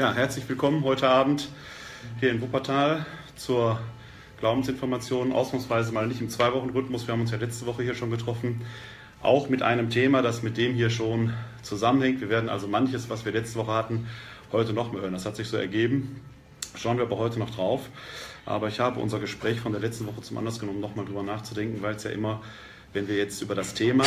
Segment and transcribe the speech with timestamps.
[0.00, 1.50] Ja, herzlich willkommen heute Abend
[2.20, 3.04] hier in Wuppertal
[3.36, 3.78] zur
[4.38, 5.30] Glaubensinformation.
[5.30, 7.06] Ausnahmsweise mal nicht im Zwei-Wochen-Rhythmus.
[7.06, 8.62] Wir haben uns ja letzte Woche hier schon getroffen.
[9.20, 12.22] Auch mit einem Thema, das mit dem hier schon zusammenhängt.
[12.22, 14.06] Wir werden also manches, was wir letzte Woche hatten,
[14.52, 15.12] heute noch mehr hören.
[15.12, 16.22] Das hat sich so ergeben.
[16.76, 17.82] Schauen wir aber heute noch drauf.
[18.46, 21.82] Aber ich habe unser Gespräch von der letzten Woche zum Anlass genommen, nochmal drüber nachzudenken,
[21.82, 22.40] weil es ja immer,
[22.94, 24.06] wenn wir jetzt über das Thema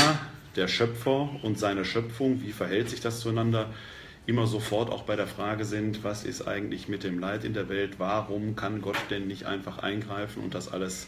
[0.56, 3.70] der Schöpfer und seine Schöpfung, wie verhält sich das zueinander,
[4.26, 7.70] immer sofort auch bei der Frage sind, was ist eigentlich mit dem Leid in der
[7.70, 11.08] Welt, warum kann Gott denn nicht einfach eingreifen und das alles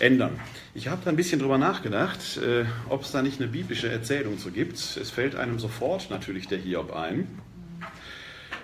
[0.00, 0.38] ändern.
[0.74, 4.38] Ich habe da ein bisschen drüber nachgedacht, äh, ob es da nicht eine biblische Erzählung
[4.38, 4.76] zu gibt.
[4.76, 7.28] Es fällt einem sofort natürlich der Hiob ein,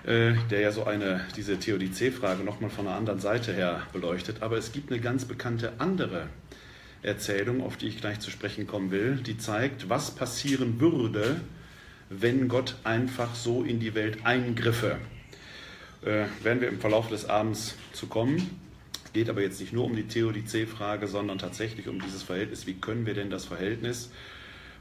[0.05, 4.43] äh, der ja so eine, diese Theodizee-Frage nochmal von einer anderen Seite her beleuchtet.
[4.43, 6.29] Aber es gibt eine ganz bekannte andere
[7.03, 11.41] Erzählung, auf die ich gleich zu sprechen kommen will, die zeigt, was passieren würde,
[12.11, 14.99] wenn Gott einfach so in die Welt eingriffe.
[16.03, 18.61] Äh, werden wir im Verlauf des Abends zu kommen.
[19.05, 22.67] Es geht aber jetzt nicht nur um die Theodizee-Frage, sondern tatsächlich um dieses Verhältnis.
[22.67, 24.11] Wie können wir denn das Verhältnis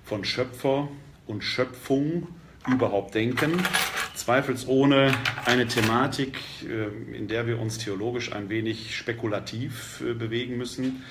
[0.03, 0.89] von Schöpfer
[1.27, 2.27] und Schöpfung
[2.67, 3.61] überhaupt denken?
[4.15, 5.13] Zweifelsohne
[5.45, 11.03] eine Thematik, äh, in der wir uns theologisch ein wenig spekulativ äh, bewegen müssen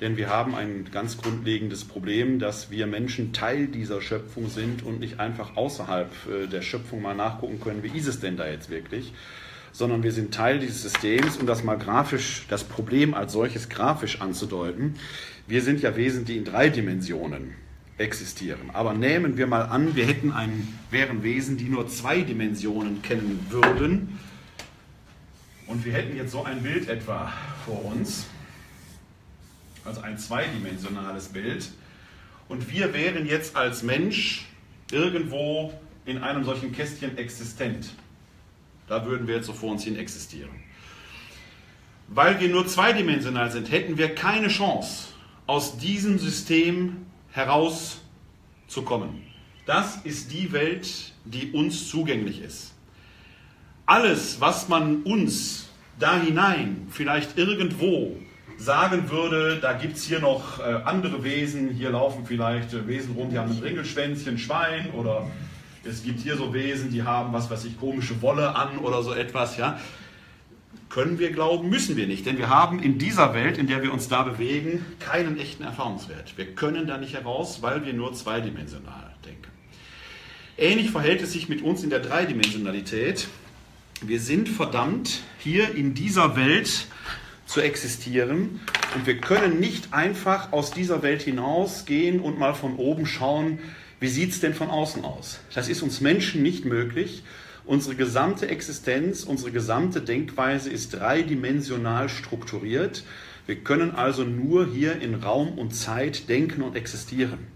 [0.00, 5.00] denn wir haben ein ganz grundlegendes Problem, dass wir Menschen Teil dieser Schöpfung sind und
[5.00, 8.68] nicht einfach außerhalb äh, der Schöpfung mal nachgucken können, wie ist es denn da jetzt
[8.68, 9.12] wirklich,
[9.72, 14.20] sondern wir sind Teil dieses Systems, um das mal grafisch, das Problem als solches grafisch
[14.20, 14.94] anzudeuten.
[15.46, 17.54] Wir sind ja Wesen, die in drei Dimensionen
[17.98, 18.70] existieren.
[18.72, 23.46] Aber nehmen wir mal an, wir hätten ein, wären Wesen, die nur zwei Dimensionen kennen
[23.48, 24.18] würden.
[25.66, 27.32] Und wir hätten jetzt so ein Bild etwa
[27.64, 28.26] vor uns
[29.86, 31.70] also ein zweidimensionales Bild.
[32.48, 34.46] Und wir wären jetzt als Mensch
[34.90, 35.72] irgendwo
[36.04, 37.90] in einem solchen Kästchen existent.
[38.88, 40.50] Da würden wir jetzt so vor uns hin existieren.
[42.08, 45.08] Weil wir nur zweidimensional sind, hätten wir keine Chance,
[45.46, 49.22] aus diesem System herauszukommen.
[49.64, 52.74] Das ist die Welt, die uns zugänglich ist.
[53.86, 58.16] Alles, was man uns da hinein vielleicht irgendwo
[58.58, 63.14] sagen würde, da gibt es hier noch äh, andere Wesen, hier laufen vielleicht äh, Wesen
[63.14, 65.30] rum, die haben ein Ringelschwänzchen, Schwein oder
[65.84, 69.12] es gibt hier so Wesen, die haben was weiß ich, komische Wolle an oder so
[69.14, 69.78] etwas, ja.
[70.88, 73.92] Können wir glauben, müssen wir nicht, denn wir haben in dieser Welt, in der wir
[73.92, 76.38] uns da bewegen, keinen echten Erfahrungswert.
[76.38, 79.50] Wir können da nicht heraus, weil wir nur zweidimensional denken.
[80.56, 83.28] Ähnlich verhält es sich mit uns in der Dreidimensionalität.
[84.00, 86.86] Wir sind verdammt, hier in dieser Welt
[87.46, 88.60] zu existieren.
[88.94, 93.58] Und wir können nicht einfach aus dieser Welt hinausgehen und mal von oben schauen,
[94.00, 95.40] wie sieht es denn von außen aus.
[95.54, 97.24] Das ist uns Menschen nicht möglich.
[97.64, 103.04] Unsere gesamte Existenz, unsere gesamte Denkweise ist dreidimensional strukturiert.
[103.46, 107.55] Wir können also nur hier in Raum und Zeit denken und existieren.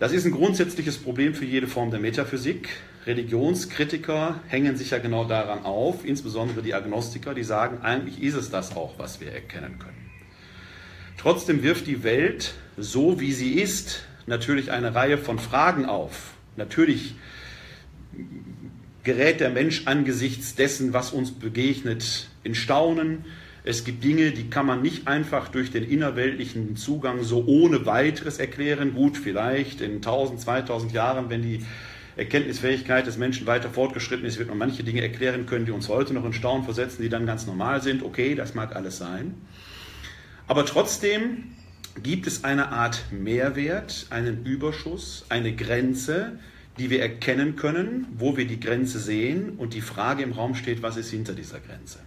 [0.00, 2.70] Das ist ein grundsätzliches Problem für jede Form der Metaphysik.
[3.04, 8.48] Religionskritiker hängen sich ja genau daran auf, insbesondere die Agnostiker, die sagen, eigentlich ist es
[8.50, 10.10] das auch, was wir erkennen können.
[11.18, 16.32] Trotzdem wirft die Welt, so wie sie ist, natürlich eine Reihe von Fragen auf.
[16.56, 17.16] Natürlich
[19.04, 23.26] gerät der Mensch angesichts dessen, was uns begegnet, in Staunen.
[23.62, 28.38] Es gibt Dinge, die kann man nicht einfach durch den innerweltlichen Zugang so ohne weiteres
[28.38, 28.94] erklären.
[28.94, 31.64] Gut, vielleicht in 1000, 2000 Jahren, wenn die
[32.16, 36.14] Erkenntnisfähigkeit des Menschen weiter fortgeschritten ist, wird man manche Dinge erklären können, die uns heute
[36.14, 38.02] noch in Staunen versetzen, die dann ganz normal sind.
[38.02, 39.34] Okay, das mag alles sein.
[40.46, 41.52] Aber trotzdem
[42.02, 46.38] gibt es eine Art Mehrwert, einen Überschuss, eine Grenze,
[46.78, 50.82] die wir erkennen können, wo wir die Grenze sehen und die Frage im Raum steht,
[50.82, 51.98] was ist hinter dieser Grenze?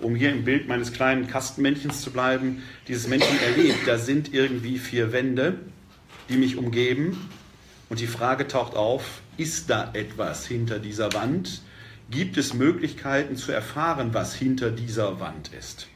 [0.00, 4.78] Um hier im Bild meines kleinen Kastenmännchens zu bleiben, dieses Männchen erlebt, da sind irgendwie
[4.78, 5.58] vier Wände,
[6.28, 7.28] die mich umgeben
[7.88, 11.62] und die Frage taucht auf, ist da etwas hinter dieser Wand?
[12.10, 15.88] Gibt es Möglichkeiten zu erfahren, was hinter dieser Wand ist?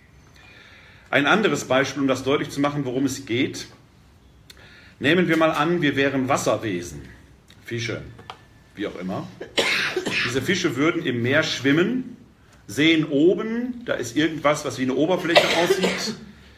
[1.11, 3.67] Ein anderes Beispiel, um das deutlich zu machen, worum es geht.
[4.99, 7.03] Nehmen wir mal an, wir wären Wasserwesen,
[7.65, 8.03] Fische,
[8.75, 9.27] wie auch immer.
[10.27, 12.17] Diese Fische würden im Meer schwimmen,
[12.67, 16.15] sehen oben, da ist irgendwas, was wie eine Oberfläche aussieht.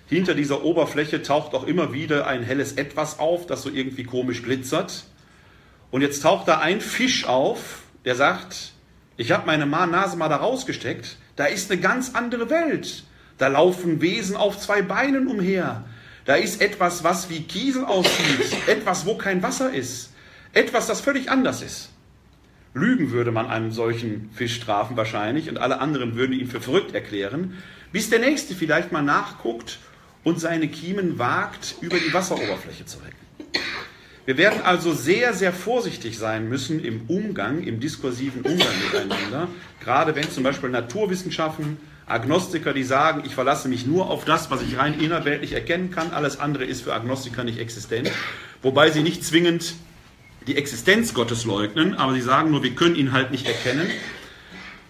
[0.09, 4.43] Hinter dieser Oberfläche taucht auch immer wieder ein helles Etwas auf, das so irgendwie komisch
[4.43, 5.05] glitzert.
[5.91, 8.73] Und jetzt taucht da ein Fisch auf, der sagt,
[9.17, 13.05] ich habe meine Nase mal da rausgesteckt, da ist eine ganz andere Welt.
[13.39, 15.85] Da laufen Wesen auf zwei Beinen umher.
[16.25, 20.13] Da ist etwas, was wie Kiesel aussieht, etwas, wo kein Wasser ist,
[20.53, 21.91] etwas, das völlig anders ist.
[22.75, 26.95] Lügen würde man einen solchen Fisch strafen wahrscheinlich und alle anderen würden ihn für verrückt
[26.95, 27.55] erklären,
[27.93, 29.79] bis der nächste vielleicht mal nachguckt
[30.25, 33.15] und seine Kiemen wagt, über die Wasseroberfläche zu recken.
[34.27, 39.49] Wir werden also sehr, sehr vorsichtig sein müssen im Umgang, im diskursiven Umgang miteinander,
[39.81, 41.77] gerade wenn zum Beispiel Naturwissenschaften,
[42.07, 46.11] Agnostiker, die sagen, ich verlasse mich nur auf das, was ich rein innerweltlich erkennen kann,
[46.11, 48.11] alles andere ist für Agnostiker nicht existent,
[48.63, 49.75] wobei sie nicht zwingend
[50.47, 53.89] die Existenz Gottes leugnen, aber sie sagen nur, wir können ihn halt nicht erkennen.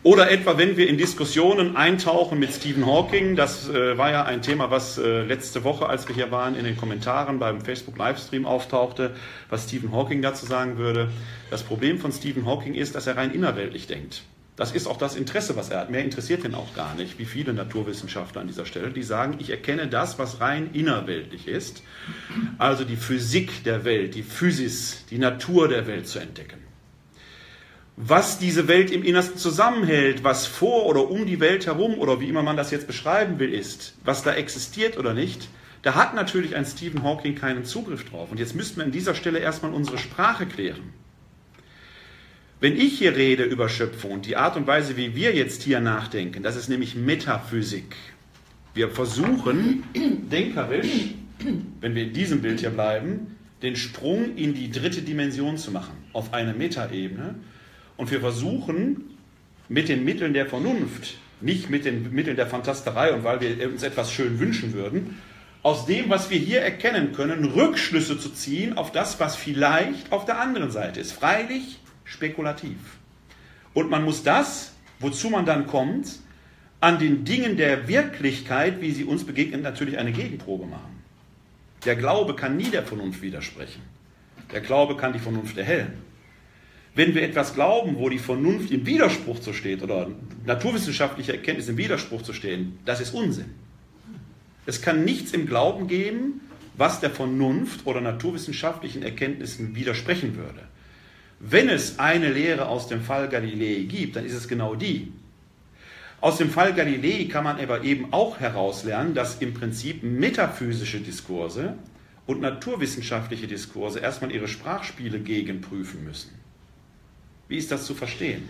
[0.05, 4.43] Oder etwa, wenn wir in Diskussionen eintauchen mit Stephen Hawking, das äh, war ja ein
[4.43, 9.17] Thema, was äh, letzte Woche, als wir hier waren, in den Kommentaren beim Facebook-Livestream auftauchte,
[9.49, 11.09] was Stephen Hawking dazu sagen würde.
[11.49, 14.25] Das Problem von Stephen Hawking ist, dass er rein innerweltlich denkt.
[14.57, 15.91] Das ist auch das Interesse, was er hat.
[15.91, 19.51] Mehr interessiert ihn auch gar nicht, wie viele Naturwissenschaftler an dieser Stelle, die sagen, ich
[19.51, 21.83] erkenne das, was rein innerweltlich ist,
[22.59, 26.65] also die Physik der Welt, die Physis, die Natur der Welt zu entdecken
[27.97, 32.29] was diese Welt im Innersten zusammenhält, was vor oder um die Welt herum oder wie
[32.29, 35.49] immer man das jetzt beschreiben will, ist, was da existiert oder nicht,
[35.83, 38.31] da hat natürlich ein Stephen Hawking keinen Zugriff drauf.
[38.31, 40.93] Und jetzt müssten wir an dieser Stelle erstmal unsere Sprache klären.
[42.65, 45.81] Wenn ich hier rede über Schöpfung und die Art und Weise, wie wir jetzt hier
[45.81, 47.95] nachdenken, das ist nämlich Metaphysik.
[48.73, 49.83] Wir versuchen
[50.33, 51.11] denkerisch,
[51.83, 55.93] wenn wir in diesem Bild hier bleiben, den Sprung in die dritte Dimension zu machen,
[56.15, 57.35] auf eine Metaebene
[57.99, 59.11] und wir versuchen
[59.69, 63.83] mit den Mitteln der Vernunft, nicht mit den Mitteln der Fantasterei und weil wir uns
[63.83, 65.19] etwas schön wünschen würden,
[65.63, 70.25] aus dem, was wir hier erkennen können, Rückschlüsse zu ziehen auf das, was vielleicht auf
[70.25, 71.13] der anderen Seite ist.
[71.13, 72.79] Freilich spekulativ.
[73.73, 76.21] Und man muss das, wozu man dann kommt,
[76.81, 81.03] an den Dingen der Wirklichkeit, wie sie uns begegnen, natürlich eine Gegenprobe machen.
[81.85, 83.83] Der Glaube kann nie der Vernunft widersprechen.
[84.53, 85.95] Der Glaube kann die Vernunft erhellen.
[86.95, 90.11] Wenn wir etwas glauben, wo die Vernunft im Widerspruch zu steht oder
[90.47, 93.55] naturwissenschaftliche Erkenntnis im Widerspruch zu stehen, das ist Unsinn.
[94.67, 96.41] Es kann nichts im Glauben geben,
[96.77, 100.69] was der Vernunft oder naturwissenschaftlichen Erkenntnissen widersprechen würde.
[101.47, 105.13] Wenn es eine Lehre aus dem Fall Galilei gibt, dann ist es genau die.
[106.23, 111.75] Aus dem Fall Galilei kann man aber eben auch herauslernen, dass im Prinzip metaphysische Diskurse
[112.25, 116.31] und naturwissenschaftliche Diskurse erstmal ihre Sprachspiele gegenprüfen müssen.
[117.47, 118.49] Wie ist das zu verstehen?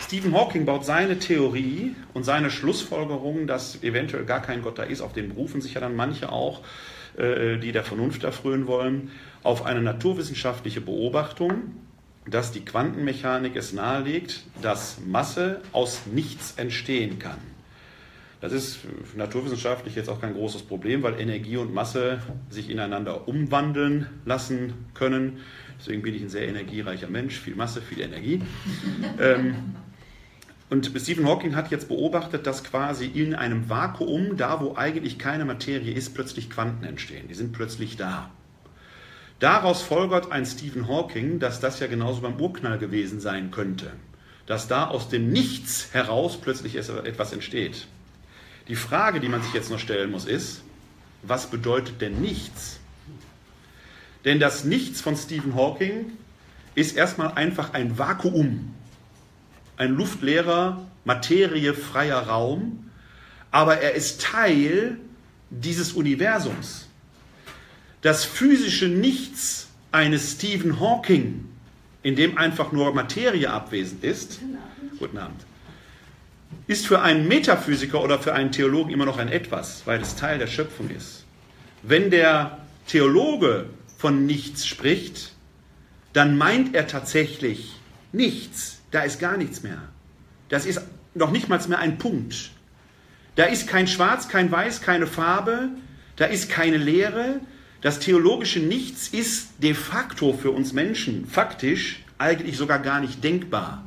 [0.00, 5.02] Stephen Hawking baut seine Theorie und seine Schlussfolgerungen, dass eventuell gar kein Gott da ist,
[5.02, 6.62] auf den berufen sich ja dann manche auch,
[7.18, 9.10] äh, die der Vernunft erfrönen wollen,
[9.42, 11.74] auf eine naturwissenschaftliche Beobachtung,
[12.26, 17.38] dass die Quantenmechanik es nahelegt, dass Masse aus nichts entstehen kann.
[18.40, 18.78] Das ist
[19.16, 25.40] naturwissenschaftlich jetzt auch kein großes Problem, weil Energie und Masse sich ineinander umwandeln lassen können.
[25.78, 28.42] Deswegen bin ich ein sehr energiereicher Mensch, viel Masse, viel Energie.
[29.20, 29.74] ähm,
[30.70, 35.44] und Stephen Hawking hat jetzt beobachtet, dass quasi in einem Vakuum, da wo eigentlich keine
[35.44, 37.28] Materie ist, plötzlich Quanten entstehen.
[37.28, 38.30] Die sind plötzlich da.
[39.40, 43.90] Daraus folgert ein Stephen Hawking, dass das ja genauso beim Urknall gewesen sein könnte.
[44.44, 47.86] Dass da aus dem Nichts heraus plötzlich etwas entsteht.
[48.68, 50.60] Die Frage, die man sich jetzt noch stellen muss, ist,
[51.22, 52.80] was bedeutet denn nichts?
[54.26, 56.12] Denn das Nichts von Stephen Hawking
[56.74, 58.74] ist erstmal einfach ein Vakuum,
[59.78, 62.90] ein luftleerer, materiefreier Raum,
[63.50, 64.98] aber er ist Teil
[65.48, 66.89] dieses Universums.
[68.02, 71.46] Das physische Nichts eines Stephen Hawking,
[72.02, 75.44] in dem einfach nur Materie abwesend ist, guten Abend, guten Abend
[76.66, 80.38] ist für einen Metaphysiker oder für einen Theologen immer noch ein Etwas, weil es Teil
[80.38, 81.24] der Schöpfung ist.
[81.82, 83.66] Wenn der Theologe
[83.98, 85.32] von nichts spricht,
[86.12, 87.74] dann meint er tatsächlich
[88.12, 88.80] nichts.
[88.90, 89.82] Da ist gar nichts mehr.
[90.48, 90.80] Das ist
[91.14, 92.50] noch nicht mal mehr ein Punkt.
[93.36, 95.70] Da ist kein Schwarz, kein Weiß, keine Farbe,
[96.16, 97.40] da ist keine Lehre.
[97.80, 103.84] Das theologische Nichts ist de facto für uns Menschen faktisch eigentlich sogar gar nicht denkbar.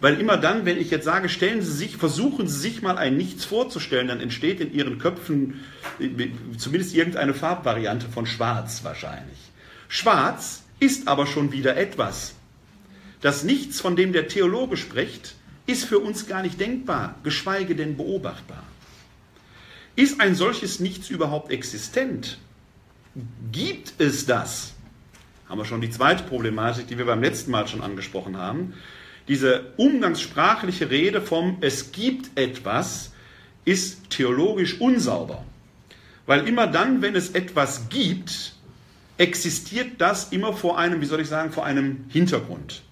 [0.00, 3.16] Weil immer dann, wenn ich jetzt sage, stellen Sie sich, versuchen Sie sich mal ein
[3.16, 5.60] Nichts vorzustellen, dann entsteht in Ihren Köpfen
[6.56, 9.38] zumindest irgendeine Farbvariante von Schwarz wahrscheinlich.
[9.88, 12.34] Schwarz ist aber schon wieder etwas.
[13.20, 15.34] Das Nichts, von dem der Theologe spricht,
[15.66, 18.62] ist für uns gar nicht denkbar, geschweige denn beobachtbar.
[19.96, 22.38] Ist ein solches Nichts überhaupt existent?
[23.50, 24.74] Gibt es das?
[25.48, 28.74] Haben wir schon die zweite Problematik, die wir beim letzten Mal schon angesprochen haben.
[29.26, 33.12] Diese umgangssprachliche Rede vom Es gibt etwas
[33.64, 35.44] ist theologisch unsauber.
[36.26, 38.54] Weil immer dann, wenn es etwas gibt,
[39.18, 42.82] existiert das immer vor einem, wie soll ich sagen, vor einem Hintergrund.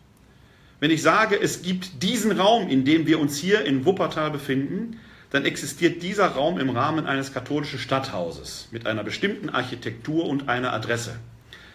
[0.81, 4.99] Wenn ich sage, es gibt diesen Raum, in dem wir uns hier in Wuppertal befinden,
[5.31, 10.73] dann existiert dieser Raum im Rahmen eines katholischen Stadthauses mit einer bestimmten Architektur und einer
[10.73, 11.17] Adresse.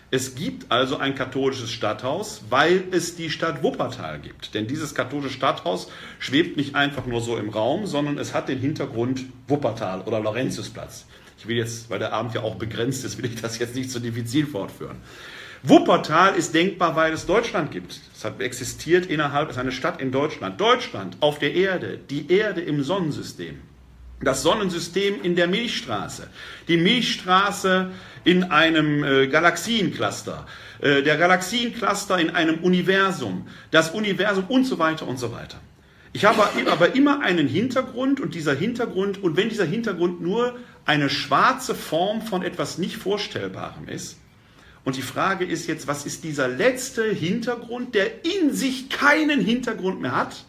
[0.09, 4.53] Es gibt also ein katholisches Stadthaus, weil es die Stadt Wuppertal gibt.
[4.53, 8.59] Denn dieses katholische Stadthaus schwebt nicht einfach nur so im Raum, sondern es hat den
[8.59, 11.05] Hintergrund Wuppertal oder Laurentiusplatz.
[11.39, 13.89] Ich will jetzt, weil der Abend ja auch begrenzt ist, will ich das jetzt nicht
[13.89, 14.97] zu diffizil fortführen.
[15.65, 18.01] Wuppertal ist denkbar, weil es Deutschland gibt.
[18.13, 20.59] Es hat existiert innerhalb, es ist eine Stadt in Deutschland.
[20.59, 23.61] Deutschland auf der Erde, die Erde im Sonnensystem.
[24.19, 26.29] Das Sonnensystem in der Milchstraße.
[26.67, 27.91] Die Milchstraße
[28.25, 30.45] in einem äh, Galaxiencluster.
[30.81, 33.47] Äh, der Galaxiencluster in einem Universum.
[33.71, 35.61] Das Universum und so weiter und so weiter.
[36.11, 41.09] Ich habe aber immer einen Hintergrund und dieser Hintergrund, und wenn dieser Hintergrund nur eine
[41.09, 44.17] schwarze Form von etwas nicht Vorstellbarem ist,
[44.85, 50.01] und die Frage ist jetzt, was ist dieser letzte Hintergrund, der in sich keinen Hintergrund
[50.01, 50.45] mehr hat,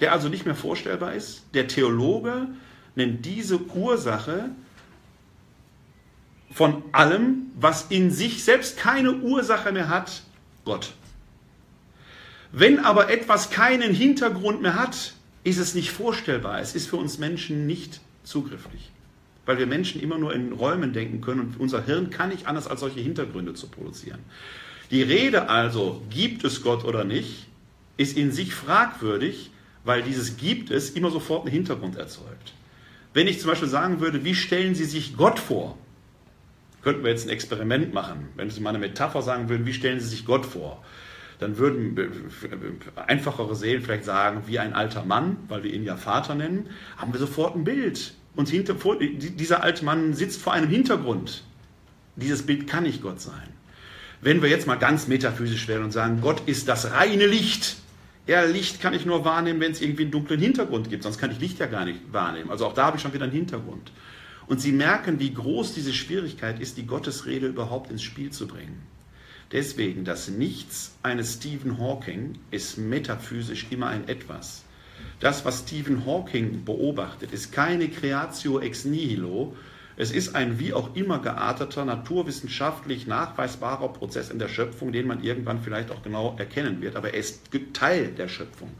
[0.00, 1.44] der also nicht mehr vorstellbar ist?
[1.54, 2.48] Der Theologe
[2.96, 4.50] nennt diese Ursache
[6.50, 10.22] von allem, was in sich selbst keine Ursache mehr hat,
[10.64, 10.92] Gott.
[12.52, 16.60] Wenn aber etwas keinen Hintergrund mehr hat, ist es nicht vorstellbar.
[16.60, 18.90] Es ist für uns Menschen nicht zugrifflich
[19.46, 22.66] weil wir Menschen immer nur in Räumen denken können und unser Hirn kann nicht anders
[22.66, 24.18] als solche Hintergründe zu produzieren.
[24.90, 27.46] Die Rede also, gibt es Gott oder nicht,
[27.96, 29.50] ist in sich fragwürdig,
[29.84, 32.52] weil dieses gibt es immer sofort einen Hintergrund erzeugt.
[33.14, 35.78] Wenn ich zum Beispiel sagen würde, wie stellen Sie sich Gott vor?
[36.82, 38.28] Könnten wir jetzt ein Experiment machen.
[38.36, 40.84] Wenn Sie mal eine Metapher sagen würden, wie stellen Sie sich Gott vor?
[41.38, 41.98] Dann würden
[42.94, 47.12] einfachere Seelen vielleicht sagen, wie ein alter Mann, weil wir ihn ja Vater nennen, haben
[47.12, 48.14] wir sofort ein Bild.
[48.36, 51.42] Und hinter, vor, dieser alte Mann sitzt vor einem Hintergrund.
[52.16, 53.48] Dieses Bild kann nicht Gott sein.
[54.20, 57.76] Wenn wir jetzt mal ganz metaphysisch werden und sagen, Gott ist das reine Licht.
[58.26, 61.30] Ja, Licht kann ich nur wahrnehmen, wenn es irgendwie einen dunklen Hintergrund gibt, sonst kann
[61.30, 62.50] ich Licht ja gar nicht wahrnehmen.
[62.50, 63.92] Also auch da habe ich schon wieder einen Hintergrund.
[64.46, 68.82] Und Sie merken, wie groß diese Schwierigkeit ist, die Gottesrede überhaupt ins Spiel zu bringen.
[69.52, 74.64] Deswegen, das Nichts eines Stephen Hawking ist metaphysisch immer ein Etwas.
[75.20, 79.54] Das, was Stephen Hawking beobachtet, ist keine Creatio ex nihilo.
[79.98, 85.22] Es ist ein wie auch immer gearteter, naturwissenschaftlich nachweisbarer Prozess in der Schöpfung, den man
[85.22, 88.70] irgendwann vielleicht auch genau erkennen wird, aber er ist Teil der Schöpfung.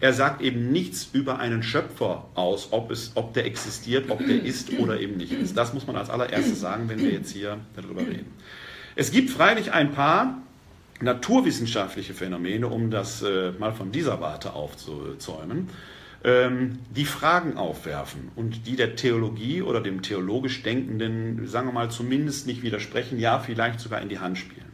[0.00, 4.42] Er sagt eben nichts über einen Schöpfer aus, ob, es, ob der existiert, ob der
[4.44, 5.56] ist oder eben nicht ist.
[5.56, 8.34] Das muss man als allererstes sagen, wenn wir jetzt hier darüber reden.
[8.94, 10.42] Es gibt freilich ein paar
[11.00, 15.68] naturwissenschaftliche Phänomene, um das äh, mal von dieser Warte aufzuzäumen,
[16.24, 21.90] ähm, die Fragen aufwerfen und die der Theologie oder dem theologisch Denkenden, sagen wir mal,
[21.90, 24.66] zumindest nicht widersprechen, ja, vielleicht sogar in die Hand spielen.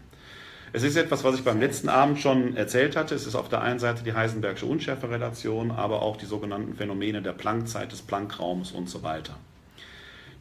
[0.73, 3.15] Es ist etwas, was ich beim letzten Abend schon erzählt hatte.
[3.15, 7.33] Es ist auf der einen Seite die Heisenbergsche Unschärferelation, aber auch die sogenannten Phänomene der
[7.33, 9.37] Planckzeit, des Planckraums und so weiter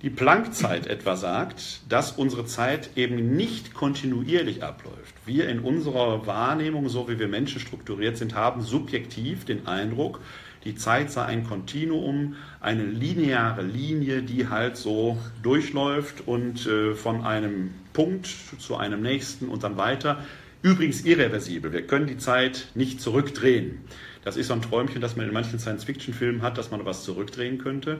[0.03, 5.15] die Planckzeit etwa sagt, dass unsere Zeit eben nicht kontinuierlich abläuft.
[5.25, 10.19] Wir in unserer Wahrnehmung, so wie wir Menschen strukturiert sind, haben subjektiv den Eindruck,
[10.65, 17.23] die Zeit sei ein Kontinuum, eine lineare Linie, die halt so durchläuft und äh, von
[17.25, 18.27] einem Punkt
[18.59, 20.23] zu einem nächsten und dann weiter.
[20.61, 21.71] Übrigens irreversibel.
[21.71, 23.79] Wir können die Zeit nicht zurückdrehen.
[24.23, 27.57] Das ist so ein Träumchen, das man in manchen Science-Fiction-Filmen hat, dass man was zurückdrehen
[27.57, 27.99] könnte.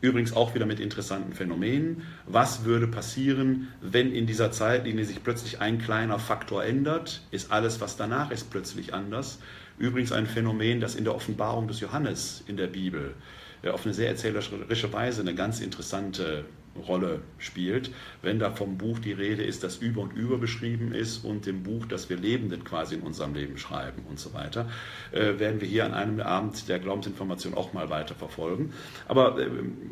[0.00, 2.02] Übrigens auch wieder mit interessanten Phänomenen.
[2.26, 7.22] Was würde passieren, wenn in dieser Zeitlinie sich plötzlich ein kleiner Faktor ändert?
[7.32, 9.40] Ist alles, was danach ist, plötzlich anders?
[9.76, 13.14] Übrigens ein Phänomen, das in der Offenbarung des Johannes in der Bibel
[13.62, 16.44] äh, auf eine sehr erzählerische Weise eine ganz interessante
[16.86, 17.90] Rolle spielt,
[18.22, 21.62] wenn da vom Buch die Rede ist, das über und über beschrieben ist und dem
[21.62, 24.70] Buch, das wir Lebenden quasi in unserem Leben schreiben und so weiter,
[25.12, 28.72] äh, werden wir hier an einem Abend der Glaubensinformation auch mal weiter verfolgen.
[29.06, 29.48] Aber äh,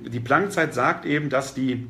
[0.09, 1.87] die Planckzeit sagt eben, dass die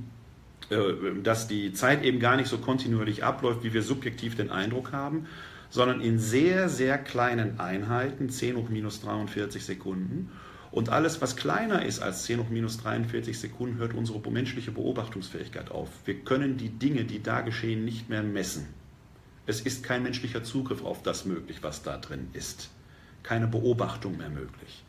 [0.71, 4.93] äh, dass die Zeit eben gar nicht so kontinuierlich abläuft, wie wir subjektiv den Eindruck
[4.93, 5.26] haben,
[5.71, 10.31] sondern in sehr, sehr kleinen Einheiten, 10 hoch minus 43 Sekunden.
[10.70, 15.70] Und alles, was kleiner ist als 10 hoch minus 43 Sekunden, hört unsere menschliche Beobachtungsfähigkeit
[15.70, 15.88] auf.
[16.04, 18.66] Wir können die Dinge, die da geschehen, nicht mehr messen.
[19.46, 22.70] Es ist kein menschlicher Zugriff auf das möglich, was da drin ist.
[23.23, 24.85] Keine Beobachtung mehr möglich.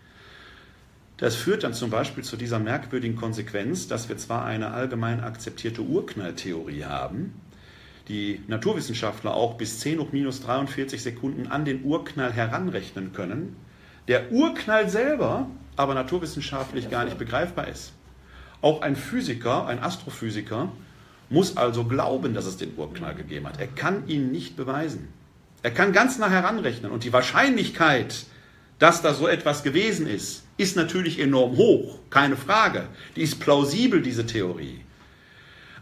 [1.18, 5.82] Das führt dann zum Beispiel zu dieser merkwürdigen Konsequenz, dass wir zwar eine allgemein akzeptierte
[5.82, 7.34] Urknalltheorie haben,
[8.08, 13.56] die Naturwissenschaftler auch bis 10 hoch minus 43 Sekunden an den Urknall heranrechnen können.
[14.08, 17.94] Der Urknall selber aber naturwissenschaftlich gar nicht begreifbar ist.
[18.62, 20.70] Auch ein Physiker, ein Astrophysiker,
[21.30, 23.60] muss also glauben, dass es den Urknall gegeben hat.
[23.60, 25.08] Er kann ihn nicht beweisen.
[25.64, 26.92] Er kann ganz nah heranrechnen.
[26.92, 28.26] Und die Wahrscheinlichkeit,
[28.80, 32.88] dass da so etwas gewesen ist, ist natürlich enorm hoch, keine Frage.
[33.16, 34.82] Die ist plausibel, diese Theorie.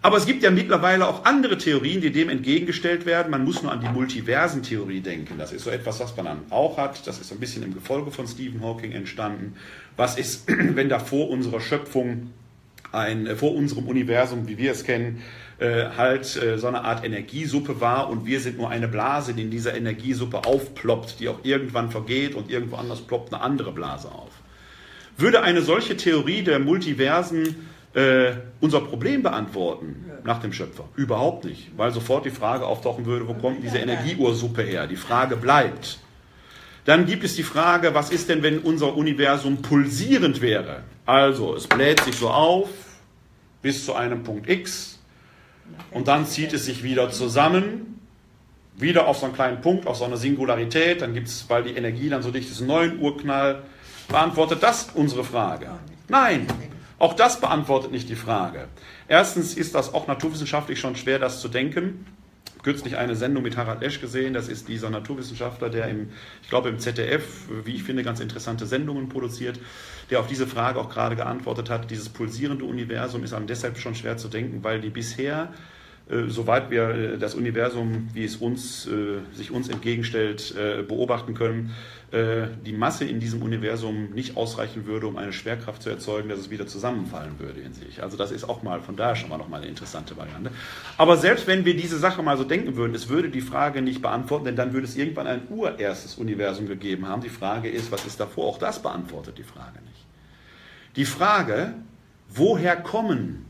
[0.06, 3.32] Aber es gibt ja mittlerweile auch andere Theorien, die dem entgegengestellt werden.
[3.32, 5.40] Man muss nur an die Multiversentheorie denken.
[5.40, 7.08] Das ist so etwas, was man dann auch hat.
[7.08, 9.56] Das ist so ein bisschen im Gefolge von Stephen Hawking entstanden.
[9.98, 12.30] Was ist, wenn da vor unserer Schöpfung,
[12.92, 15.24] ein, äh, vor unserem Universum, wie wir es kennen,
[15.58, 19.42] äh, halt äh, so eine Art Energiesuppe war und wir sind nur eine Blase, die
[19.42, 24.12] in dieser Energiesuppe aufploppt, die auch irgendwann vergeht und irgendwo anders ploppt eine andere Blase
[24.12, 24.30] auf.
[25.18, 27.56] Würde eine solche Theorie der Multiversen
[27.96, 30.84] äh, unser Problem beantworten nach dem Schöpfer?
[30.96, 34.86] Überhaupt nicht, weil sofort die Frage auftauchen würde, wo kommt diese Energieursuppe her?
[34.86, 36.00] Die Frage bleibt.
[36.84, 40.84] Dann gibt es die Frage, was ist denn, wenn unser Universum pulsierend wäre?
[41.06, 42.70] Also, es bläht sich so auf
[43.62, 45.00] bis zu einem Punkt X
[45.90, 48.00] und dann zieht es sich wieder zusammen,
[48.78, 51.76] wieder auf so einen kleinen Punkt, auf so eine Singularität, dann gibt es, weil die
[51.76, 53.64] Energie dann so dicht ist, einen neuen Urknall.
[54.08, 55.70] Beantwortet das unsere Frage?
[56.08, 56.46] Nein,
[57.06, 58.68] auch das beantwortet nicht die Frage.
[59.08, 62.08] Erstens ist das auch naturwissenschaftlich schon schwer, das zu denken.
[62.64, 64.34] Kürzlich eine Sendung mit Harald Esch gesehen.
[64.34, 66.10] Das ist dieser Naturwissenschaftler, der im,
[66.42, 67.24] ich glaube, im ZDF,
[67.64, 69.60] wie ich finde, ganz interessante Sendungen produziert,
[70.10, 71.92] der auf diese Frage auch gerade geantwortet hat.
[71.92, 75.54] Dieses pulsierende Universum ist einem deshalb schon schwer zu denken, weil die bisher
[76.08, 80.54] soweit wir äh, das Universum, wie es uns, äh, sich uns entgegenstellt,
[80.88, 81.72] beobachten können,
[82.12, 86.50] die Masse in diesem Universum nicht ausreichen würde, um eine Schwerkraft zu erzeugen, dass es
[86.50, 88.02] wieder zusammenfallen würde in sich.
[88.04, 90.52] Also das ist auch mal von daher schon mal noch mal eine interessante Variante.
[90.98, 94.02] Aber selbst wenn wir diese Sache mal so denken würden, es würde die Frage nicht
[94.02, 97.22] beantworten, denn dann würde es irgendwann ein urerstes Universum gegeben haben.
[97.22, 98.46] Die Frage ist, was ist davor?
[98.46, 100.06] Auch das beantwortet die Frage nicht.
[100.96, 101.74] Die Frage,
[102.30, 103.46] woher kommen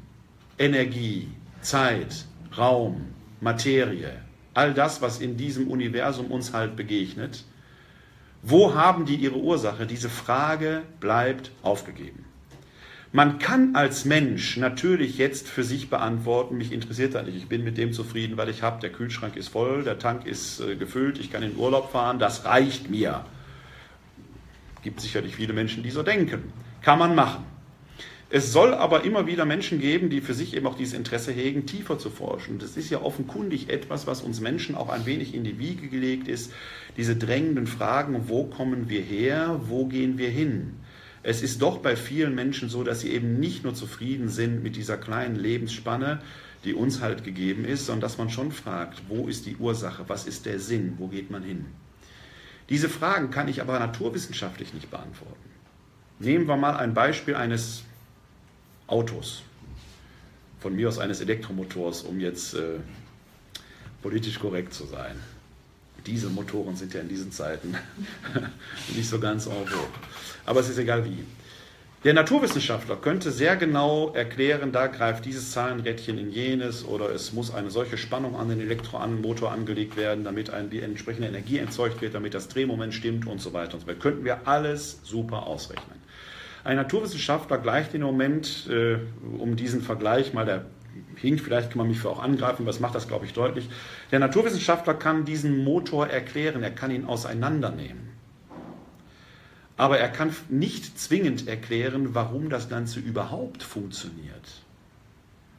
[0.58, 1.28] Energie,
[1.62, 2.26] Zeit,
[2.58, 4.22] Raum, Materie,
[4.54, 7.44] all das, was in diesem Universum uns halt begegnet,
[8.42, 9.88] wo haben die ihre Ursache?
[9.88, 12.26] Diese Frage bleibt aufgegeben.
[13.12, 17.64] Man kann als Mensch natürlich jetzt für sich beantworten, mich interessiert das nicht, ich bin
[17.64, 21.18] mit dem zufrieden, weil ich habe, der Kühlschrank ist voll, der Tank ist äh, gefüllt,
[21.18, 23.26] ich kann in Urlaub fahren, das reicht mir.
[24.84, 26.52] Gibt sicherlich viele Menschen, die so denken.
[26.82, 27.46] Kann man machen.
[28.30, 31.68] Es soll aber immer wieder Menschen geben, die für sich eben auch dieses Interesse hegen,
[31.68, 32.58] tiefer zu forschen.
[32.58, 36.28] Das ist ja offenkundig etwas, was uns Menschen auch ein wenig in die Wiege gelegt
[36.28, 36.52] ist.
[36.98, 40.74] Diese drängenden Fragen, wo kommen wir her, wo gehen wir hin?
[41.22, 44.76] Es ist doch bei vielen Menschen so, dass sie eben nicht nur zufrieden sind mit
[44.76, 46.22] dieser kleinen Lebensspanne,
[46.64, 50.26] die uns halt gegeben ist, sondern dass man schon fragt, wo ist die Ursache, was
[50.26, 51.66] ist der Sinn, wo geht man hin?
[52.70, 55.50] Diese Fragen kann ich aber naturwissenschaftlich nicht beantworten.
[56.18, 57.84] Nehmen wir mal ein Beispiel eines
[58.88, 59.42] Autos.
[60.60, 62.80] Von mir aus eines Elektromotors, um jetzt äh,
[64.02, 65.16] politisch korrekt zu sein.
[66.06, 67.76] Dieselmotoren sind ja in diesen Zeiten
[68.96, 69.88] nicht so ganz en vogue.
[70.46, 71.24] Aber es ist egal wie.
[72.04, 77.52] Der Naturwissenschaftler könnte sehr genau erklären, da greift dieses Zahlenrädchen in jenes oder es muss
[77.52, 82.36] eine solche Spannung an den Elektromotor angelegt werden, damit die entsprechende Energie erzeugt wird, damit
[82.36, 84.00] das Drehmoment stimmt und so weiter und so weiter.
[84.00, 86.05] Könnten wir alles super ausrechnen.
[86.66, 88.98] Ein Naturwissenschaftler gleicht im Moment, äh,
[89.38, 90.66] um diesen Vergleich mal, der
[91.16, 93.70] hinkt, vielleicht kann man mich für auch angreifen, was macht das, glaube ich, deutlich.
[94.12, 98.10] Der Naturwissenschaftler kann diesen Motor erklären, er kann ihn auseinandernehmen.
[99.78, 104.64] Aber er kann nicht zwingend erklären, warum das Ganze überhaupt funktioniert.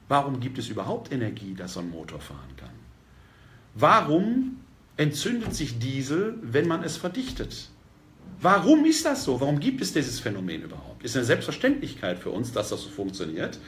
[0.09, 2.71] Warum gibt es überhaupt Energie, dass so ein Motor fahren kann?
[3.77, 4.57] Warum
[4.97, 7.69] entzündet sich Diesel, wenn man es verdichtet?
[8.41, 9.41] Warum ist das so?
[9.41, 11.05] Warum gibt es dieses Phänomen überhaupt?
[11.05, 13.59] Ist eine Selbstverständlichkeit für uns, dass das so funktioniert.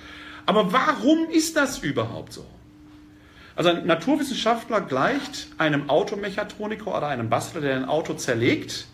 [0.47, 2.47] Aber warum ist das überhaupt so?
[3.57, 8.87] Also ein Naturwissenschaftler gleicht einem Automechatroniker oder einem Bastler, der ein Auto zerlegt.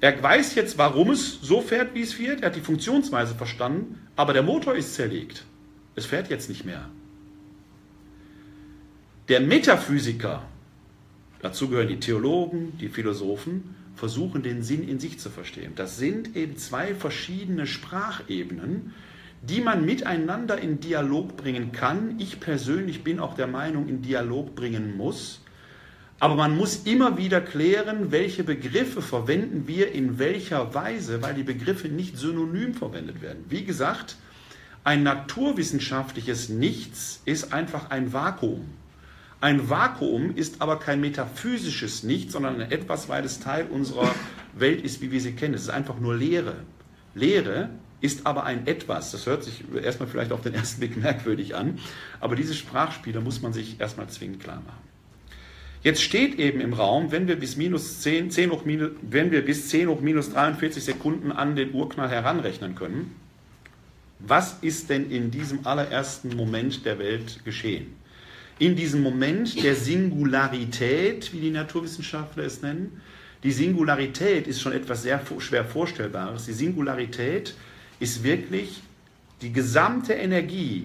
[0.00, 2.40] Er weiß jetzt, warum es so fährt, wie es fährt.
[2.40, 5.44] Er hat die Funktionsweise verstanden, aber der Motor ist zerlegt.
[5.94, 6.88] Es fährt jetzt nicht mehr.
[9.28, 10.42] Der Metaphysiker,
[11.40, 15.72] dazu gehören die Theologen, die Philosophen, versuchen, den Sinn in sich zu verstehen.
[15.76, 18.94] Das sind eben zwei verschiedene Sprachebenen,
[19.42, 22.16] die man miteinander in Dialog bringen kann.
[22.18, 25.40] Ich persönlich bin auch der Meinung, in Dialog bringen muss.
[26.20, 31.42] Aber man muss immer wieder klären, welche Begriffe verwenden wir in welcher Weise, weil die
[31.42, 33.44] Begriffe nicht synonym verwendet werden.
[33.48, 34.16] Wie gesagt,
[34.84, 38.66] ein naturwissenschaftliches Nichts ist einfach ein Vakuum.
[39.42, 44.14] Ein Vakuum ist aber kein metaphysisches Nichts, sondern ein etwas, weil es Teil unserer
[44.54, 45.54] Welt ist, wie wir sie kennen.
[45.54, 46.58] Es ist einfach nur Leere.
[47.16, 49.10] Leere ist aber ein Etwas.
[49.10, 51.80] Das hört sich erstmal vielleicht auf den ersten Blick merkwürdig an,
[52.20, 54.78] aber diese Sprachspiele muss man sich erstmal zwingend klar machen.
[55.82, 59.44] Jetzt steht eben im Raum, wenn wir bis minus 10, 10 hoch minus, wenn wir
[59.44, 63.16] bis 10 hoch minus 43 Sekunden an den Urknall heranrechnen können,
[64.20, 68.00] was ist denn in diesem allerersten Moment der Welt geschehen?
[68.58, 73.00] In diesem Moment der Singularität, wie die Naturwissenschaftler es nennen,
[73.42, 76.46] die Singularität ist schon etwas sehr schwer Vorstellbares.
[76.46, 77.54] Die Singularität
[77.98, 78.80] ist wirklich
[79.40, 80.84] die gesamte Energie,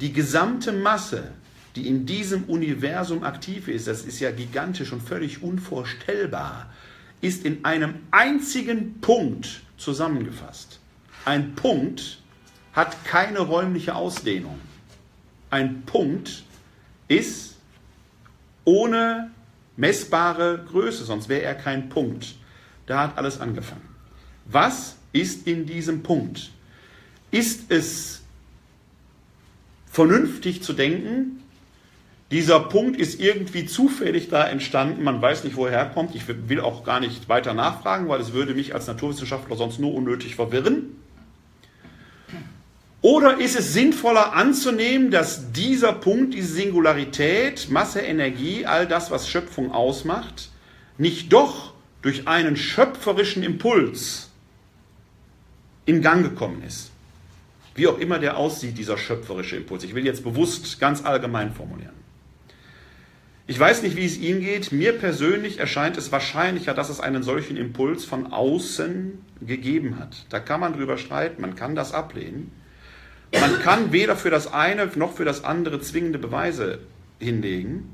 [0.00, 1.32] die gesamte Masse,
[1.76, 6.72] die in diesem Universum aktiv ist, das ist ja gigantisch und völlig unvorstellbar,
[7.20, 10.80] ist in einem einzigen Punkt zusammengefasst.
[11.24, 12.20] Ein Punkt
[12.72, 14.58] hat keine räumliche Ausdehnung.
[15.50, 16.44] Ein Punkt
[17.08, 17.56] ist
[18.64, 19.30] ohne
[19.76, 22.34] messbare Größe, sonst wäre er kein Punkt.
[22.86, 23.88] Da hat alles angefangen.
[24.44, 26.50] Was ist in diesem Punkt?
[27.30, 28.22] Ist es
[29.86, 31.42] vernünftig zu denken,
[32.30, 36.14] dieser Punkt ist irgendwie zufällig da entstanden, man weiß nicht, woher er kommt.
[36.14, 39.94] Ich will auch gar nicht weiter nachfragen, weil es würde mich als Naturwissenschaftler sonst nur
[39.94, 40.96] unnötig verwirren.
[43.00, 49.28] Oder ist es sinnvoller anzunehmen, dass dieser Punkt, diese Singularität, Masse, Energie, all das, was
[49.28, 50.50] Schöpfung ausmacht,
[50.96, 54.30] nicht doch durch einen schöpferischen Impuls
[55.86, 56.90] in Gang gekommen ist?
[57.76, 59.84] Wie auch immer der aussieht, dieser schöpferische Impuls.
[59.84, 61.94] Ich will jetzt bewusst ganz allgemein formulieren.
[63.46, 64.72] Ich weiß nicht, wie es Ihnen geht.
[64.72, 70.26] Mir persönlich erscheint es wahrscheinlicher, dass es einen solchen Impuls von außen gegeben hat.
[70.30, 72.50] Da kann man drüber streiten, man kann das ablehnen.
[73.32, 76.80] Man kann weder für das eine noch für das andere zwingende Beweise
[77.18, 77.90] hinlegen.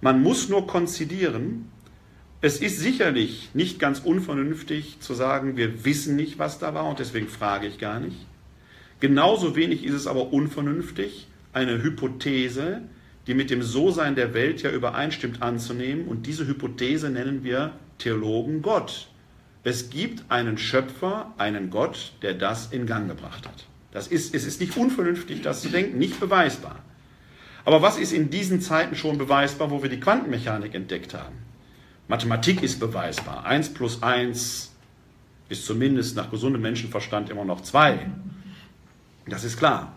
[0.00, 1.70] Man muss nur konzidieren.
[2.40, 6.98] Es ist sicherlich nicht ganz unvernünftig zu sagen, wir wissen nicht, was da war und
[6.98, 8.26] deswegen frage ich gar nicht.
[9.00, 12.82] Genauso wenig ist es aber unvernünftig, eine Hypothese,
[13.26, 16.08] die mit dem So-Sein der Welt ja übereinstimmt, anzunehmen.
[16.08, 19.08] Und diese Hypothese nennen wir Theologen Gott.
[19.64, 23.67] Es gibt einen Schöpfer, einen Gott, der das in Gang gebracht hat.
[23.92, 26.80] Das ist, es ist nicht unvernünftig, das zu denken, nicht beweisbar.
[27.64, 31.36] Aber was ist in diesen Zeiten schon beweisbar, wo wir die Quantenmechanik entdeckt haben?
[32.06, 33.44] Mathematik ist beweisbar.
[33.44, 34.72] 1 plus 1
[35.48, 38.10] ist zumindest nach gesundem Menschenverstand immer noch 2.
[39.26, 39.92] Das ist klar.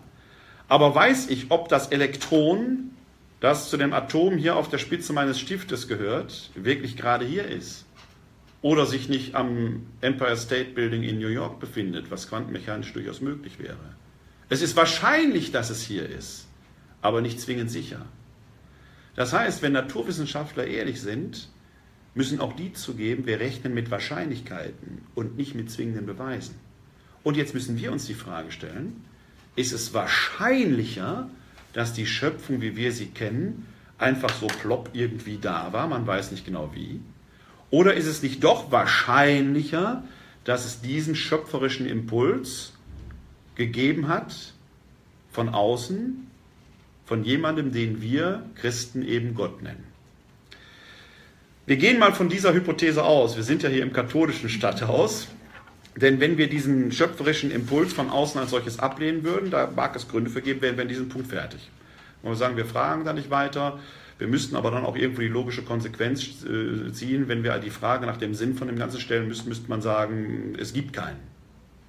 [0.68, 2.92] Aber weiß ich, ob das Elektron
[3.40, 7.86] das zu dem Atom hier auf der Spitze meines Stiftes gehört, wirklich gerade hier ist
[8.62, 13.60] oder sich nicht am Empire State Building in New York befindet, was quantenmechanisch durchaus möglich
[13.60, 13.96] wäre.
[14.50, 16.48] Es ist wahrscheinlich, dass es hier ist,
[17.02, 18.06] aber nicht zwingend sicher.
[19.16, 21.50] Das heißt, wenn Naturwissenschaftler ehrlich sind,
[22.14, 26.56] müssen auch die zugeben, wir rechnen mit Wahrscheinlichkeiten und nicht mit zwingenden Beweisen.
[27.24, 29.04] Und jetzt müssen wir uns die Frage stellen,
[29.56, 31.30] ist es wahrscheinlicher,
[31.74, 36.32] dass die Schöpfung, wie wir sie kennen, einfach so plopp irgendwie da war, man weiß
[36.32, 37.00] nicht genau wie?
[37.72, 40.04] Oder ist es nicht doch wahrscheinlicher,
[40.44, 42.74] dass es diesen schöpferischen Impuls
[43.56, 44.54] gegeben hat
[45.32, 46.28] von außen,
[47.06, 49.86] von jemandem, den wir Christen eben Gott nennen?
[51.66, 53.38] Wir gehen mal von dieser Hypothese aus.
[53.38, 55.28] Wir sind ja hier im katholischen Stadthaus.
[55.96, 60.08] Denn wenn wir diesen schöpferischen Impuls von außen als solches ablehnen würden, da mag es
[60.08, 61.70] Gründe für geben, wären wir an diesem Punkt fertig.
[62.24, 63.80] Und wir sagen, wir fragen da nicht weiter.
[64.22, 67.28] Wir müssten aber dann auch irgendwo die logische Konsequenz äh, ziehen.
[67.28, 70.54] Wenn wir die Frage nach dem Sinn von dem Ganzen stellen müssten, müsste man sagen,
[70.60, 71.18] es gibt keinen.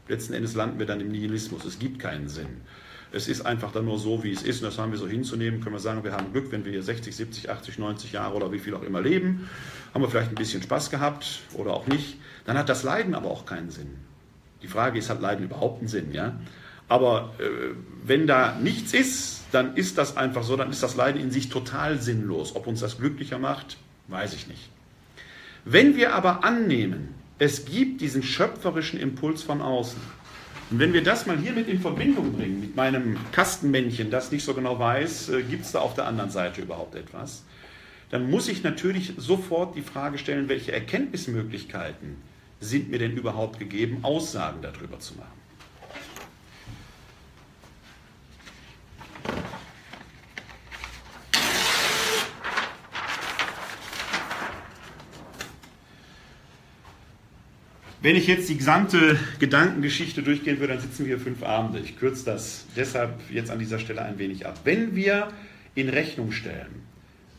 [0.08, 1.66] Letzten Endes landen wir dann im Nihilismus.
[1.66, 2.62] Es gibt keinen Sinn.
[3.12, 4.62] Es ist einfach dann nur so, wie es ist.
[4.62, 5.60] Und das haben wir so hinzunehmen.
[5.60, 8.50] Können wir sagen, wir haben Glück, wenn wir hier 60, 70, 80, 90 Jahre oder
[8.50, 9.50] wie viel auch immer leben.
[9.92, 12.16] Haben wir vielleicht ein bisschen Spaß gehabt oder auch nicht.
[12.46, 13.90] Dann hat das Leiden aber auch keinen Sinn.
[14.62, 16.12] Die Frage ist, hat Leiden überhaupt einen Sinn?
[16.12, 16.40] Ja?
[16.88, 17.74] Aber äh,
[18.06, 21.48] wenn da nichts ist, dann ist das einfach so, dann ist das Leiden in sich
[21.48, 22.56] total sinnlos.
[22.56, 23.76] Ob uns das glücklicher macht,
[24.08, 24.68] weiß ich nicht.
[25.64, 30.00] Wenn wir aber annehmen, es gibt diesen schöpferischen Impuls von außen,
[30.70, 34.54] und wenn wir das mal hiermit in Verbindung bringen, mit meinem Kastenmännchen, das nicht so
[34.54, 37.44] genau weiß, äh, gibt es da auf der anderen Seite überhaupt etwas,
[38.10, 42.16] dann muss ich natürlich sofort die Frage stellen, welche Erkenntnismöglichkeiten
[42.60, 45.41] sind mir denn überhaupt gegeben, Aussagen darüber zu machen.
[58.02, 61.78] Wenn ich jetzt die gesamte Gedankengeschichte durchgehen würde, dann sitzen wir fünf Abende.
[61.78, 64.58] Ich kürze das deshalb jetzt an dieser Stelle ein wenig ab.
[64.64, 65.28] Wenn wir
[65.76, 66.82] in Rechnung stellen,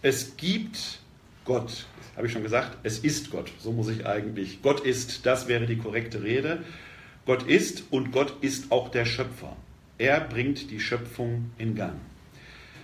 [0.02, 1.02] es gibt
[1.44, 5.50] Gott, habe ich schon gesagt, es ist Gott, so muss ich eigentlich, Gott ist, das
[5.50, 6.64] wäre die korrekte Rede.
[7.26, 9.58] Gott ist und Gott ist auch der Schöpfer.
[10.04, 11.94] Er bringt die Schöpfung in Gang.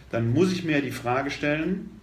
[0.09, 1.99] Dann muss ich mir die Frage stellen,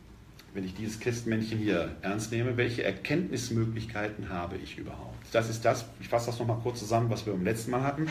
[0.52, 5.16] wenn ich dieses Christmännchen hier ernst nehme, welche Erkenntnismöglichkeiten habe ich überhaupt?
[5.32, 8.08] Das ist das, ich fasse das nochmal kurz zusammen, was wir beim letzten Mal hatten.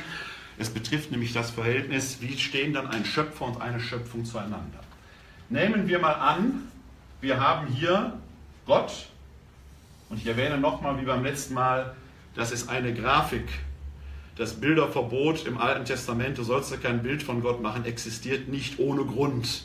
[0.57, 4.79] Es betrifft nämlich das Verhältnis, wie stehen dann ein Schöpfer und eine Schöpfung zueinander.
[5.49, 6.69] Nehmen wir mal an,
[7.21, 8.13] wir haben hier
[8.65, 9.09] Gott,
[10.09, 11.93] und ich erwähne nochmal wie beim letzten Mal,
[12.33, 13.47] das ist eine Grafik.
[14.35, 18.79] Das Bilderverbot im Alten Testament, du sollst ja kein Bild von Gott machen, existiert nicht
[18.79, 19.63] ohne Grund.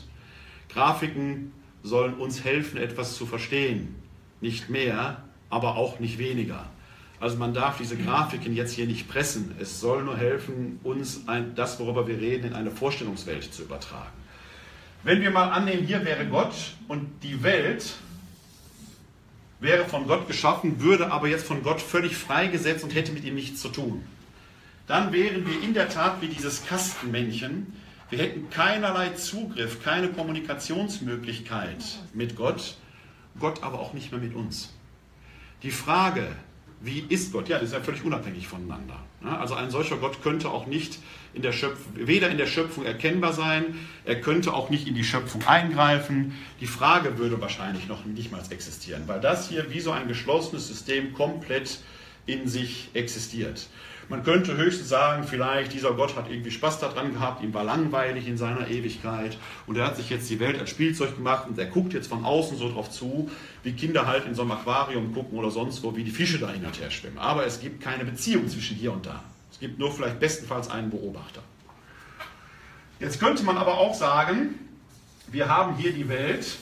[0.69, 1.51] Grafiken
[1.83, 3.95] sollen uns helfen, etwas zu verstehen.
[4.39, 6.69] Nicht mehr, aber auch nicht weniger.
[7.19, 9.53] Also man darf diese Grafiken jetzt hier nicht pressen.
[9.59, 14.13] Es soll nur helfen, uns ein, das, worüber wir reden, in eine Vorstellungswelt zu übertragen.
[15.03, 16.53] Wenn wir mal annehmen, hier wäre Gott
[16.87, 17.93] und die Welt
[19.59, 23.35] wäre von Gott geschaffen, würde aber jetzt von Gott völlig freigesetzt und hätte mit ihm
[23.35, 24.03] nichts zu tun.
[24.91, 27.71] Dann wären wir in der Tat wie dieses Kastenmännchen,
[28.09, 31.77] wir hätten keinerlei Zugriff, keine Kommunikationsmöglichkeit
[32.13, 32.75] mit Gott,
[33.39, 34.73] Gott aber auch nicht mehr mit uns.
[35.63, 36.27] Die Frage,
[36.81, 37.47] wie ist Gott?
[37.47, 38.99] Ja, das ist ja völlig unabhängig voneinander.
[39.23, 40.99] Also ein solcher Gott könnte auch nicht
[41.33, 45.05] in der Schöpfung, weder in der Schöpfung erkennbar sein, er könnte auch nicht in die
[45.05, 46.37] Schöpfung eingreifen.
[46.59, 50.67] Die Frage würde wahrscheinlich noch nicht mal existieren, weil das hier wie so ein geschlossenes
[50.67, 51.79] System komplett
[52.25, 53.69] in sich existiert.
[54.11, 58.27] Man könnte höchstens sagen, vielleicht dieser Gott hat irgendwie Spaß daran gehabt, ihm war langweilig
[58.27, 61.67] in seiner Ewigkeit und er hat sich jetzt die Welt als Spielzeug gemacht und er
[61.67, 63.31] guckt jetzt von außen so drauf zu,
[63.63, 66.49] wie Kinder halt in so einem Aquarium gucken oder sonst wo, wie die Fische da
[66.49, 67.19] hin und her schwimmen.
[67.19, 69.23] Aber es gibt keine Beziehung zwischen hier und da.
[69.49, 71.41] Es gibt nur vielleicht bestenfalls einen Beobachter.
[72.99, 74.55] Jetzt könnte man aber auch sagen,
[75.27, 76.57] wir haben hier die Welt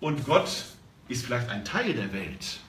[0.00, 0.64] und Gott
[1.08, 2.60] ist vielleicht ein Teil der Welt.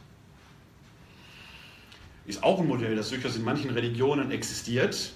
[2.31, 5.11] Ist auch ein Modell, das durchaus in manchen Religionen existiert.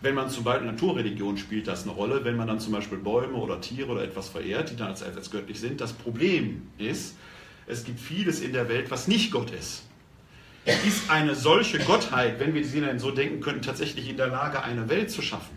[0.00, 3.34] Wenn man zum Beispiel Naturreligion spielt das eine Rolle, wenn man dann zum Beispiel Bäume
[3.34, 5.80] oder Tiere oder etwas verehrt, die dann als, als göttlich sind.
[5.80, 7.16] Das Problem ist,
[7.66, 9.82] es gibt vieles in der Welt, was nicht Gott ist.
[10.64, 14.62] Ist eine solche Gottheit, wenn wir sie denn so denken könnten, tatsächlich in der Lage,
[14.62, 15.56] eine Welt zu schaffen?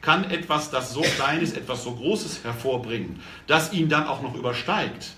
[0.00, 4.34] Kann etwas, das so klein ist, etwas so Großes hervorbringen, das ihn dann auch noch
[4.34, 5.12] übersteigt?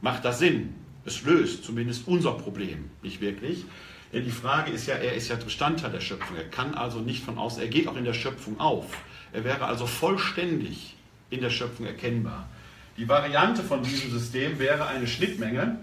[0.00, 0.74] Macht das Sinn?
[1.04, 3.64] Es löst zumindest unser Problem nicht wirklich.
[4.12, 6.36] Die Frage ist ja, er ist ja Bestandteil der Schöpfung.
[6.36, 8.86] Er kann also nicht von außen, er geht auch in der Schöpfung auf.
[9.32, 10.94] Er wäre also vollständig
[11.30, 12.48] in der Schöpfung erkennbar.
[12.96, 15.78] Die Variante von diesem System wäre eine Schnittmenge.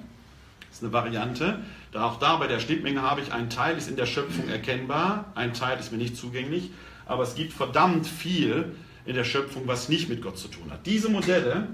[0.62, 1.60] Das ist eine Variante.
[1.92, 5.32] Da auch da bei der Schnittmenge habe ich, ein Teil ist in der Schöpfung erkennbar,
[5.36, 6.72] ein Teil ist mir nicht zugänglich,
[7.06, 8.74] aber es gibt verdammt viel
[9.06, 10.88] in der Schöpfung, was nicht mit Gott zu tun hat.
[10.88, 11.68] Diese Modelle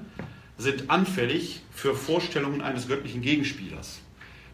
[0.57, 4.01] sind anfällig für Vorstellungen eines göttlichen Gegenspielers.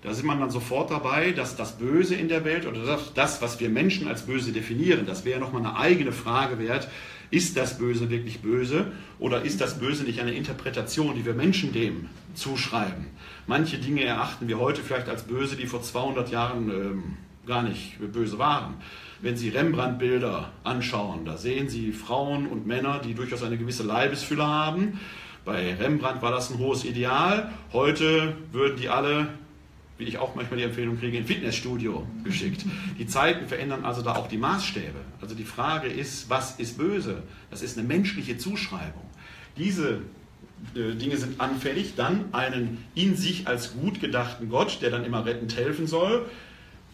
[0.06, 3.60] Da sind man dann sofort dabei, dass das Böse in der Welt oder das, was
[3.60, 6.88] wir Menschen als böse definieren, das wäre nochmal eine eigene Frage wert.
[7.32, 11.74] Ist das Böse wirklich böse oder ist das Böse nicht eine Interpretation, die wir Menschen
[11.74, 13.08] dem zuschreiben?
[13.48, 17.04] Manche Dinge erachten wir heute vielleicht als böse, die vor 200 Jahren ähm,
[17.48, 18.76] gar nicht böse waren.
[19.22, 24.46] Wenn Sie Rembrandt-Bilder anschauen, da sehen Sie Frauen und Männer, die durchaus eine gewisse Leibesfülle
[24.46, 25.00] haben.
[25.46, 27.52] Bei Rembrandt war das ein hohes Ideal.
[27.74, 29.30] Heute würden die alle
[29.98, 32.66] wie ich auch manchmal die Empfehlung kriege, in Fitnessstudio geschickt.
[33.00, 35.00] Die Zeiten verändern also da auch die Maßstäbe.
[35.22, 37.24] Also die Frage ist, was ist böse?
[37.50, 39.04] Das ist eine menschliche Zuschreibung.
[39.58, 40.02] Diese
[40.76, 45.26] äh, Dinge sind anfällig, dann einen in sich als gut gedachten Gott, der dann immer
[45.26, 46.26] rettend helfen soll,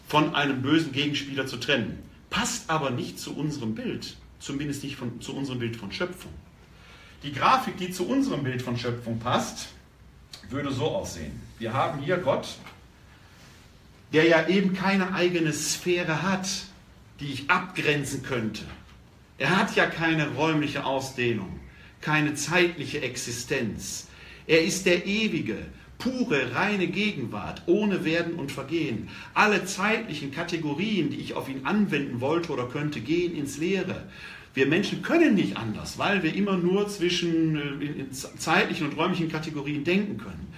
[0.06, 1.98] von einem bösen Gegenspieler zu trennen.
[2.30, 6.32] Passt aber nicht zu unserem Bild, zumindest nicht von, zu unserem Bild von Schöpfung.
[7.24, 9.68] Die Grafik, die zu unserem Bild von Schöpfung passt,
[10.50, 11.40] würde so aussehen.
[11.58, 12.56] Wir haben hier Gott,
[14.12, 16.48] der ja eben keine eigene Sphäre hat,
[17.20, 18.62] die ich abgrenzen könnte.
[19.38, 21.60] Er hat ja keine räumliche Ausdehnung,
[22.00, 24.08] keine zeitliche Existenz.
[24.46, 25.56] Er ist der ewige,
[25.98, 29.08] pure, reine Gegenwart, ohne Werden und Vergehen.
[29.34, 34.08] Alle zeitlichen Kategorien, die ich auf ihn anwenden wollte oder könnte, gehen ins Leere.
[34.54, 39.84] Wir Menschen können nicht anders, weil wir immer nur zwischen äh, zeitlichen und räumlichen Kategorien
[39.84, 40.52] denken können.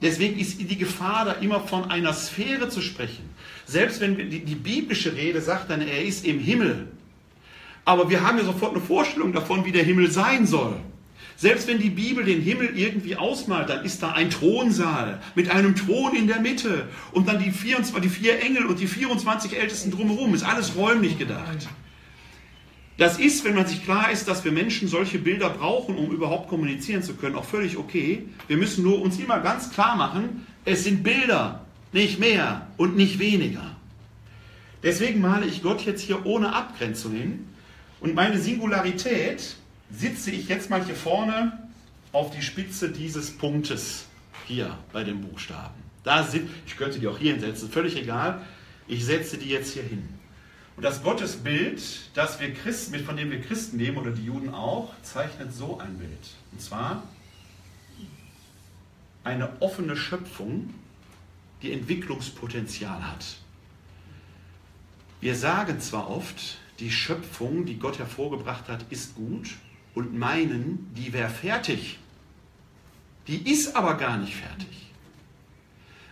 [0.00, 3.28] Deswegen ist die Gefahr da immer von einer Sphäre zu sprechen.
[3.66, 6.88] Selbst wenn die, die biblische Rede sagt dann, er ist im Himmel.
[7.84, 10.76] Aber wir haben ja sofort eine Vorstellung davon, wie der Himmel sein soll.
[11.36, 15.76] Selbst wenn die Bibel den Himmel irgendwie ausmalt, dann ist da ein Thronsaal mit einem
[15.76, 19.90] Thron in der Mitte und dann die, 24, die vier Engel und die 24 Ältesten
[19.92, 20.34] drumherum.
[20.34, 21.68] Ist alles räumlich gedacht.
[22.98, 26.48] Das ist, wenn man sich klar ist, dass wir Menschen solche Bilder brauchen, um überhaupt
[26.48, 28.24] kommunizieren zu können, auch völlig okay.
[28.48, 33.20] Wir müssen nur uns immer ganz klar machen, es sind Bilder, nicht mehr und nicht
[33.20, 33.76] weniger.
[34.82, 37.46] Deswegen male ich Gott jetzt hier ohne Abgrenzung hin
[38.00, 39.54] und meine Singularität
[39.92, 41.70] sitze ich jetzt mal hier vorne
[42.10, 44.06] auf die Spitze dieses Punktes
[44.48, 45.74] hier bei den Buchstaben.
[46.02, 48.42] Da sind, ich könnte die auch hier hinsetzen, völlig egal.
[48.88, 50.17] Ich setze die jetzt hier hin.
[50.78, 51.82] Und das Gottesbild,
[52.14, 55.98] das wir Christen, von dem wir Christen nehmen oder die Juden auch, zeichnet so ein
[55.98, 56.36] Bild.
[56.52, 57.02] Und zwar
[59.24, 60.72] eine offene Schöpfung,
[61.62, 63.38] die Entwicklungspotenzial hat.
[65.20, 69.56] Wir sagen zwar oft, die Schöpfung, die Gott hervorgebracht hat, ist gut
[69.96, 71.98] und meinen, die wäre fertig.
[73.26, 74.92] Die ist aber gar nicht fertig.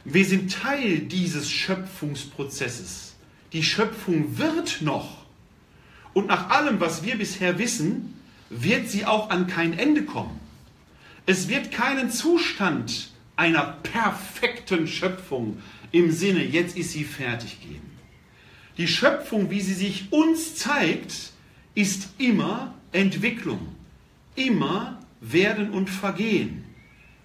[0.05, 3.06] Wir sind Teil dieses Schöpfungsprozesses.
[3.53, 5.25] Die Schöpfung wird noch.
[6.15, 8.15] Und nach allem, was wir bisher wissen,
[8.51, 10.41] wird sie auch an kein Ende kommen.
[11.27, 15.59] Es wird keinen Zustand einer perfekten Schöpfung
[15.93, 17.99] im Sinne, jetzt ist sie fertig geben.
[18.79, 21.33] Die Schöpfung, wie sie sich uns zeigt,
[21.75, 23.75] ist immer Entwicklung,
[24.35, 26.65] immer werden und vergehen,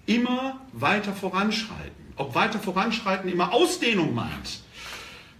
[0.06, 1.92] immer weiter voranschreiten.
[2.16, 4.61] Ob weiter voranschreiten immer Ausdehnung meint,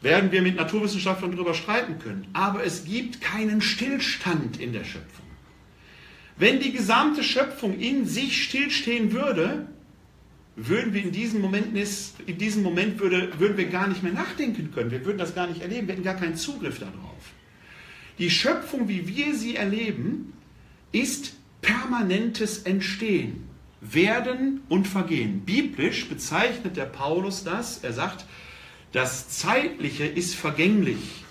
[0.02, 2.26] werden wir mit Naturwissenschaftlern darüber streiten können.
[2.32, 5.26] Aber es gibt keinen Stillstand in der Schöpfung.
[6.36, 9.68] Wenn die gesamte Schöpfung in sich stillstehen würde,
[10.56, 11.76] würden wir in diesem Moment,
[12.26, 14.90] in diesem Moment würde, würden wir gar nicht mehr nachdenken können.
[14.90, 15.86] Wir würden das gar nicht erleben.
[15.86, 17.32] Wir hätten gar keinen Zugriff darauf.
[18.18, 20.32] Die Schöpfung, wie wir sie erleben,
[20.90, 23.48] ist permanentes Entstehen,
[23.80, 25.40] Werden und Vergehen.
[25.40, 27.78] Biblisch bezeichnet der Paulus das.
[27.78, 28.26] Er sagt,
[28.92, 31.24] das Zeitliche ist vergänglich.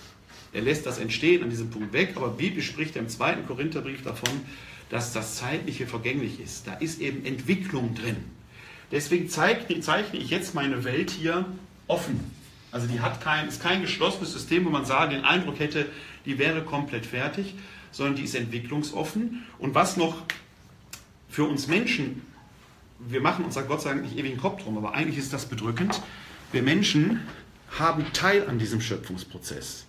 [0.53, 4.41] Er lässt das Entstehen an diesem Punkt weg, aber biblisch spricht im zweiten Korintherbrief davon,
[4.89, 6.67] dass das Zeitliche vergänglich ist.
[6.67, 8.17] Da ist eben Entwicklung drin.
[8.91, 11.45] Deswegen zeichne ich jetzt meine Welt hier
[11.87, 12.19] offen.
[12.71, 15.85] Also die hat kein, ist kein geschlossenes System, wo man sagen, den Eindruck hätte,
[16.25, 17.53] die wäre komplett fertig,
[17.91, 19.43] sondern die ist entwicklungsoffen.
[19.59, 20.23] Und was noch
[21.29, 22.21] für uns Menschen,
[22.99, 25.45] wir machen uns, Gott sei Dank, nicht ewig den Kopf drum, aber eigentlich ist das
[25.45, 26.01] bedrückend.
[26.51, 27.21] Wir Menschen
[27.77, 29.85] haben Teil an diesem Schöpfungsprozess.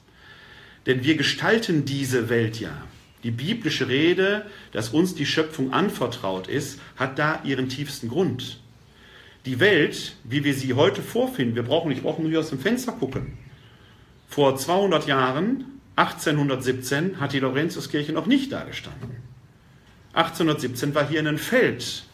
[0.87, 2.73] Denn wir gestalten diese Welt ja.
[3.23, 8.59] Die biblische Rede, dass uns die Schöpfung anvertraut ist, hat da ihren tiefsten Grund.
[9.47, 12.93] Die Welt, wie wir sie heute vorfinden, wir brauchen nicht brauchen nur aus dem Fenster
[12.93, 13.39] gucken.
[14.29, 19.17] Vor 200 Jahren, 1817, hat die Laurentiuskirche noch nicht da gestanden.
[20.15, 22.05] 1817 war hier ein Feld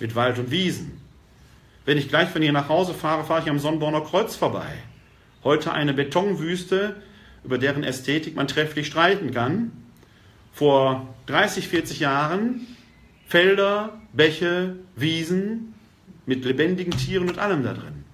[0.00, 1.00] mit Wald und Wiesen.
[1.84, 4.72] Wenn ich gleich von hier nach Hause fahre, fahre ich am Sonnborner Kreuz vorbei.
[5.44, 6.96] Heute eine Betonwüste,
[7.44, 9.72] über deren Ästhetik man trefflich streiten kann.
[10.52, 12.66] Vor 30, 40 Jahren
[13.28, 15.74] Felder, Bäche, Wiesen,
[16.24, 18.04] mit lebendigen Tieren und allem da drin.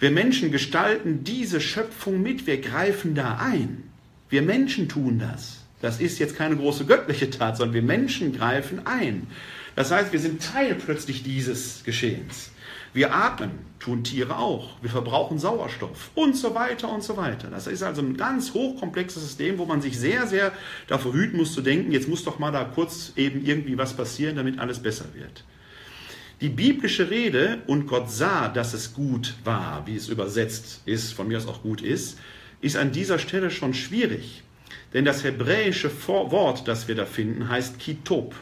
[0.00, 3.84] Wir Menschen gestalten diese Schöpfung mit, wir greifen da ein.
[4.28, 5.64] Wir Menschen tun das.
[5.80, 9.26] Das ist jetzt keine große göttliche Tat, sondern wir Menschen greifen ein.
[9.76, 12.50] Das heißt, wir sind Teil plötzlich dieses Geschehens.
[12.92, 14.70] Wir atmen, tun Tiere auch.
[14.82, 17.48] Wir verbrauchen Sauerstoff und so weiter und so weiter.
[17.48, 20.52] Das ist also ein ganz hochkomplexes System, wo man sich sehr, sehr
[20.88, 24.36] davor hüten muss zu denken, jetzt muss doch mal da kurz eben irgendwie was passieren,
[24.36, 25.44] damit alles besser wird.
[26.40, 31.28] Die biblische Rede, und Gott sah, dass es gut war, wie es übersetzt ist, von
[31.28, 32.18] mir aus auch gut ist,
[32.60, 34.42] ist an dieser Stelle schon schwierig.
[34.94, 38.34] Denn das hebräische Wort, das wir da finden, heißt Kitop.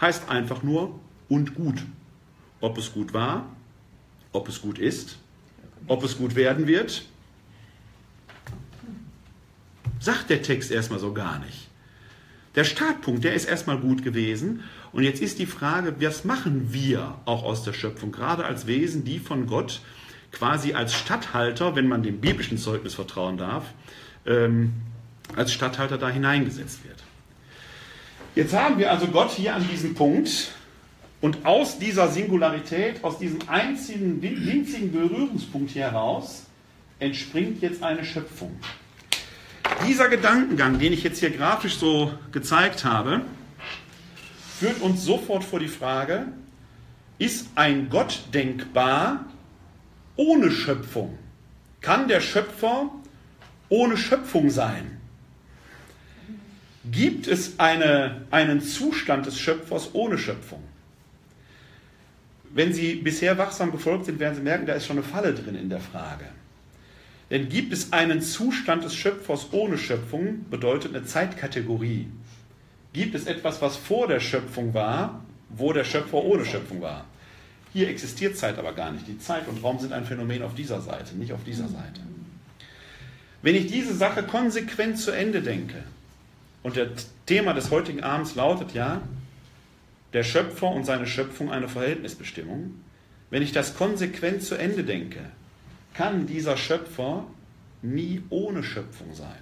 [0.00, 1.82] Heißt einfach nur und gut.
[2.60, 3.55] Ob es gut war,
[4.36, 5.18] ob es gut ist,
[5.88, 7.04] ob es gut werden wird,
[9.98, 11.68] sagt der Text erstmal so gar nicht.
[12.54, 17.18] Der Startpunkt, der ist erstmal gut gewesen und jetzt ist die Frage, was machen wir
[17.24, 19.80] auch aus der Schöpfung, gerade als Wesen, die von Gott
[20.32, 23.64] quasi als Statthalter, wenn man dem biblischen Zeugnis vertrauen darf,
[24.26, 24.72] ähm,
[25.34, 27.02] als Statthalter da hineingesetzt wird.
[28.34, 30.52] Jetzt haben wir also Gott hier an diesem Punkt
[31.26, 36.44] und aus dieser Singularität, aus diesem einzigen winzigen Berührungspunkt heraus,
[37.00, 38.56] entspringt jetzt eine Schöpfung.
[39.88, 43.22] Dieser Gedankengang, den ich jetzt hier grafisch so gezeigt habe,
[44.60, 46.28] führt uns sofort vor die Frage,
[47.18, 49.24] ist ein Gott denkbar
[50.14, 51.18] ohne Schöpfung?
[51.80, 52.88] Kann der Schöpfer
[53.68, 55.00] ohne Schöpfung sein?
[56.84, 60.62] Gibt es eine, einen Zustand des Schöpfers ohne Schöpfung?
[62.56, 65.56] Wenn Sie bisher wachsam gefolgt sind, werden Sie merken, da ist schon eine Falle drin
[65.56, 66.24] in der Frage.
[67.30, 72.08] Denn gibt es einen Zustand des Schöpfers ohne Schöpfung, bedeutet eine Zeitkategorie.
[72.94, 77.04] Gibt es etwas, was vor der Schöpfung war, wo der Schöpfer ohne Schöpfung war?
[77.74, 79.06] Hier existiert Zeit aber gar nicht.
[79.06, 82.00] Die Zeit und Raum sind ein Phänomen auf dieser Seite, nicht auf dieser Seite.
[83.42, 85.82] Wenn ich diese Sache konsequent zu Ende denke,
[86.62, 89.02] und das Thema des heutigen Abends lautet ja,
[90.12, 92.74] der Schöpfer und seine Schöpfung eine Verhältnisbestimmung.
[93.30, 95.20] Wenn ich das konsequent zu Ende denke,
[95.94, 97.26] kann dieser Schöpfer
[97.82, 99.38] nie ohne Schöpfung sein.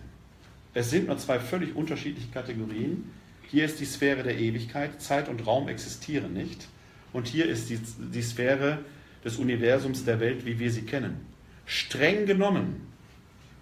[0.72, 3.10] Es sind nur zwei völlig unterschiedliche Kategorien.
[3.48, 6.66] Hier ist die Sphäre der Ewigkeit, Zeit und Raum existieren nicht.
[7.12, 7.78] Und hier ist die,
[8.12, 8.80] die Sphäre
[9.24, 11.26] des Universums der Welt, wie wir sie kennen.
[11.64, 12.88] Streng genommen,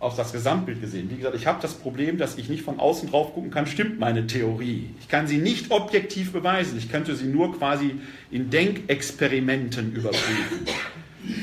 [0.03, 1.09] auf das Gesamtbild gesehen.
[1.11, 4.01] Wie gesagt, ich habe das Problem, dass ich nicht von außen drauf gucken kann, stimmt
[4.01, 4.91] meine Theorie.
[5.01, 6.77] Ich kann sie nicht objektiv beweisen.
[6.77, 8.01] Ich könnte sie nur quasi
[8.31, 10.67] in Denkexperimenten überprüfen.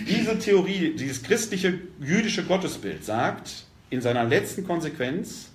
[0.09, 5.51] Diese Theorie, dieses christliche jüdische Gottesbild sagt in seiner letzten Konsequenz,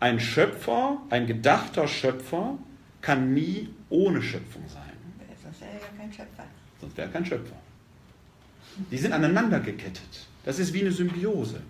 [0.00, 2.58] ein Schöpfer, ein gedachter Schöpfer
[3.00, 4.82] kann nie ohne Schöpfung sein.
[5.40, 6.44] Sonst wäre er ja kein Schöpfer.
[6.80, 7.56] Sonst wäre er kein Schöpfer.
[8.90, 10.26] Die sind aneinander gekettet.
[10.44, 11.60] Das ist wie eine Symbiose.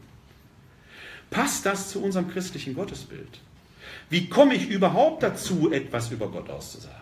[1.31, 3.41] Passt das zu unserem christlichen Gottesbild?
[4.11, 6.97] Wie komme ich überhaupt dazu, etwas über Gott auszusagen?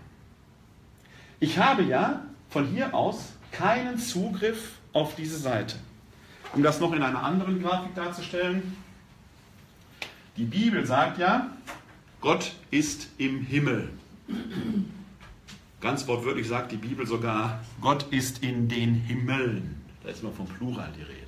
[1.39, 5.77] Ich habe ja von hier aus keinen Zugriff auf diese Seite.
[6.55, 8.77] Um das noch in einer anderen Grafik darzustellen,
[10.37, 11.51] die Bibel sagt ja,
[12.21, 13.91] Gott ist im Himmel.
[15.81, 19.83] Ganz wortwörtlich sagt die Bibel sogar, Gott ist in den Himmeln.
[20.03, 21.26] Da ist immer vom Plural die Rede.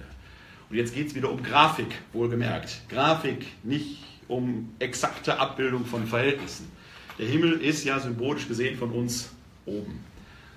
[0.71, 2.83] Und jetzt geht es wieder um Grafik, wohlgemerkt.
[2.89, 6.71] Grafik, nicht um exakte Abbildung von Verhältnissen.
[7.19, 9.31] Der Himmel ist ja symbolisch gesehen von uns
[9.64, 10.05] oben.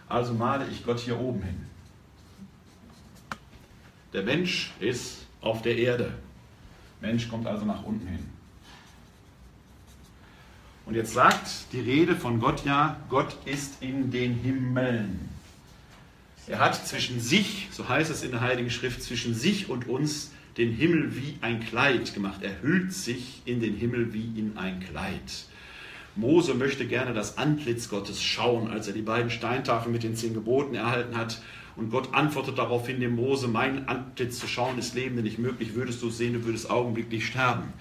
[0.10, 1.66] Also male ich Gott hier oben hin.
[4.14, 6.14] Der Mensch ist auf der Erde.
[7.00, 8.30] Mensch kommt also nach unten hin.
[10.86, 15.31] Und jetzt sagt die Rede von Gott ja, Gott ist in den Himmeln.
[16.52, 20.34] Er hat zwischen sich, so heißt es in der Heiligen Schrift, zwischen sich und uns
[20.58, 22.42] den Himmel wie ein Kleid gemacht.
[22.44, 25.46] Er hüllt sich in den Himmel wie in ein Kleid.
[26.18, 30.34] Mose möchte gerne das Antlitz Gottes schauen, als er die beiden Steintafeln mit den zehn
[30.34, 31.42] Geboten erhalten hat.
[31.78, 36.02] Und Gott antwortet daraufhin dem Mose, mein Antlitz zu schauen ist Leben nicht möglich, würdest
[36.02, 37.72] du es sehen, du würdest augenblicklich sterben.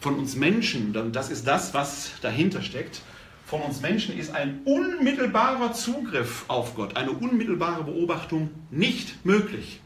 [0.00, 3.00] Von uns Menschen, das ist das, was dahinter steckt,
[3.48, 9.80] von uns Menschen ist ein unmittelbarer Zugriff auf Gott, eine unmittelbare Beobachtung nicht möglich.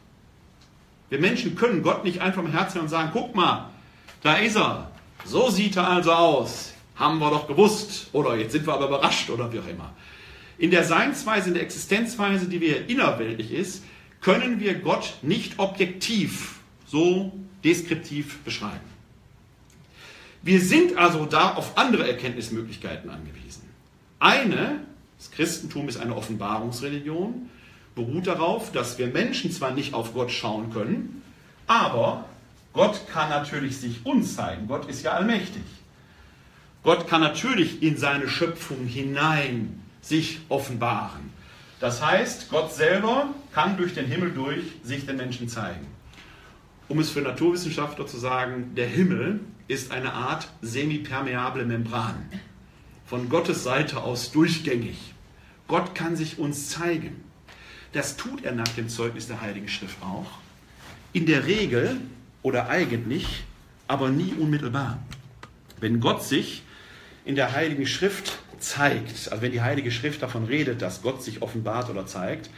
[1.09, 3.69] Wir Menschen können Gott nicht einfach im Herzen und sagen, guck mal,
[4.21, 4.91] da ist er.
[5.23, 6.73] So sieht er also aus.
[6.97, 8.09] Haben wir doch gewusst.
[8.11, 9.93] Oder jetzt sind wir aber überrascht oder wie auch immer.
[10.57, 13.83] In der Seinsweise, in der Existenzweise, die wir innerweltlich ist,
[14.19, 17.31] können wir Gott nicht objektiv, so
[17.63, 18.92] deskriptiv beschreiben.
[20.43, 23.63] Wir sind also da auf andere Erkenntnismöglichkeiten angewiesen.
[24.19, 24.81] Eine,
[25.17, 27.49] das Christentum ist eine Offenbarungsreligion,
[27.95, 31.21] beruht darauf, dass wir Menschen zwar nicht auf Gott schauen können,
[31.65, 32.25] aber
[32.73, 34.67] Gott kann natürlich sich uns zeigen.
[34.67, 35.63] Gott ist ja allmächtig.
[36.83, 41.31] Gott kann natürlich in seine Schöpfung hinein sich offenbaren.
[41.79, 45.87] Das heißt, Gott selber kann durch den Himmel durch sich den Menschen zeigen.
[46.89, 52.29] Um es für Naturwissenschaftler zu sagen, der Himmel ist eine Art semipermeable Membran
[53.05, 54.97] von Gottes Seite aus durchgängig.
[55.67, 57.23] Gott kann sich uns zeigen.
[57.93, 60.39] Das tut er nach dem Zeugnis der Heiligen Schrift auch.
[61.13, 62.01] In der Regel
[62.41, 63.43] oder eigentlich,
[63.87, 64.99] aber nie unmittelbar.
[65.79, 66.63] Wenn Gott sich
[67.25, 71.41] in der Heiligen Schrift zeigt, also wenn die Heilige Schrift davon redet, dass Gott sich
[71.41, 72.49] offenbart oder zeigt,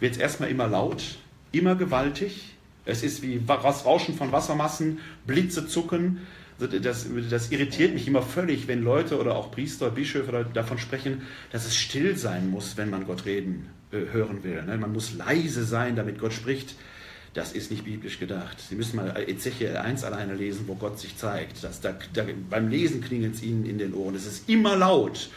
[0.00, 1.18] wird es erstmal immer laut,
[1.52, 2.54] immer gewaltig.
[2.84, 6.26] Es ist wie das Rauschen von Wassermassen, Blitze zucken,
[6.58, 11.66] das, das irritiert mich immer völlig, wenn Leute oder auch Priester, Bischöfe davon sprechen, dass
[11.66, 14.62] es still sein muss, wenn man Gott reden äh, hören will.
[14.64, 14.76] Ne?
[14.76, 16.74] Man muss leise sein, damit Gott spricht.
[17.34, 18.58] Das ist nicht biblisch gedacht.
[18.58, 21.62] Sie müssen mal Ezechiel 1 alleine lesen, wo Gott sich zeigt.
[21.62, 24.14] Das, da, da, beim Lesen klingelt es ihnen in den Ohren.
[24.14, 25.30] Es ist immer laut.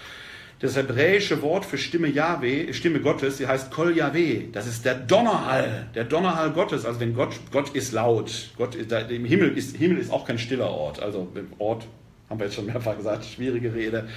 [0.62, 4.44] Das hebräische Wort für Stimme Yahweh, Stimme Gottes, sie heißt Kol Yahweh.
[4.52, 6.86] Das ist der Donnerhall, der Donnerhall Gottes.
[6.86, 8.52] Also wenn Gott, Gott ist laut.
[8.58, 11.02] Gott ist, im Himmel ist, Himmel ist auch kein stiller Ort.
[11.02, 11.88] Also Ort,
[12.30, 14.08] haben wir jetzt schon mehrfach gesagt, schwierige Rede.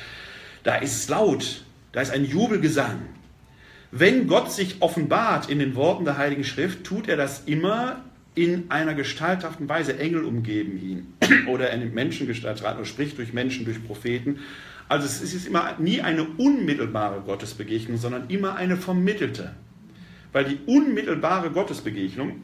[0.64, 1.64] Da ist es laut.
[1.92, 3.00] Da ist ein Jubelgesang.
[3.90, 8.70] Wenn Gott sich offenbart in den Worten der Heiligen Schrift, tut er das immer in
[8.70, 9.98] einer gestalthaften Weise.
[9.98, 11.14] Engel umgeben ihn.
[11.48, 14.40] Oder er nimmt Menschengestalt rein oder spricht durch Menschen, durch Propheten.
[14.88, 19.54] Also es ist immer nie eine unmittelbare Gottesbegegnung, sondern immer eine vermittelte.
[20.32, 22.42] Weil die unmittelbare Gottesbegegnung,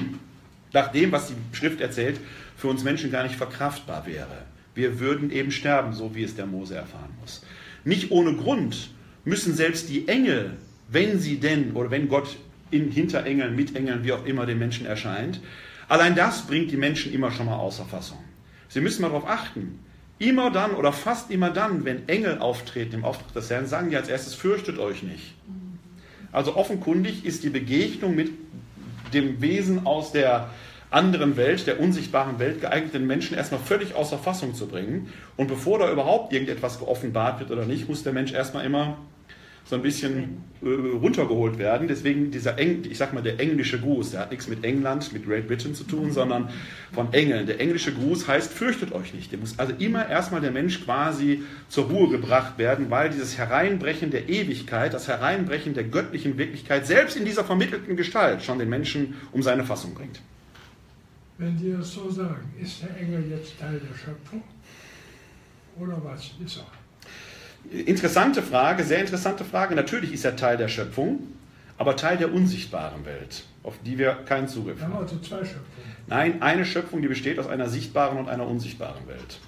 [0.72, 2.20] nach dem, was die Schrift erzählt,
[2.56, 4.44] für uns Menschen gar nicht verkraftbar wäre.
[4.74, 7.42] Wir würden eben sterben, so wie es der Mose erfahren muss.
[7.84, 8.90] Nicht ohne Grund
[9.24, 10.56] müssen selbst die Engel,
[10.88, 12.36] wenn sie denn oder wenn Gott
[12.70, 15.40] in Hinterengeln, mit Engeln, wie auch immer den Menschen erscheint,
[15.88, 18.18] allein das bringt die Menschen immer schon mal außer Fassung.
[18.68, 19.78] Sie müssen mal darauf achten,
[20.18, 23.96] Immer dann oder fast immer dann, wenn Engel auftreten im Auftrag des Herrn, sagen die
[23.96, 25.34] als erstes, fürchtet euch nicht.
[26.32, 28.30] Also offenkundig ist die Begegnung mit
[29.14, 30.50] dem Wesen aus der
[30.90, 35.12] anderen Welt, der unsichtbaren Welt, geeignet, den Menschen erstmal völlig außer Fassung zu bringen.
[35.36, 38.98] Und bevor da überhaupt irgendetwas geoffenbart wird oder nicht, muss der Mensch erstmal immer
[39.68, 41.88] so ein bisschen äh, runtergeholt werden.
[41.88, 45.26] Deswegen dieser, Eng, ich sag mal, der englische Gruß, der hat nichts mit England, mit
[45.26, 46.48] Great Britain zu tun, sondern
[46.92, 47.46] von Engeln.
[47.46, 49.30] Der englische Gruß heißt, fürchtet euch nicht.
[49.30, 54.10] Der muss also immer erstmal der Mensch quasi zur Ruhe gebracht werden, weil dieses Hereinbrechen
[54.10, 59.16] der Ewigkeit, das Hereinbrechen der göttlichen Wirklichkeit, selbst in dieser vermittelten Gestalt schon den Menschen
[59.32, 60.22] um seine Fassung bringt.
[61.36, 64.42] Wenn Sie das so sagen, ist der Engel jetzt Teil der Schöpfung?
[65.78, 66.77] Oder was ist er?
[67.70, 69.74] Interessante Frage, sehr interessante Frage.
[69.74, 71.20] Natürlich ist er Teil der Schöpfung,
[71.76, 74.92] aber Teil der unsichtbaren Welt, auf die wir keinen Zugriff haben.
[74.92, 75.88] Wir haben also zwei Schöpfungen.
[76.06, 79.38] Nein, eine Schöpfung, die besteht aus einer sichtbaren und einer unsichtbaren Welt.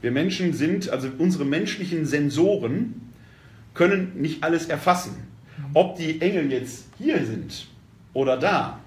[0.00, 3.12] Wir Menschen sind, also unsere menschlichen Sensoren
[3.74, 5.14] können nicht alles erfassen.
[5.74, 7.68] Ob die Engel jetzt hier sind
[8.12, 8.80] oder da,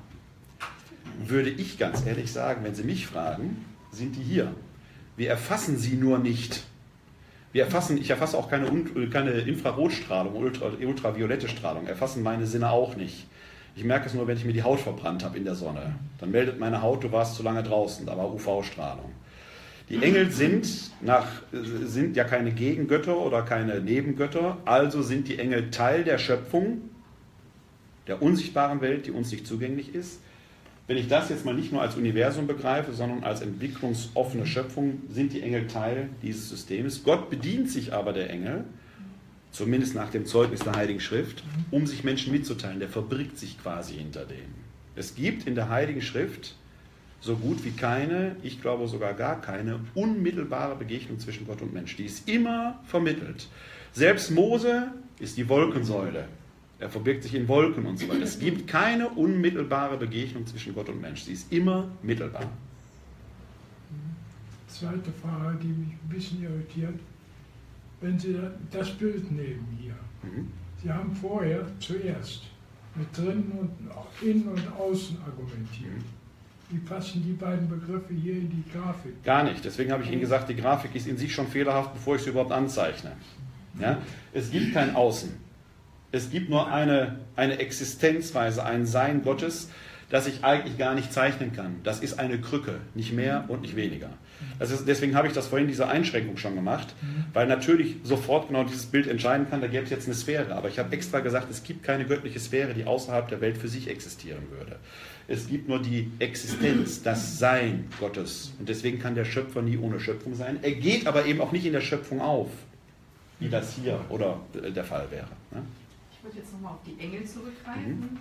[1.26, 4.54] würde ich ganz ehrlich sagen, wenn Sie mich fragen, sind die hier.
[5.16, 6.64] Wir erfassen sie nur nicht.
[7.54, 8.68] Wir erfassen, ich erfasse auch keine,
[9.12, 13.28] keine Infrarotstrahlung, Ultra, ultraviolette Strahlung, erfassen meine Sinne auch nicht.
[13.76, 15.96] Ich merke es nur, wenn ich mir die Haut verbrannt habe in der Sonne.
[16.20, 19.12] Dann meldet meine Haut, du warst zu lange draußen, da war UV-Strahlung.
[19.88, 20.68] Die Engel sind,
[21.02, 26.90] nach, sind ja keine Gegengötter oder keine Nebengötter, also sind die Engel Teil der Schöpfung,
[28.08, 30.22] der unsichtbaren Welt, die uns nicht zugänglich ist.
[30.86, 35.32] Wenn ich das jetzt mal nicht nur als Universum begreife, sondern als entwicklungsoffene Schöpfung, sind
[35.32, 37.04] die Engel Teil dieses Systems.
[37.04, 38.66] Gott bedient sich aber der Engel,
[39.52, 42.80] zumindest nach dem Zeugnis der Heiligen Schrift, um sich Menschen mitzuteilen.
[42.80, 44.56] Der verbirgt sich quasi hinter denen.
[44.96, 46.56] Es gibt in der Heiligen Schrift
[47.22, 51.96] so gut wie keine, ich glaube sogar gar keine, unmittelbare Begegnung zwischen Gott und Mensch.
[51.96, 53.48] Die ist immer vermittelt.
[53.94, 56.28] Selbst Mose ist die Wolkensäule
[56.80, 58.24] er verbirgt sich in Wolken und so weiter.
[58.24, 61.24] Es gibt keine unmittelbare Begegnung zwischen Gott und Mensch.
[61.24, 62.50] Sie ist immer mittelbar.
[64.68, 67.00] Zweite Frage, die mich ein bisschen irritiert.
[68.02, 68.38] Wenn Sie
[68.72, 70.52] das Bild nehmen hier, mhm.
[70.82, 72.44] Sie haben vorher zuerst
[72.96, 76.04] mit drinnen und innen und außen argumentiert.
[76.70, 79.24] Wie passen die beiden Begriffe hier in die Grafik?
[79.24, 79.64] Gar nicht.
[79.64, 82.32] Deswegen habe ich Ihnen gesagt, die Grafik ist in sich schon fehlerhaft, bevor ich sie
[82.32, 83.12] überhaupt anzeichne.
[83.80, 84.02] Ja?
[84.34, 85.32] Es gibt kein Außen.
[86.14, 89.72] Es gibt nur eine, eine Existenzweise, ein Sein Gottes,
[90.12, 91.78] das ich eigentlich gar nicht zeichnen kann.
[91.84, 94.12] Das ist eine Krücke, nicht mehr und nicht weniger.
[94.60, 96.94] Ist, deswegen habe ich das vorhin, diese Einschränkung schon gemacht,
[97.34, 100.54] weil natürlich sofort genau dieses Bild entscheiden kann, da gäbe es jetzt eine Sphäre.
[100.54, 103.68] Aber ich habe extra gesagt, es gibt keine göttliche Sphäre, die außerhalb der Welt für
[103.68, 104.76] sich existieren würde.
[105.28, 108.54] Es gibt nur die Existenz, das Sein Gottes.
[108.60, 110.60] Und deswegen kann der Schöpfer nie ohne Schöpfung sein.
[110.62, 112.50] Er geht aber eben auch nicht in der Schöpfung auf,
[113.40, 115.30] wie das hier oder der Fall wäre.
[115.50, 115.64] Ne?
[116.24, 118.18] Ich würde jetzt nochmal auf die Engel zurückgreifen, mhm.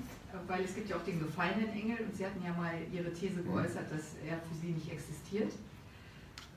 [0.48, 3.38] weil es gibt ja auch den gefallenen Engel und Sie hatten ja mal Ihre These
[3.38, 3.52] mhm.
[3.52, 5.52] geäußert, dass er für Sie nicht existiert.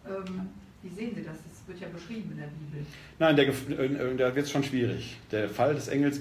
[0.08, 0.50] Ähm,
[0.82, 1.36] wie sehen Sie das?
[1.38, 2.84] Das wird ja beschrieben in der Bibel.
[3.20, 5.18] Nein, der, äh, da wird es schon schwierig.
[5.32, 6.20] Der Fall des Engels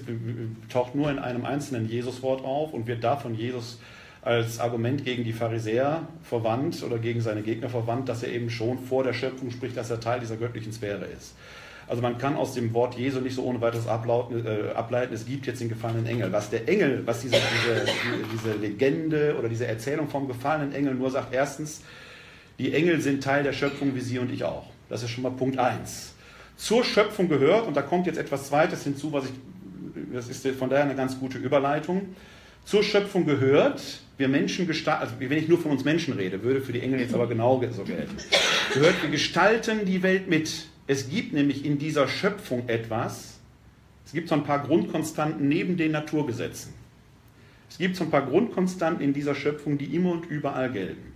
[0.69, 3.79] taucht nur in einem einzelnen Jesuswort auf und wird da von Jesus
[4.21, 8.77] als Argument gegen die Pharisäer verwandt oder gegen seine Gegner verwandt, dass er eben schon
[8.77, 11.33] vor der Schöpfung spricht, dass er Teil dieser göttlichen Sphäre ist.
[11.87, 15.45] Also man kann aus dem Wort Jesu nicht so ohne weiteres äh, ableiten, es gibt
[15.45, 16.31] jetzt den gefallenen Engel.
[16.31, 17.85] Was der Engel, was diese, diese,
[18.33, 21.81] diese Legende oder diese Erzählung vom gefallenen Engel nur sagt, erstens,
[22.57, 24.65] die Engel sind Teil der Schöpfung wie Sie und ich auch.
[24.89, 26.13] Das ist schon mal Punkt 1.
[26.57, 29.31] Zur Schöpfung gehört, und da kommt jetzt etwas Zweites hinzu, was ich,
[30.13, 32.15] das ist von daher eine ganz gute Überleitung.
[32.63, 33.81] Zur Schöpfung gehört,
[34.17, 37.01] wir Menschen gestalten, also wenn ich nur von uns Menschen rede, würde für die Engel
[37.01, 38.15] jetzt aber genau so gelten,
[38.73, 40.67] gehört, wir gestalten die Welt mit.
[40.87, 43.39] Es gibt nämlich in dieser Schöpfung etwas,
[44.05, 46.73] es gibt so ein paar Grundkonstanten neben den Naturgesetzen.
[47.69, 51.11] Es gibt so ein paar Grundkonstanten in dieser Schöpfung, die immer und überall gelten.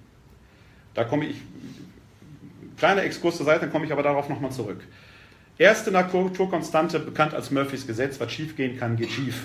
[0.96, 1.36] Da komme ich,
[2.78, 4.82] kleiner Exkurs zur Seite, dann komme ich aber darauf nochmal zurück.
[5.58, 9.44] Erste Naturkonstante, bekannt als Murphys Gesetz, was schief gehen kann, geht schief.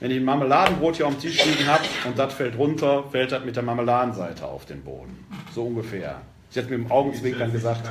[0.00, 3.32] Wenn ich ein Marmeladenbrot hier auf dem Tisch liegen habe und das fällt runter, fällt
[3.32, 5.24] das mit der Marmeladenseite auf den Boden.
[5.54, 6.20] So ungefähr.
[6.56, 7.86] Ich hätte mit dem Augenzwinkern gesagt.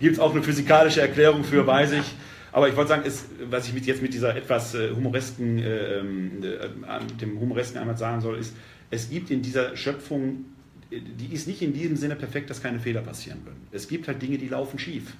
[0.00, 2.14] Gibt es auch eine physikalische Erklärung für, weiß ich.
[2.50, 5.98] Aber ich wollte sagen, ist, was ich mit, jetzt mit dieser etwas äh, humoresken, äh,
[5.98, 8.56] ähm, äh, dem humoresken einmal sagen soll, ist,
[8.90, 10.46] es gibt in dieser Schöpfung,
[10.90, 13.60] die ist nicht in diesem Sinne perfekt, dass keine Fehler passieren würden.
[13.70, 15.12] Es gibt halt Dinge, die laufen schief.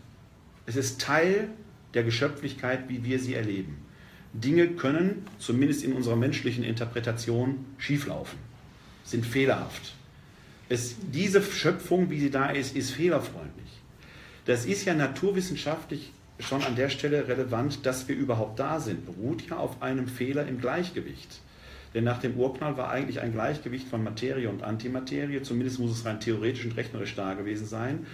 [0.65, 1.51] Es ist Teil
[1.93, 3.77] der Geschöpflichkeit, wie wir sie erleben.
[4.33, 8.39] Dinge können, zumindest in unserer menschlichen Interpretation, schieflaufen,
[9.05, 9.98] sind fehlerhaft.
[10.69, 13.69] Es, diese Schöpfung, wie sie da ist, ist fehlerfreundlich.
[14.45, 19.05] das ist ja naturwissenschaftlich schon an der Stelle relevant, dass wir überhaupt da sind.
[19.07, 21.41] Beruht ja auf einem Fehler im Gleichgewicht.
[21.95, 26.05] Denn nach dem Urknall war eigentlich ein Gleichgewicht von Materie und Antimaterie, zumindest muss es
[26.05, 28.07] rein theoretisch und rechnerisch da gewesen sein.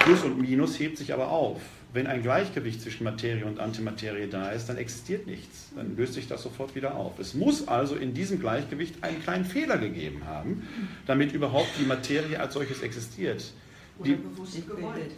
[0.00, 1.60] Plus und Minus hebt sich aber auf.
[1.96, 5.70] Wenn ein Gleichgewicht zwischen Materie und Antimaterie da ist, dann existiert nichts.
[5.74, 7.18] Dann löst sich das sofort wieder auf.
[7.18, 10.68] Es muss also in diesem Gleichgewicht einen kleinen Fehler gegeben haben,
[11.06, 13.50] damit überhaupt die Materie als solches existiert.
[13.98, 15.10] Oder bewusst gewollt.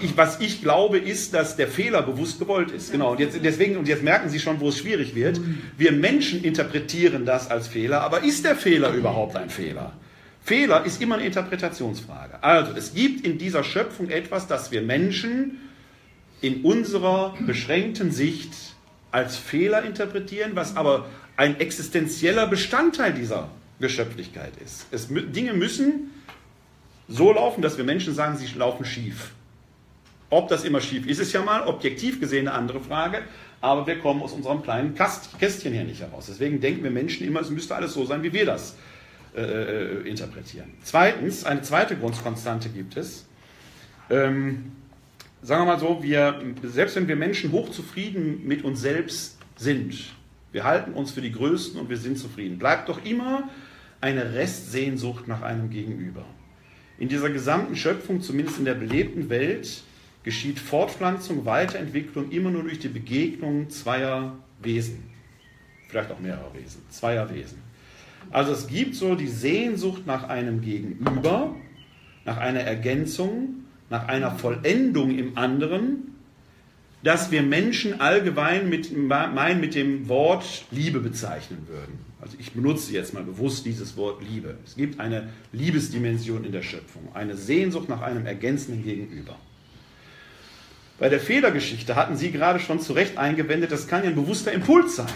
[0.00, 2.92] Ich, was ich glaube, ist, dass der Fehler bewusst gewollt ist.
[2.92, 3.12] Genau.
[3.12, 5.40] Und jetzt, deswegen, und jetzt merken Sie schon, wo es schwierig wird.
[5.78, 9.94] Wir Menschen interpretieren das als Fehler, aber ist der Fehler überhaupt ein Fehler?
[10.46, 12.40] Fehler ist immer eine Interpretationsfrage.
[12.40, 15.58] Also, es gibt in dieser Schöpfung etwas, das wir Menschen
[16.40, 18.52] in unserer beschränkten Sicht
[19.10, 23.48] als Fehler interpretieren, was aber ein existenzieller Bestandteil dieser
[23.80, 24.86] Geschöpflichkeit ist.
[24.92, 26.12] Es, Dinge müssen
[27.08, 29.32] so laufen, dass wir Menschen sagen, sie laufen schief.
[30.30, 33.22] Ob das immer schief ist, ist ja mal objektiv gesehen eine andere Frage,
[33.60, 36.26] aber wir kommen aus unserem kleinen Kästchen hier nicht heraus.
[36.28, 38.76] Deswegen denken wir Menschen immer, es müsste alles so sein, wie wir das
[39.36, 40.72] äh, äh, interpretieren.
[40.82, 43.26] Zweitens, eine zweite Grundkonstante gibt es.
[44.08, 44.72] Ähm,
[45.42, 49.94] sagen wir mal so, wir, selbst wenn wir Menschen hochzufrieden mit uns selbst sind,
[50.52, 53.50] wir halten uns für die Größten und wir sind zufrieden, bleibt doch immer
[54.00, 56.24] eine Restsehnsucht nach einem Gegenüber.
[56.98, 59.82] In dieser gesamten Schöpfung, zumindest in der belebten Welt,
[60.22, 65.10] geschieht Fortpflanzung, Weiterentwicklung immer nur durch die Begegnung zweier Wesen.
[65.88, 67.65] Vielleicht auch mehrerer Wesen, zweier Wesen.
[68.30, 71.54] Also es gibt so die Sehnsucht nach einem Gegenüber,
[72.24, 76.14] nach einer Ergänzung, nach einer Vollendung im anderen,
[77.02, 81.98] dass wir Menschen allgemein mit, mein, mit dem Wort Liebe bezeichnen würden.
[82.20, 84.56] Also ich benutze jetzt mal bewusst dieses Wort Liebe.
[84.64, 89.36] Es gibt eine Liebesdimension in der Schöpfung, eine Sehnsucht nach einem ergänzenden Gegenüber.
[90.98, 94.50] Bei der Fehlergeschichte hatten Sie gerade schon zu Recht eingewendet, das kann ja ein bewusster
[94.50, 95.12] Impuls sein.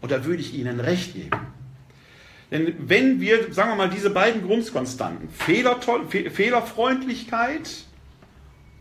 [0.00, 1.30] Und da würde ich Ihnen recht geben.
[2.50, 7.84] Denn wenn wir, sagen wir mal, diese beiden Grundkonstanten, Fehlerfreundlichkeit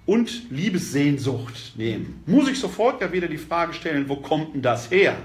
[0.05, 4.89] und Liebessehnsucht nehmen, muss ich sofort ja wieder die Frage stellen, wo kommt denn das
[4.89, 5.17] her?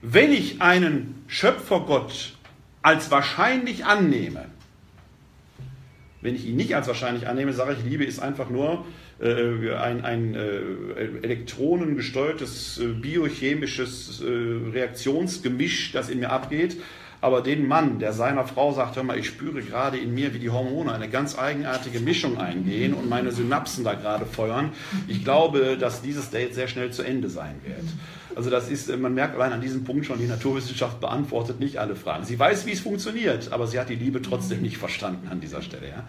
[0.00, 2.38] Wenn ich einen Schöpfergott
[2.80, 4.46] als wahrscheinlich annehme,
[6.22, 8.86] wenn ich ihn nicht als wahrscheinlich annehme, sage ich, Liebe ist einfach nur
[9.20, 10.60] äh, ein, ein äh,
[11.22, 16.78] elektronengesteuertes äh, biochemisches äh, Reaktionsgemisch, das in mir abgeht.
[17.22, 20.40] Aber den Mann, der seiner Frau sagt, hör mal, ich spüre gerade in mir, wie
[20.40, 24.70] die Hormone eine ganz eigenartige Mischung eingehen und meine Synapsen da gerade feuern.
[25.06, 27.84] Ich glaube, dass dieses Date sehr schnell zu Ende sein wird.
[28.34, 31.94] Also das ist, man merkt allein an diesem Punkt schon, die Naturwissenschaft beantwortet nicht alle
[31.94, 32.24] Fragen.
[32.24, 35.62] Sie weiß, wie es funktioniert, aber sie hat die Liebe trotzdem nicht verstanden an dieser
[35.62, 35.90] Stelle.
[35.90, 36.04] Ja.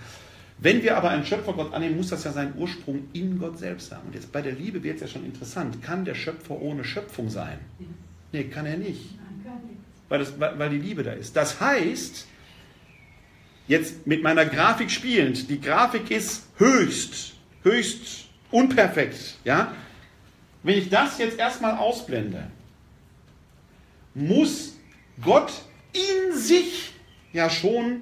[0.58, 4.08] Wenn wir aber einen Schöpfergott annehmen, muss das ja seinen Ursprung in Gott selbst haben.
[4.08, 5.84] Und jetzt bei der Liebe wird es ja schon interessant.
[5.84, 7.60] Kann der Schöpfer ohne Schöpfung sein?
[8.32, 9.20] Nee, kann er nicht
[10.10, 11.36] weil, das, weil die Liebe da ist.
[11.36, 12.28] Das heißt,
[13.68, 17.34] jetzt mit meiner Grafik spielend, die Grafik ist höchst,
[17.64, 19.36] höchst unperfekt.
[19.44, 19.74] Ja?
[20.64, 22.48] Wenn ich das jetzt erstmal ausblende,
[24.14, 24.76] muss
[25.22, 25.52] Gott
[25.94, 26.94] in sich
[27.34, 28.02] ja schon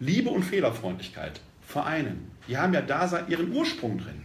[0.00, 2.30] Liebe und Fehlerfreundlichkeit vereinen.
[2.48, 4.23] Die haben ja da ihren Ursprung drin.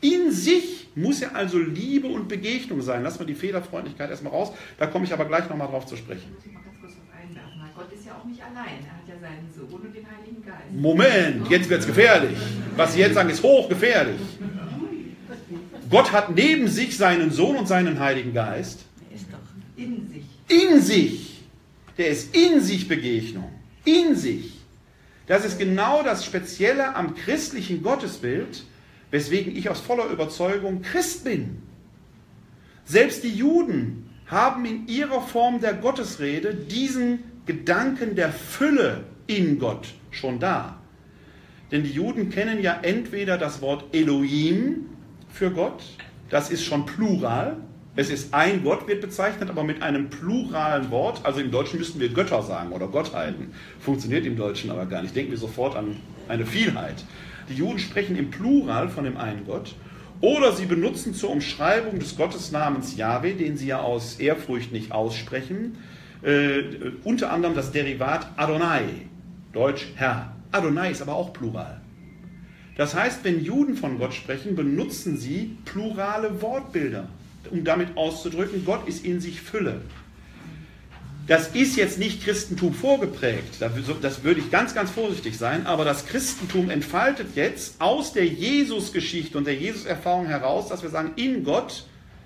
[0.00, 3.02] In sich muss ja also Liebe und Begegnung sein.
[3.02, 4.52] Lass mal die Fehlerfreundlichkeit erstmal raus.
[4.78, 6.36] Da komme ich aber gleich nochmal drauf zu sprechen.
[7.78, 8.84] Gott ist ja auch nicht allein.
[8.84, 10.72] Er hat ja seinen Sohn und den Heiligen Geist.
[10.72, 12.36] Moment, jetzt wird es gefährlich.
[12.74, 14.20] Was Sie jetzt sagen, ist hochgefährlich.
[15.88, 18.84] Gott hat neben sich seinen Sohn und seinen Heiligen Geist.
[19.08, 19.38] Er ist doch
[19.76, 20.24] in sich.
[20.48, 21.40] In sich.
[21.96, 23.52] Der ist in sich Begegnung.
[23.84, 24.54] In sich.
[25.28, 28.64] Das ist genau das Spezielle am christlichen Gottesbild
[29.10, 31.62] weswegen ich aus voller Überzeugung Christ bin.
[32.84, 39.88] Selbst die Juden haben in ihrer Form der Gottesrede diesen Gedanken der Fülle in Gott
[40.10, 40.78] schon da.
[41.70, 44.86] Denn die Juden kennen ja entweder das Wort Elohim
[45.28, 45.82] für Gott,
[46.30, 47.56] das ist schon plural,
[47.98, 51.26] es ist ein Gott, wird bezeichnet, aber mit einem pluralen Wort.
[51.26, 53.52] Also im Deutschen müssten wir Götter sagen oder Gottheiten.
[53.80, 55.16] Funktioniert im Deutschen aber gar nicht.
[55.16, 55.96] Denken wir sofort an
[56.28, 57.04] eine Vielheit.
[57.48, 59.74] Die Juden sprechen im Plural von dem einen Gott.
[60.20, 65.78] Oder sie benutzen zur Umschreibung des Gottesnamens Yahweh, den sie ja aus Ehrfurcht nicht aussprechen,
[66.22, 66.62] äh,
[67.04, 68.82] unter anderem das Derivat Adonai,
[69.52, 70.32] Deutsch Herr.
[70.50, 71.80] Adonai ist aber auch Plural.
[72.76, 77.08] Das heißt, wenn Juden von Gott sprechen, benutzen sie plurale Wortbilder,
[77.50, 79.82] um damit auszudrücken, Gott ist in sich Fülle.
[81.28, 86.06] Das ist jetzt nicht Christentum vorgeprägt, das würde ich ganz, ganz vorsichtig sein, aber das
[86.06, 91.84] Christentum entfaltet jetzt aus der Jesusgeschichte und der Jesuserfahrung heraus, dass wir sagen, in Gott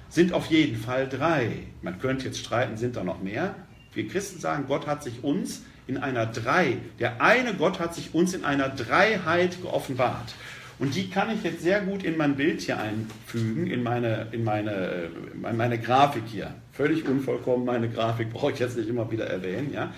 [0.08, 1.64] sind auf jeden Fall drei.
[1.80, 3.54] Man könnte jetzt streiten, sind da noch mehr.
[3.92, 8.14] Wir Christen sagen, Gott hat sich uns in einer Drei, der eine Gott hat sich
[8.14, 10.34] uns in einer Dreiheit geoffenbart.
[10.78, 14.44] Und die kann ich jetzt sehr gut in mein Bild hier einfügen, in meine, in
[14.44, 16.54] meine, in meine Grafik hier.
[16.72, 19.72] Völlig unvollkommen, meine Grafik brauche ich jetzt nicht immer wieder erwähnen.
[19.74, 19.92] Ja?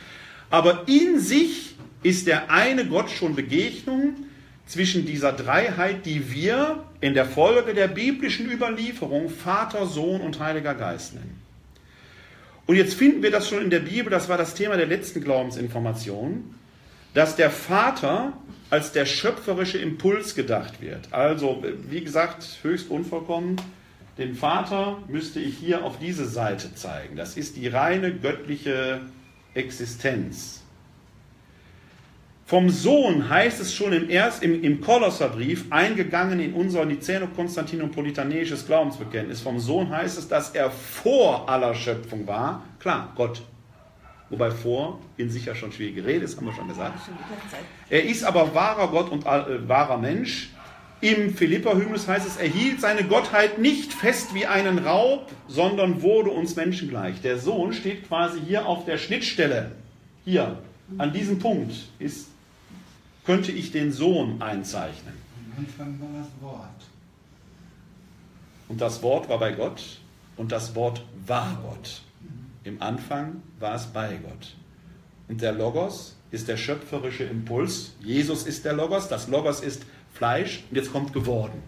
[0.50, 4.14] Aber in sich ist der eine Gott schon Begegnung
[4.66, 10.74] zwischen dieser Dreiheit, die wir in der Folge der biblischen Überlieferung Vater, Sohn und Heiliger
[10.74, 11.40] Geist nennen.
[12.66, 15.22] Und jetzt finden wir das schon in der Bibel, das war das Thema der letzten
[15.22, 16.54] Glaubensinformation,
[17.12, 18.32] dass der Vater
[18.70, 21.12] als der schöpferische Impuls gedacht wird.
[21.12, 23.60] Also, wie gesagt, höchst unvollkommen.
[24.18, 27.16] Den Vater müsste ich hier auf diese Seite zeigen.
[27.16, 29.00] Das ist die reine göttliche
[29.54, 30.62] Existenz.
[32.46, 39.40] Vom Sohn heißt es schon im, Erst, im, im Kolosserbrief, eingegangen in unser Niceno-Konstantino-Politanäisches Glaubensbekenntnis.
[39.40, 42.62] Vom Sohn heißt es, dass er vor aller Schöpfung war.
[42.78, 43.42] Klar, Gott
[44.30, 46.98] Wobei vor in sich ja schon schwierige Rede ist, haben wir schon gesagt.
[47.88, 50.50] Er ist aber wahrer Gott und äh, wahrer Mensch.
[51.05, 56.30] Im Philippa-Hymnus heißt es, er hielt seine Gottheit nicht fest wie einen Raub, sondern wurde
[56.30, 57.20] uns Menschen gleich.
[57.20, 59.72] Der Sohn steht quasi hier auf der Schnittstelle.
[60.24, 60.61] Hier,
[60.96, 62.28] an diesem Punkt ist,
[63.26, 65.12] könnte ich den Sohn einzeichnen.
[65.55, 66.80] Am Anfang war das Wort.
[68.70, 69.98] Und das Wort war bei Gott
[70.38, 72.00] und das Wort war Gott.
[72.62, 74.55] Im Anfang war es bei Gott.
[75.28, 77.92] Und der Logos ist der schöpferische Impuls.
[78.00, 79.82] Jesus ist der Logos, das Logos ist
[80.14, 81.62] Fleisch und jetzt kommt geworden.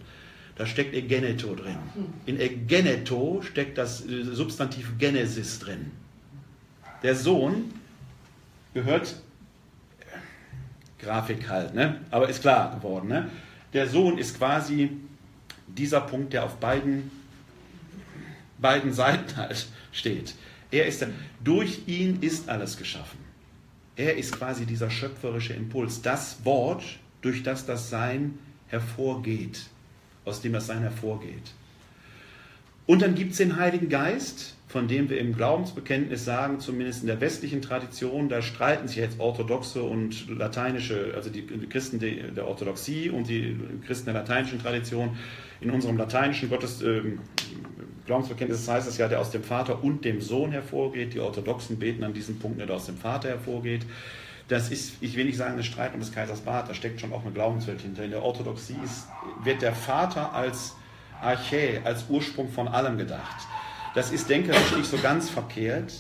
[0.56, 1.76] Da steckt Egeneto drin.
[2.24, 5.90] In Egeneto steckt das äh, Substantiv Genesis drin.
[7.02, 7.74] Der Sohn
[8.72, 9.16] gehört,
[10.98, 12.00] Grafik halt, ne?
[12.10, 13.08] aber ist klar geworden.
[13.08, 13.30] Ne?
[13.74, 14.90] Der Sohn ist quasi
[15.66, 17.10] dieser Punkt, der auf beiden,
[18.58, 20.34] beiden Seiten halt steht.
[20.70, 21.10] Er ist der,
[21.44, 23.18] durch ihn ist alles geschaffen.
[23.94, 26.82] Er ist quasi dieser schöpferische Impuls, das Wort,
[27.22, 28.38] durch das das Sein
[28.68, 29.66] hervorgeht,
[30.24, 31.52] aus dem das Sein hervorgeht.
[32.86, 37.06] Und dann gibt es den Heiligen Geist, von dem wir im Glaubensbekenntnis sagen, zumindest in
[37.06, 43.10] der westlichen Tradition, da streiten sich jetzt orthodoxe und lateinische, also die Christen der Orthodoxie
[43.10, 43.56] und die
[43.86, 45.16] Christen der lateinischen Tradition.
[45.60, 47.00] In unserem lateinischen Gottes, äh,
[48.06, 51.14] Glaubensbekenntnis heißt es ja, der aus dem Vater und dem Sohn hervorgeht.
[51.14, 53.86] Die Orthodoxen beten an diesem Punkt, der aus dem Vater hervorgeht.
[54.48, 57.12] Das ist, ich will nicht sagen, eine Streit um des Kaisers Bart, da steckt schon
[57.12, 58.04] auch eine Glaubenswelt hinter.
[58.04, 59.08] In der Orthodoxie ist,
[59.42, 60.76] wird der Vater als
[61.20, 63.46] Archä, als Ursprung von allem gedacht.
[63.94, 65.92] Das ist denkerisch nicht so ganz verkehrt.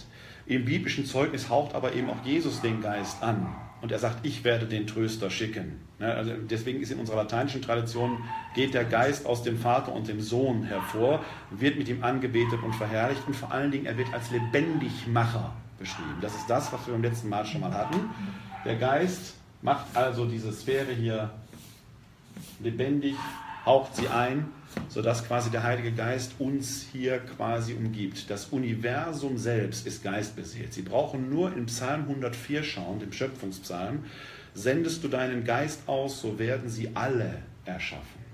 [0.46, 3.56] Im biblischen Zeugnis haucht aber eben auch Jesus den Geist an.
[3.82, 5.80] Und er sagt, ich werde den Tröster schicken.
[5.98, 8.18] Ne, also deswegen ist in unserer lateinischen Tradition,
[8.54, 12.74] geht der Geist aus dem Vater und dem Sohn hervor, wird mit ihm angebetet und
[12.74, 16.16] verherrlicht und vor allen Dingen, er wird als Lebendigmacher beschrieben.
[16.20, 18.10] Das ist das, was wir beim letzten Mal schon mal hatten.
[18.64, 21.30] Der Geist macht also diese Sphäre hier
[22.60, 23.14] lebendig,
[23.64, 24.48] haucht sie ein,
[24.88, 28.30] sodass quasi der Heilige Geist uns hier quasi umgibt.
[28.30, 30.72] Das Universum selbst ist geistbeseelt.
[30.72, 34.04] Sie brauchen nur in Psalm 104 schauen, dem Schöpfungspsalm,
[34.56, 38.24] Sendest du deinen Geist aus, so werden sie alle erschaffen.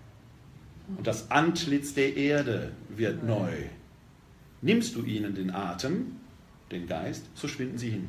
[0.96, 3.50] Und das Antlitz der Erde wird neu.
[4.60, 6.20] Nimmst du ihnen den Atem,
[6.72, 8.08] den Geist, so schwinden sie hin.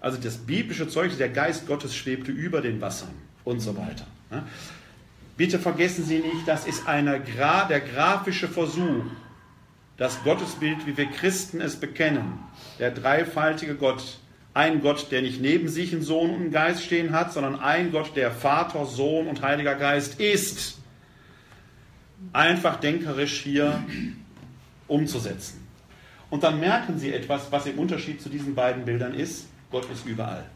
[0.00, 4.06] Also das biblische Zeugnis, der Geist Gottes schwebte über den Wassern und so weiter.
[5.36, 9.04] Bitte vergessen Sie nicht, das ist eine, der grafische Versuch,
[9.96, 12.40] das Gottesbild, wie wir Christen es bekennen,
[12.78, 14.18] der dreifaltige Gott,
[14.54, 17.92] ein Gott, der nicht neben sich einen Sohn und einen Geist stehen hat, sondern ein
[17.92, 20.78] Gott, der Vater, Sohn und Heiliger Geist ist.
[22.32, 23.82] Einfach denkerisch hier
[24.88, 25.61] umzusetzen.
[26.32, 29.48] Und dann merken Sie etwas, was im Unterschied zu diesen beiden Bildern ist.
[29.70, 30.46] Gott ist überall.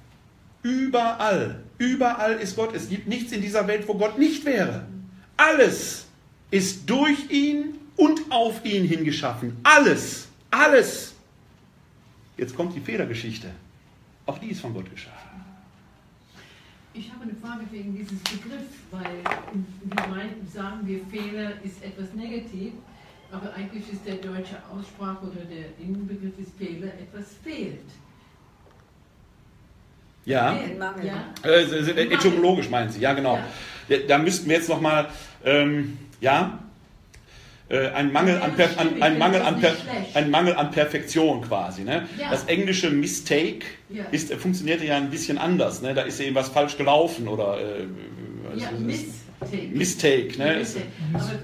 [0.62, 1.62] Überall.
[1.76, 2.74] Überall ist Gott.
[2.74, 4.86] Es gibt nichts in dieser Welt, wo Gott nicht wäre.
[5.36, 6.06] Alles
[6.50, 9.54] ist durch ihn und auf ihn hingeschaffen.
[9.64, 10.28] Alles.
[10.50, 11.14] Alles.
[12.38, 13.50] Jetzt kommt die Fehlergeschichte.
[14.24, 15.44] Auch die ist von Gott geschaffen.
[16.94, 19.18] Ich habe eine Frage wegen dieses Begriffs, weil
[19.84, 22.72] wir meinen, sagen wir, Fehler ist etwas negativ,
[23.32, 27.80] aber eigentlich ist der deutsche Aussprache oder der Innenbegriff ist Fehler, etwas fehlt.
[30.24, 30.58] Ja,
[31.02, 31.32] ja.
[31.48, 33.38] Äh, etymologisch meinen Sie, ja genau.
[33.88, 33.98] Ja.
[34.08, 35.06] Da müssten wir jetzt nochmal,
[35.44, 36.58] ähm, ja,
[37.68, 39.74] äh, ein, Mangel an per, an, ein, Mangel an per,
[40.14, 41.82] ein Mangel an Perfektion quasi.
[41.82, 42.08] Ne?
[42.18, 42.30] Ja.
[42.30, 44.04] Das englische Mistake Ja.
[44.12, 45.82] ist, äh, funktioniert ja ein bisschen anders.
[45.82, 45.94] Ne?
[45.94, 47.86] Da ist eben was falsch gelaufen oder äh,
[48.52, 48.70] was Ja?
[48.72, 49.68] Mistake.
[49.72, 50.38] Mistake.
[50.38, 50.60] Ne?
[50.60, 50.86] Ist- Mistake.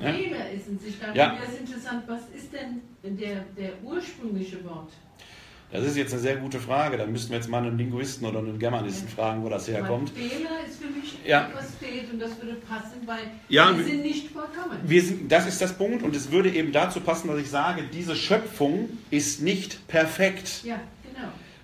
[0.01, 0.12] Aber.
[0.12, 1.33] Fehler ist sich dann Ja.
[1.33, 2.83] wäre es interessant, was ist denn
[3.18, 4.91] der, der ursprüngliche Wort?
[5.70, 6.99] Das ist jetzt eine sehr gute Frage.
[6.99, 10.11] Da müssten wir jetzt mal einen Linguisten oder einen Germanisten fragen, wo das herkommt.
[10.11, 11.49] Fehler ist für mich Ja.
[11.49, 14.78] etwas fehlt und das würde passen, weil Ja, wir sind nicht vollkommen.
[14.85, 17.85] Wir sind, das ist das Punkt und es würde eben dazu passen, dass ich sage,
[17.91, 20.62] diese Schöpfung ist nicht perfekt.
[20.64, 20.78] ja.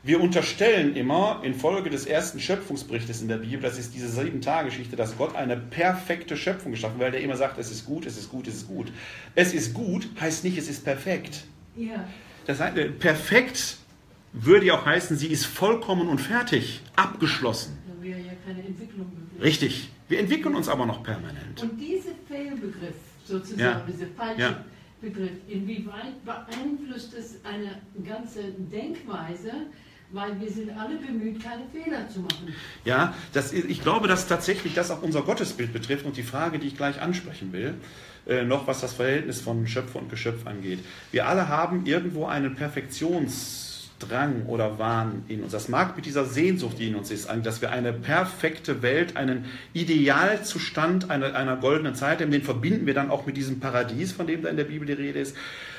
[0.08, 4.96] Wir unterstellen immer infolge des ersten Schöpfungsberichtes in der Bibel, das ist diese sieben Tage-Geschichte,
[4.96, 8.16] dass Gott eine perfekte Schöpfung geschaffen hat, weil der immer sagt, es ist gut, es
[8.16, 8.90] ist gut, es ist gut.
[9.34, 11.44] Es ist gut heißt nicht, es ist perfekt.
[11.76, 12.08] Ja,
[12.46, 13.76] Das heißt, äh, perfekt
[14.32, 17.76] würde ja auch heißen, sie ist vollkommen und fertig, abgeschlossen.
[17.86, 19.42] da wäre ja keine Entwicklung möglich.
[19.42, 19.90] Richtig.
[20.08, 21.60] Wir entwickeln uns aber noch permanent.
[21.62, 22.94] Und dieser Fehlbegriff,
[23.26, 23.86] sozusagen, Ja.
[23.86, 24.64] dieser falsche Ja.
[25.02, 28.40] Begriff, inwieweit beeinflusst es eine ganze
[28.72, 29.52] Denkweise,
[30.10, 32.54] weil wir sind alle bemüht, keine Fehler zu machen.
[32.84, 36.68] Ja, das, ich glaube, dass tatsächlich das auch unser Gottesbild betrifft und die Frage, die
[36.68, 37.74] ich gleich ansprechen will,
[38.26, 40.80] äh, noch was das Verhältnis von Schöpfer und Geschöpf angeht.
[41.12, 45.52] Wir alle haben irgendwo einen Perfektionsdrang oder Wahn in uns.
[45.52, 49.44] Das mag mit dieser Sehnsucht, die in uns ist, dass wir eine perfekte Welt, einen
[49.74, 54.26] Idealzustand einer, einer goldenen Zeit haben, den verbinden wir dann auch mit diesem Paradies, von
[54.26, 55.36] dem da in der Bibel die Rede ist,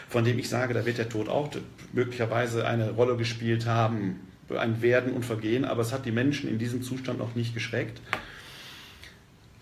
[0.10, 1.50] von dem ich sage, da wird der Tod auch
[1.94, 6.58] möglicherweise eine Rolle gespielt haben, ein Werden und Vergehen, aber es hat die Menschen in
[6.58, 8.02] diesem Zustand noch nicht geschreckt.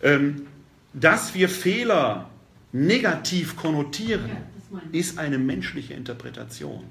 [0.01, 0.47] Ähm,
[0.93, 2.29] dass wir Fehler
[2.71, 4.29] negativ konnotieren,
[4.71, 6.85] Ja, ist eine menschliche Interpretation.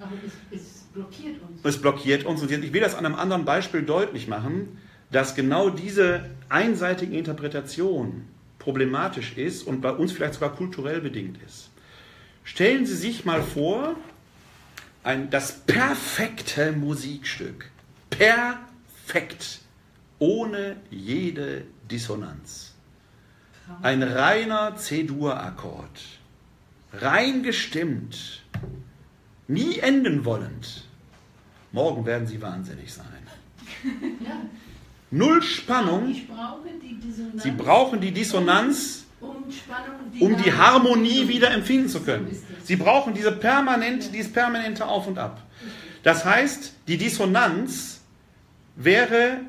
[0.00, 0.12] Aber
[0.50, 1.60] es, es blockiert uns.
[1.62, 2.42] Es blockiert uns.
[2.42, 4.78] Und ich will das an einem anderen Beispiel deutlich machen,
[5.10, 8.24] dass genau diese einseitige Interpretation
[8.58, 11.67] problematisch ist und bei uns vielleicht sogar kulturell bedingt ist.
[12.48, 13.94] Stellen Sie sich mal vor,
[15.04, 17.70] ein, das perfekte Musikstück.
[18.08, 19.60] Perfekt.
[20.18, 22.72] Ohne jede Dissonanz.
[23.82, 26.00] Ein reiner C-Dur-Akkord.
[26.94, 28.42] Rein gestimmt.
[29.46, 30.84] Nie enden wollend.
[31.70, 33.04] Morgen werden Sie wahnsinnig sein.
[34.24, 34.40] Ja.
[35.10, 36.14] Null Spannung.
[36.26, 36.68] Brauche.
[37.36, 42.30] Sie brauchen die Dissonanz, um die Harmonie wieder empfinden zu können.
[42.62, 45.42] Sie brauchen diese permanent, dieses permanente Auf und Ab.
[46.02, 48.00] Das heißt, die Dissonanz
[48.76, 49.40] wäre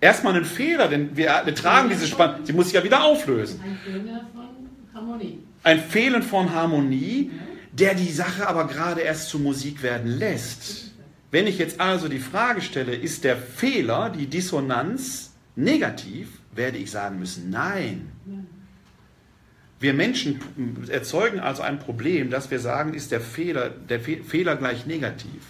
[0.00, 3.60] erstmal ein Fehler, denn wir, wir tragen diese Spannung, sie muss sich ja wieder auflösen.
[3.62, 4.48] Ein Fehler von
[4.94, 5.38] Harmonie.
[5.62, 7.30] Ein Fehlen von Harmonie,
[7.72, 10.92] der die Sache aber gerade erst zu Musik werden lässt.
[11.30, 16.90] Wenn ich jetzt also die Frage stelle, ist der Fehler, die Dissonanz negativ, werde ich
[16.90, 18.10] sagen müssen, nein.
[19.80, 20.40] Wir Menschen
[20.88, 25.42] erzeugen also ein Problem, dass wir sagen, ist der Fehler, der Fe Fehler gleich negativ.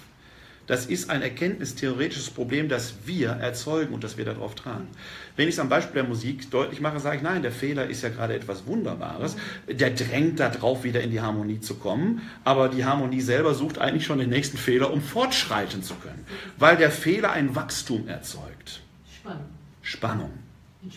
[0.69, 4.87] Das ist ein erkenntnistheoretisches Problem, das wir erzeugen und das wir darauf tragen.
[5.35, 8.03] Wenn ich es am Beispiel der Musik deutlich mache, sage ich, nein, der Fehler ist
[8.03, 9.37] ja gerade etwas Wunderbares.
[9.69, 12.23] Der drängt darauf, wieder in die Harmonie zu kommen.
[12.45, 16.25] Aber die Harmonie selber sucht eigentlich schon den nächsten Fehler, um fortschreiten zu können.
[16.57, 18.83] Weil der Fehler ein Wachstum erzeugt.
[19.13, 19.47] Spannung.
[19.83, 20.31] Spannung.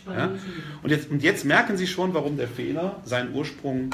[0.08, 0.32] Ja?
[0.82, 3.92] Und, jetzt, und jetzt merken Sie schon, warum der Fehler seinen Ursprung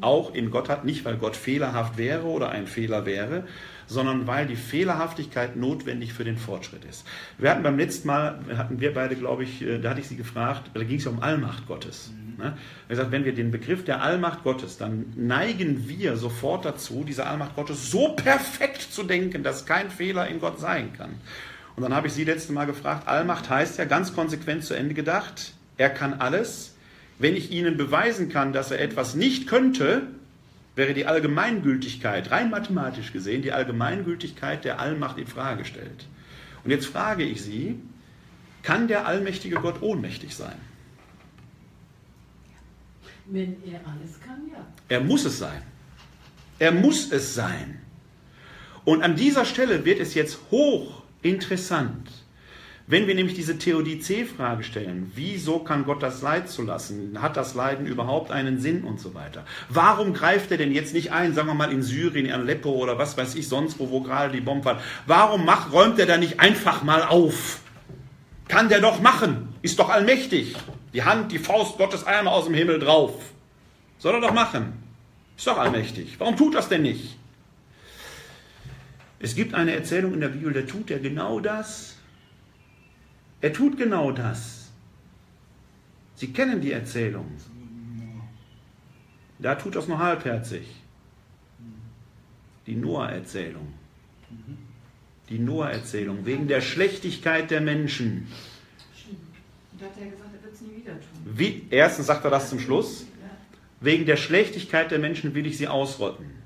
[0.00, 0.84] auch in Gott hat.
[0.84, 3.44] Nicht, weil Gott fehlerhaft wäre oder ein Fehler wäre,
[3.86, 7.04] sondern weil die Fehlerhaftigkeit notwendig für den Fortschritt ist.
[7.38, 10.16] Wir hatten beim letzten Mal, hatten wir beide, glaube ich, äh, da hatte ich Sie
[10.16, 12.12] gefragt, da ging es ja um Allmacht Gottes.
[12.38, 12.44] Ne?
[12.44, 17.04] Wir haben gesagt, wenn wir den Begriff der Allmacht Gottes, dann neigen wir sofort dazu,
[17.06, 21.16] diese Allmacht Gottes so perfekt zu denken, dass kein Fehler in Gott sein kann.
[21.76, 24.94] Und dann habe ich Sie letzte Mal gefragt, Allmacht heißt ja ganz konsequent zu Ende
[24.94, 26.74] gedacht, er kann alles.
[27.18, 30.08] Wenn ich Ihnen beweisen kann, dass er etwas nicht könnte,
[30.74, 36.06] wäre die Allgemeingültigkeit, rein mathematisch gesehen, die Allgemeingültigkeit der Allmacht in Frage gestellt.
[36.64, 37.78] Und jetzt frage ich Sie,
[38.62, 40.56] kann der allmächtige Gott ohnmächtig sein?
[43.26, 44.66] Wenn er alles kann, ja.
[44.88, 45.62] Er muss es sein.
[46.58, 47.80] Er muss es sein.
[48.84, 50.38] Und an dieser Stelle wird es jetzt
[51.22, 52.10] hochinteressant,
[52.88, 57.22] wenn wir nämlich diese Theodizee-Frage stellen, wieso kann Gott das Leid zulassen?
[57.22, 59.44] Hat das Leiden überhaupt einen Sinn und so weiter?
[59.68, 62.98] Warum greift er denn jetzt nicht ein, sagen wir mal in Syrien, in Aleppo oder
[62.98, 64.80] was weiß ich sonst, wo, wo gerade die Bomben fallen?
[65.06, 67.60] Warum macht, räumt er da nicht einfach mal auf?
[68.48, 70.56] Kann der doch machen, ist doch allmächtig.
[70.92, 73.14] Die Hand, die Faust Gottes einmal aus dem Himmel drauf.
[73.98, 74.74] Soll er doch machen.
[75.38, 76.16] Ist doch allmächtig.
[76.18, 77.16] Warum tut das denn nicht?
[79.22, 81.96] Es gibt eine Erzählung in der Bibel, der tut er genau das.
[83.40, 84.70] Er tut genau das.
[86.16, 87.26] Sie kennen die Erzählung.
[89.38, 90.66] Da tut das nur halbherzig.
[92.66, 93.72] Die Noah-Erzählung.
[95.28, 98.26] Die Noah-Erzählung wegen der Schlechtigkeit der Menschen.
[99.70, 101.22] Und da hat er gesagt, er wird es nie wieder tun.
[101.24, 103.06] Wie, erstens sagt er das zum Schluss.
[103.80, 106.41] Wegen der Schlechtigkeit der Menschen will ich sie ausrotten.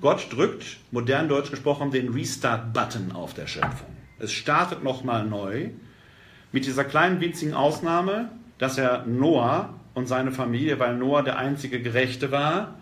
[0.00, 3.96] Gott drückt, modern deutsch gesprochen, den Restart-Button auf der Schöpfung.
[4.18, 5.70] Es startet nochmal neu.
[6.52, 11.82] Mit dieser kleinen winzigen Ausnahme, dass er Noah und seine Familie, weil Noah der einzige
[11.82, 12.76] Gerechte war,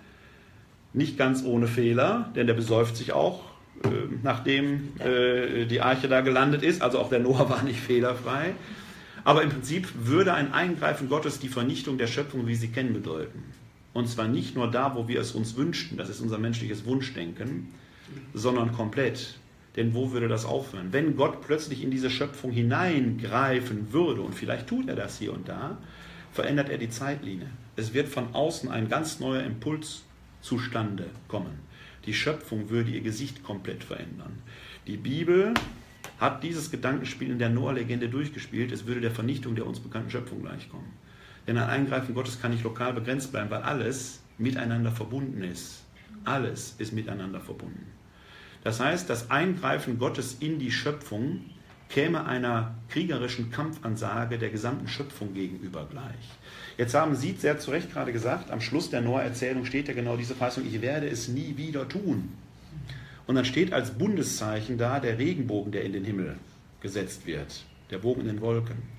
[0.93, 3.45] nicht ganz ohne Fehler, denn der besäuft sich auch,
[3.85, 3.89] äh,
[4.23, 6.83] nachdem äh, die Arche da gelandet ist.
[6.83, 8.55] Also auch der Noah war nicht fehlerfrei.
[9.25, 13.43] Aber im Prinzip würde ein Eingreifen Gottes die Vernichtung der Schöpfung, wie sie kennen, bedeuten.
[13.97, 17.69] Und zwar nicht nur da, wo wir es uns wünschten, das ist unser menschliches Wunschdenken,
[18.35, 19.39] sondern komplett.
[19.75, 20.89] Denn wo würde das aufhören?
[20.93, 25.49] Wenn Gott plötzlich in diese Schöpfung hineingreifen würde, und vielleicht tut er das hier und
[25.49, 25.79] da,
[26.31, 27.49] verändert er die Zeitlinie.
[27.75, 30.03] Es wird von außen ein ganz neuer Impuls
[30.43, 31.59] zustande kommen.
[32.05, 34.43] Die Schöpfung würde ihr Gesicht komplett verändern.
[34.87, 35.55] Die Bibel
[36.19, 38.73] hat dieses Gedankenspiel in der Noah-Legende durchgespielt.
[38.73, 41.06] Es würde der Vernichtung der uns bekannten Schöpfung gleichkommen.
[41.47, 45.85] Denn ein Eingreifen Gottes kann nicht lokal begrenzt bleiben, weil alles miteinander verbunden ist.
[46.25, 47.87] Alles ist miteinander verbunden.
[48.65, 51.41] Das heißt, das Eingreifen Gottes in die Schöpfung
[51.89, 56.31] käme einer kriegerischen Kampfansage der gesamten Schöpfung gegenüber gleich.
[56.77, 60.17] Jetzt haben Sie sehr zu Recht gerade gesagt, am Schluss der Noah-Erzählung steht ja genau
[60.17, 62.33] diese Fassung, ich werde es nie wieder tun.
[63.27, 66.37] Und dann steht als Bundeszeichen da der Regenbogen, der in den Himmel
[66.81, 68.96] gesetzt wird, der Bogen in den Wolken.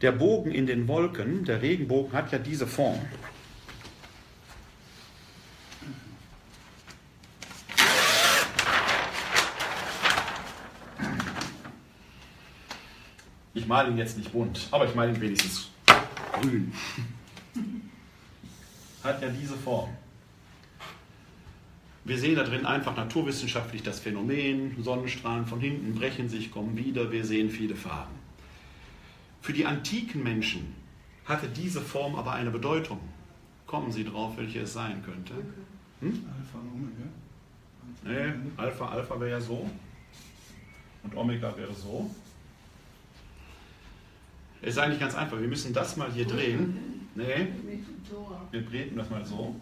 [0.00, 3.00] Der Bogen in den Wolken, der Regenbogen hat ja diese Form.
[13.54, 15.68] Ich male ihn jetzt nicht bunt, aber ich male ihn wenigstens
[16.32, 16.72] grün.
[19.02, 19.90] Hat ja diese Form.
[22.04, 27.10] Wir sehen da drin einfach naturwissenschaftlich das Phänomen, Sonnenstrahlen von hinten brechen sich, kommen wieder,
[27.10, 28.17] wir sehen viele Farben.
[29.48, 30.74] Für die antiken Menschen
[31.24, 33.00] hatte diese Form aber eine Bedeutung.
[33.66, 35.32] Kommen Sie drauf, welche es sein könnte?
[36.00, 36.22] Hm?
[36.38, 37.08] Alpha und Omega.
[38.04, 39.70] Nee, Alpha, Alpha wäre ja so
[41.02, 42.14] und Omega wäre so.
[44.60, 45.40] Es ist eigentlich ganz einfach.
[45.40, 47.08] Wir müssen das mal hier drehen.
[47.14, 47.48] Nee,
[48.50, 49.58] wir drehen das mal so.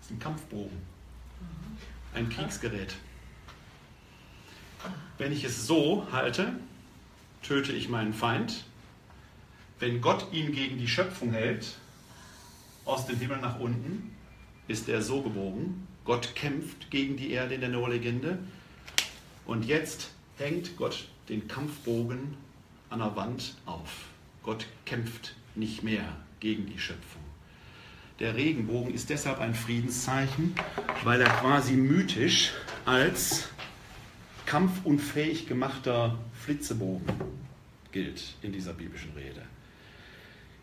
[0.11, 0.77] ein Kampfbogen.
[2.13, 2.95] Ein Kriegsgerät.
[5.17, 6.53] Wenn ich es so halte,
[7.41, 8.65] töte ich meinen Feind.
[9.79, 11.75] Wenn Gott ihn gegen die Schöpfung hält,
[12.85, 14.15] aus dem Himmel nach unten,
[14.67, 15.87] ist er so gebogen.
[16.03, 18.39] Gott kämpft gegen die Erde in der Noah-Legende.
[19.45, 22.35] Und jetzt hängt Gott den Kampfbogen
[22.89, 24.05] an der Wand auf.
[24.43, 27.20] Gott kämpft nicht mehr gegen die Schöpfung.
[28.21, 30.53] Der Regenbogen ist deshalb ein Friedenszeichen,
[31.03, 32.51] weil er quasi mythisch
[32.85, 33.49] als
[34.45, 37.07] kampfunfähig gemachter Flitzebogen
[37.91, 39.41] gilt in dieser biblischen Rede.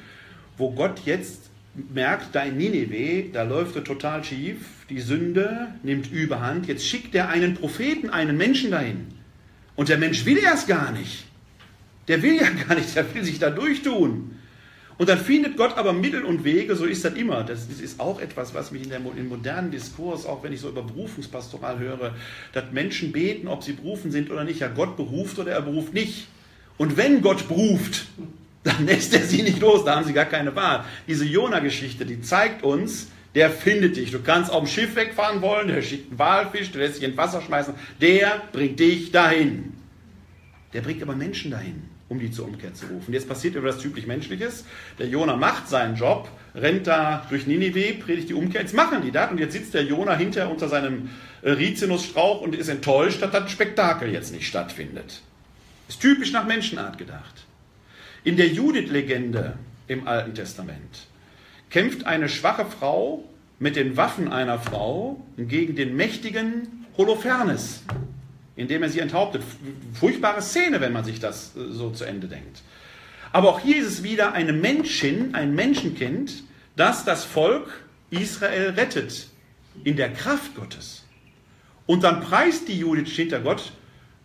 [0.58, 1.44] wo Gott jetzt
[1.94, 4.58] merkt, da in Nineveh, da läuft er total schief,
[4.90, 6.66] die Sünde nimmt überhand.
[6.68, 9.06] Jetzt schickt er einen Propheten, einen Menschen dahin.
[9.76, 11.26] Und der Mensch will erst gar nicht.
[12.08, 14.32] Der will ja gar nicht, der will sich da durchtun.
[14.98, 17.44] Und dann findet Gott aber Mittel und Wege, so ist das immer.
[17.44, 20.70] Das ist auch etwas, was mich in der, im modernen Diskurs, auch wenn ich so
[20.70, 22.16] über Berufungspastoral höre,
[22.54, 24.60] dass Menschen beten, ob sie berufen sind oder nicht.
[24.60, 26.28] Ja, Gott beruft oder er beruft nicht.
[26.78, 28.08] Und wenn Gott beruft,
[28.64, 30.84] dann lässt er sie nicht los, da haben sie gar keine Wahl.
[31.08, 34.10] Diese Jona-Geschichte, die zeigt uns, der findet dich.
[34.10, 37.18] Du kannst auf dem Schiff wegfahren wollen, der schickt einen Walfisch, der lässt sich ins
[37.18, 39.74] Wasser schmeißen, der bringt dich dahin.
[40.74, 43.14] Der bringt aber Menschen dahin um die zur Umkehr zu rufen.
[43.14, 44.66] Jetzt passiert etwas typisch Menschliches.
[44.98, 48.62] Der Jona macht seinen Job, rennt da durch Ninive, predigt die Umkehr.
[48.62, 51.10] Jetzt machen die das und jetzt sitzt der Jona hinter unter seinem
[51.44, 55.22] Rizinusstrauch und ist enttäuscht, dass das Spektakel jetzt nicht stattfindet.
[55.90, 57.46] Ist typisch nach Menschenart gedacht.
[58.24, 59.54] In der Judith-Legende
[59.88, 61.08] im Alten Testament
[61.70, 63.24] kämpft eine schwache Frau
[63.60, 67.84] mit den Waffen einer Frau gegen den mächtigen Holofernes.
[68.58, 69.44] Indem er sie enthauptet.
[69.94, 72.64] Furchtbare Szene, wenn man sich das äh, so zu Ende denkt.
[73.32, 76.44] Aber auch hier ist es wieder eine Menschin, ein Menschenkind,
[76.76, 79.28] das das Volk Israel rettet
[79.84, 81.06] in der Kraft Gottes.
[81.86, 83.72] Und dann preist die Judith hinter Gott,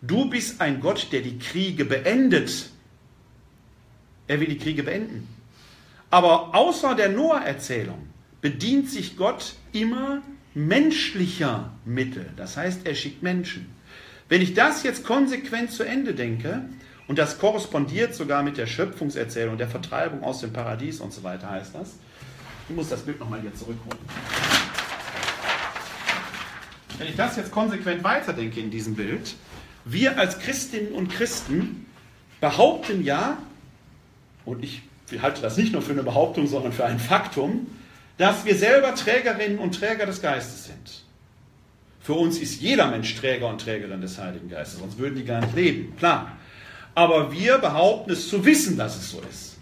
[0.01, 2.69] du bist ein Gott, der die Kriege beendet.
[4.27, 5.27] Er will die Kriege beenden.
[6.09, 8.07] Aber außer der Noah-Erzählung
[8.41, 10.21] bedient sich Gott immer
[10.53, 12.29] menschlicher Mittel.
[12.35, 13.73] Das heißt, er schickt Menschen.
[14.33, 16.65] Wenn ich das jetzt konsequent zu Ende denke,
[17.07, 21.51] und das korrespondiert sogar mit der Schöpfungserzählung, der Vertreibung aus dem Paradies und so weiter
[21.51, 21.99] heißt das.
[22.67, 23.99] Ich muss das Bild nochmal hier zurückholen.
[26.97, 29.35] Wenn ich das jetzt konsequent weiterdenke in diesem Bild,
[29.85, 31.85] wir als Christinnen und Christen
[32.41, 33.37] behaupten ja,
[34.45, 34.81] und ich
[35.21, 37.67] halte das nicht nur für eine Behauptung, sondern für ein Faktum,
[38.17, 41.02] dass wir selber Trägerinnen und Träger des Geistes sind.
[42.03, 45.39] Für uns ist jeder Mensch Träger und Trägerin des Heiligen Geistes, sonst würden die gar
[45.39, 46.37] nicht leben, klar.
[46.93, 49.55] Aber wir behaupten es zu wissen, dass es so ist.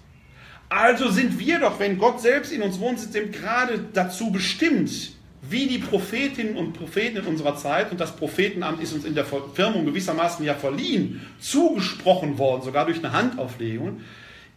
[0.68, 5.12] Also sind wir doch, wenn Gott selbst in uns wohnt, sind gerade dazu bestimmt,
[5.48, 9.26] wie die Prophetinnen und Propheten in unserer Zeit, und das Prophetenamt ist uns in der
[9.26, 14.02] Firmung gewissermaßen ja verliehen, zugesprochen worden, sogar durch eine Handauflegung,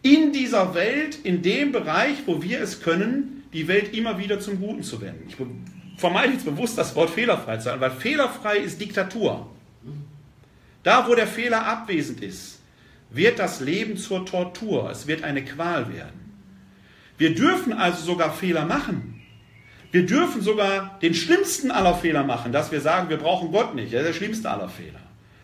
[0.01, 4.59] in dieser Welt, in dem Bereich, wo wir es können, die Welt immer wieder zum
[4.59, 5.25] Guten zu wenden.
[5.27, 5.37] Ich
[5.97, 9.47] vermeide jetzt bewusst das Wort fehlerfrei zu sagen, weil fehlerfrei ist Diktatur.
[10.83, 12.59] Da, wo der Fehler abwesend ist,
[13.09, 14.89] wird das Leben zur Tortur.
[14.89, 16.25] Es wird eine Qual werden.
[17.17, 19.21] Wir dürfen also sogar Fehler machen.
[19.91, 23.93] Wir dürfen sogar den schlimmsten aller Fehler machen, dass wir sagen, wir brauchen Gott nicht.
[23.93, 24.99] Das ist der schlimmste aller Fehler.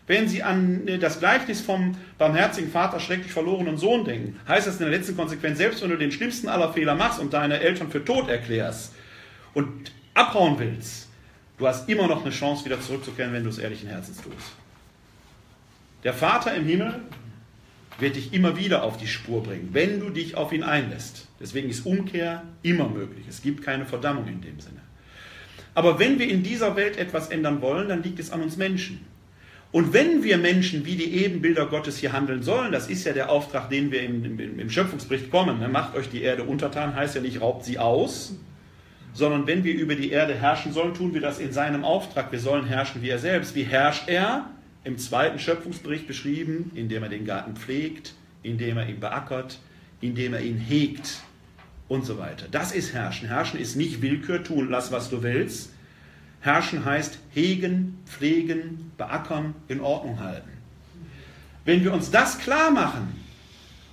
[0.06, 4.74] Wenn Sie an äh, das Gleichnis vom barmherzigen Vater schrecklich verlorenen Sohn denken, heißt das
[4.74, 7.90] in der letzten Konsequenz, selbst wenn du den schlimmsten aller Fehler machst und deine Eltern
[7.90, 8.92] für tot erklärst
[9.54, 11.08] und abhauen willst,
[11.58, 14.52] du hast immer noch eine Chance, wieder zurückzukehren, wenn du es ehrlichen Herzens tust.
[16.04, 17.00] Der Vater im Himmel
[17.98, 21.28] wird dich immer wieder auf die Spur bringen, wenn du dich auf ihn einlässt.
[21.40, 23.26] Deswegen ist Umkehr immer möglich.
[23.28, 24.80] Es gibt keine Verdammung in dem Sinne.
[25.74, 29.06] Aber wenn wir in dieser Welt etwas ändern wollen, dann liegt es an uns Menschen.
[29.70, 33.30] Und wenn wir Menschen wie die Ebenbilder Gottes hier handeln sollen, das ist ja der
[33.30, 35.68] Auftrag, den wir im, im, im Schöpfungsbericht kommen, ne?
[35.68, 38.34] macht euch die Erde untertan, heißt ja nicht, raubt sie aus,
[39.14, 42.32] sondern wenn wir über die Erde herrschen sollen, tun wir das in seinem Auftrag.
[42.32, 43.54] Wir sollen herrschen wie er selbst.
[43.54, 44.46] Wie herrscht er?
[44.84, 49.60] Im zweiten Schöpfungsbericht beschrieben, indem er den Garten pflegt, indem er ihn beackert,
[50.00, 51.20] indem er ihn hegt
[51.88, 52.46] und so weiter.
[52.50, 53.28] Das ist Herrschen.
[53.28, 55.72] Herrschen ist nicht Willkür, tun, lass was du willst,
[56.42, 60.50] Herrschen heißt hegen, pflegen, beackern, in Ordnung halten.
[61.64, 63.14] Wenn wir uns das klar machen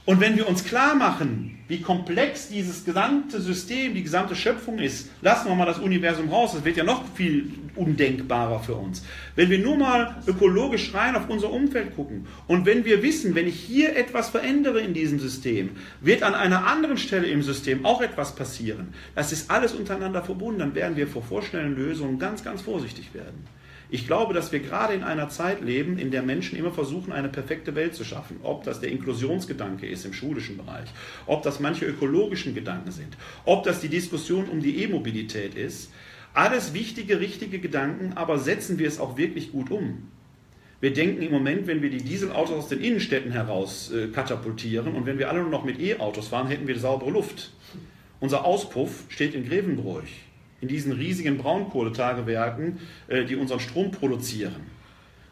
[0.05, 5.09] und wenn wir uns klar machen, wie komplex dieses gesamte System, die gesamte Schöpfung ist,
[5.21, 9.03] lassen wir mal das Universum raus, das wird ja noch viel undenkbarer für uns.
[9.35, 13.47] Wenn wir nur mal ökologisch rein auf unser Umfeld gucken und wenn wir wissen, wenn
[13.47, 15.69] ich hier etwas verändere in diesem System,
[16.01, 18.95] wird an einer anderen Stelle im System auch etwas passieren.
[19.13, 23.45] Das ist alles untereinander verbunden, dann werden wir vor vorschnellen Lösungen ganz, ganz vorsichtig werden.
[23.91, 27.27] Ich glaube, dass wir gerade in einer Zeit leben, in der Menschen immer versuchen, eine
[27.27, 28.39] perfekte Welt zu schaffen.
[28.43, 30.87] Ob das der Inklusionsgedanke ist im schulischen Bereich,
[31.25, 35.91] ob das manche ökologischen Gedanken sind, ob das die Diskussion um die E-Mobilität ist.
[36.35, 40.09] Alles wichtige, richtige Gedanken, aber setzen wir es auch wirklich gut um?
[40.81, 45.07] Wir denken im Moment, wenn wir die Dieselautos aus den Innenstädten heraus äh, katapultieren und
[45.07, 47.51] wenn wir alle nur noch mit E-Autos fahren, hätten wir saubere Luft.
[48.19, 50.28] Unser Auspuff steht in Grevenbroich
[50.61, 54.67] in diesen riesigen Braunkohletagewerken, äh, die unseren Strom produzieren.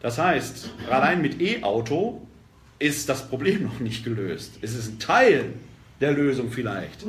[0.02, 2.22] Das heißt, allein mit E-Auto
[2.80, 4.60] ist das Problem noch nicht gelöst.
[4.62, 5.54] Es ist ein Teil
[6.00, 7.06] der Lösung vielleicht.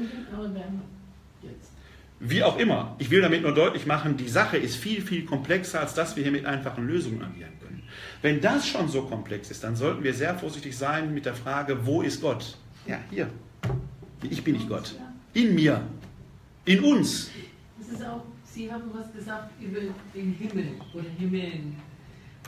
[2.21, 2.97] Wie auch immer.
[2.99, 6.25] Ich will damit nur deutlich machen, die Sache ist viel, viel komplexer, als dass wir
[6.25, 7.83] hier mit einfachen Lösungen agieren können.
[8.23, 11.87] Wenn das schon so komplex ist, dann sollten wir sehr vorsichtig sein mit der Frage,
[11.87, 12.57] wo ist Gott?
[12.87, 13.29] Ja, hier.
[14.29, 14.97] Ich bin nicht Gott.
[15.35, 15.83] In mir.
[16.65, 17.31] In uns
[17.93, 19.81] ist auch, Sie haben was gesagt über
[20.15, 21.77] den Himmel oder Himmeln.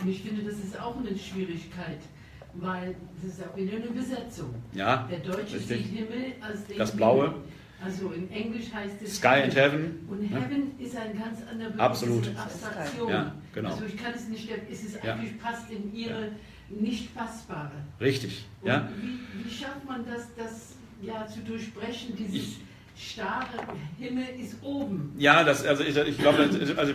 [0.00, 1.98] Und ich finde, das ist auch eine Schwierigkeit,
[2.54, 4.54] weil das ist auch wieder eine Besetzung.
[4.72, 5.84] Ja, Der Deutsche richtig.
[5.86, 7.24] sieht Himmel als den Das Blaue.
[7.26, 7.40] Himmel.
[7.82, 10.06] Also in Englisch heißt es Sky and Heaven.
[10.08, 10.38] Und ne?
[10.40, 12.22] Heaven ist ein ganz anderer Begriff, Absolut.
[12.24, 13.10] es eine Abstraktion.
[13.10, 13.70] Ja, genau.
[13.70, 15.14] Also ich kann es nicht, es ist Ja.
[15.14, 16.32] eigentlich passt in ihre
[16.68, 17.72] nicht fassbare.
[18.00, 18.44] Richtig.
[18.60, 18.88] Und Ja?
[19.00, 22.58] wie, wie schafft man das, das ja zu durchbrechen, dieses Ich-
[23.00, 23.46] starre
[23.98, 25.12] Himmel ist oben.
[25.18, 26.92] Ja, das, also ich, ich glaube, das- also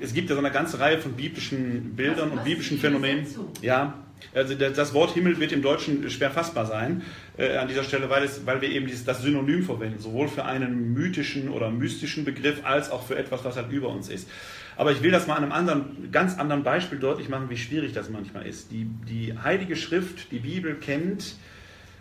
[0.00, 3.26] es gibt ja so eine ganze Reihe von biblischen Bildern Was- und biblischen Phänomenen.
[3.62, 3.94] Ja,
[4.34, 7.02] also das das Wort Himmel wird im Deutschen schwer fassbar sein
[7.36, 10.44] äh, an dieser Stelle, weil, es, weil wir eben dieses, das Synonym verwenden, sowohl für
[10.44, 14.28] einen mythischen oder mystischen Begriff als auch für etwas, was halt über uns ist.
[14.76, 17.92] Aber ich will das mal an einem anderen, ganz anderen Beispiel deutlich machen, wie schwierig
[17.92, 18.70] das manchmal ist.
[18.70, 21.34] Die, die Heilige Schrift, die Bibel kennt,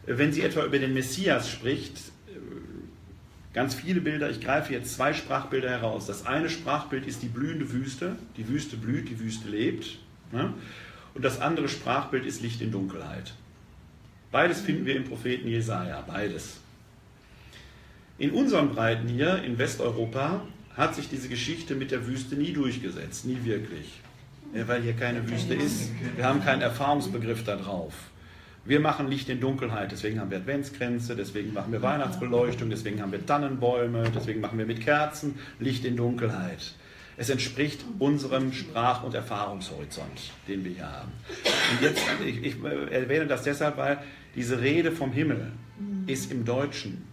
[0.05, 1.93] wenn sie etwa über den Messias spricht,
[3.57, 4.29] ganz viele Bilder.
[4.29, 6.05] Ich greife jetzt zwei Sprachbilder heraus.
[6.05, 8.15] Das eine Sprachbild ist die blühende Wüste.
[8.37, 9.97] Die Wüste blüht, die Wüste lebt.
[10.31, 10.53] Ne?
[11.15, 13.33] Und das andere Sprachbild ist Licht in Dunkelheit.
[14.31, 16.57] Beides finden wir im Propheten Jesaja, beides.
[18.19, 20.41] In unseren Breiten hier in Westeuropa
[20.75, 24.01] hat sich diese Geschichte mit der Wüste nie durchgesetzt, nie wirklich.
[24.53, 25.89] Weil hier keine Wüste ist.
[26.15, 27.95] Wir haben keinen Erfahrungsbegriff darauf.
[28.67, 33.13] Wir machen Licht in Dunkelheit, deswegen haben wir Adventsgrenze, deswegen machen wir Weihnachtsbeleuchtung, deswegen haben
[33.13, 36.73] wir Tannenbäume, deswegen machen wir mit Kerzen Licht in Dunkelheit.
[37.15, 41.13] Es entspricht unserem Sprach- und Erfahrungshorizont, den wir hier haben.
[41.71, 42.61] Und jetzt, ich, ich
[42.91, 43.99] erwähne das deshalb, weil
[44.35, 45.53] diese Rede vom Himmel
[46.05, 47.07] ist im Deutschen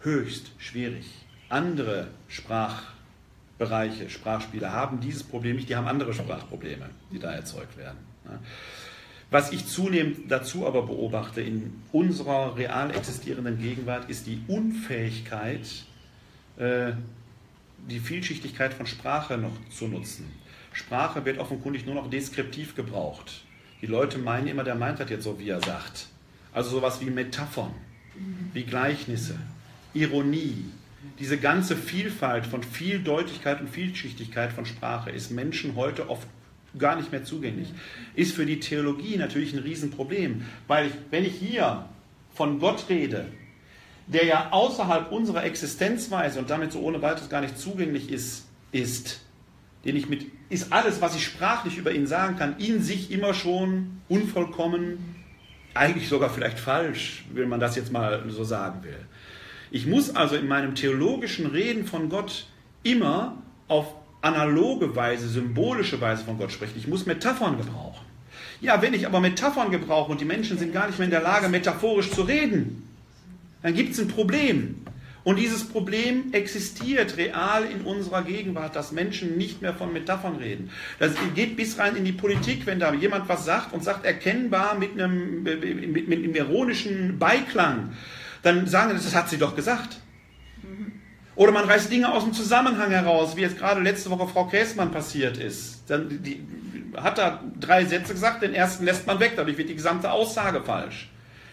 [0.00, 1.04] höchst schwierig.
[1.50, 7.98] Andere Sprachbereiche, Sprachspiele haben dieses Problem nicht, die haben andere Sprachprobleme, die da erzeugt werden.
[9.34, 15.66] Was ich zunehmend dazu aber beobachte in unserer real existierenden Gegenwart, ist die Unfähigkeit,
[16.56, 16.92] äh,
[17.90, 20.30] die Vielschichtigkeit von Sprache noch zu nutzen.
[20.72, 23.44] Sprache wird offenkundig nur noch deskriptiv gebraucht.
[23.82, 26.06] Die Leute meinen immer, der meint das jetzt so, wie er sagt.
[26.52, 27.74] Also sowas wie Metaphern,
[28.52, 29.36] wie Gleichnisse,
[29.94, 30.66] Ironie.
[31.18, 36.28] Diese ganze Vielfalt von Vieldeutigkeit und Vielschichtigkeit von Sprache ist Menschen heute oft
[36.78, 37.68] gar nicht mehr zugänglich.
[38.14, 41.88] Ist für die Theologie natürlich ein Riesenproblem, weil ich, wenn ich hier
[42.34, 43.26] von Gott rede,
[44.06, 49.20] der ja außerhalb unserer Existenzweise und damit so ohne weiteres gar nicht zugänglich ist, ist,
[49.84, 53.34] den ich mit, ist alles, was ich sprachlich über ihn sagen kann, in sich immer
[53.34, 55.14] schon unvollkommen,
[55.74, 58.98] eigentlich sogar vielleicht falsch, wenn man das jetzt mal so sagen will.
[59.70, 62.46] Ich muss also in meinem theologischen Reden von Gott
[62.84, 63.94] immer auf
[64.24, 66.74] analoge Weise, symbolische Weise von Gott sprechen.
[66.76, 68.04] Ich muss Metaphern gebrauchen.
[68.60, 71.20] Ja, wenn ich aber Metaphern gebrauche und die Menschen sind gar nicht mehr in der
[71.20, 72.88] Lage, metaphorisch zu reden,
[73.62, 74.76] dann gibt es ein Problem.
[75.24, 80.70] Und dieses Problem existiert real in unserer Gegenwart, dass Menschen nicht mehr von Metaphern reden.
[80.98, 84.78] Das geht bis rein in die Politik, wenn da jemand was sagt und sagt erkennbar
[84.78, 87.94] mit einem, mit, mit einem ironischen Beiklang,
[88.42, 89.98] dann sagen sie, das hat sie doch gesagt.
[91.36, 94.92] Oder man reißt Dinge aus dem Zusammenhang heraus, wie jetzt gerade letzte Woche Frau Käßmann
[94.92, 95.82] passiert ist.
[95.88, 96.46] Dann die,
[96.96, 100.62] hat da drei Sätze gesagt, den ersten lässt man weg, dadurch wird die gesamte Aussage
[100.62, 101.08] falsch.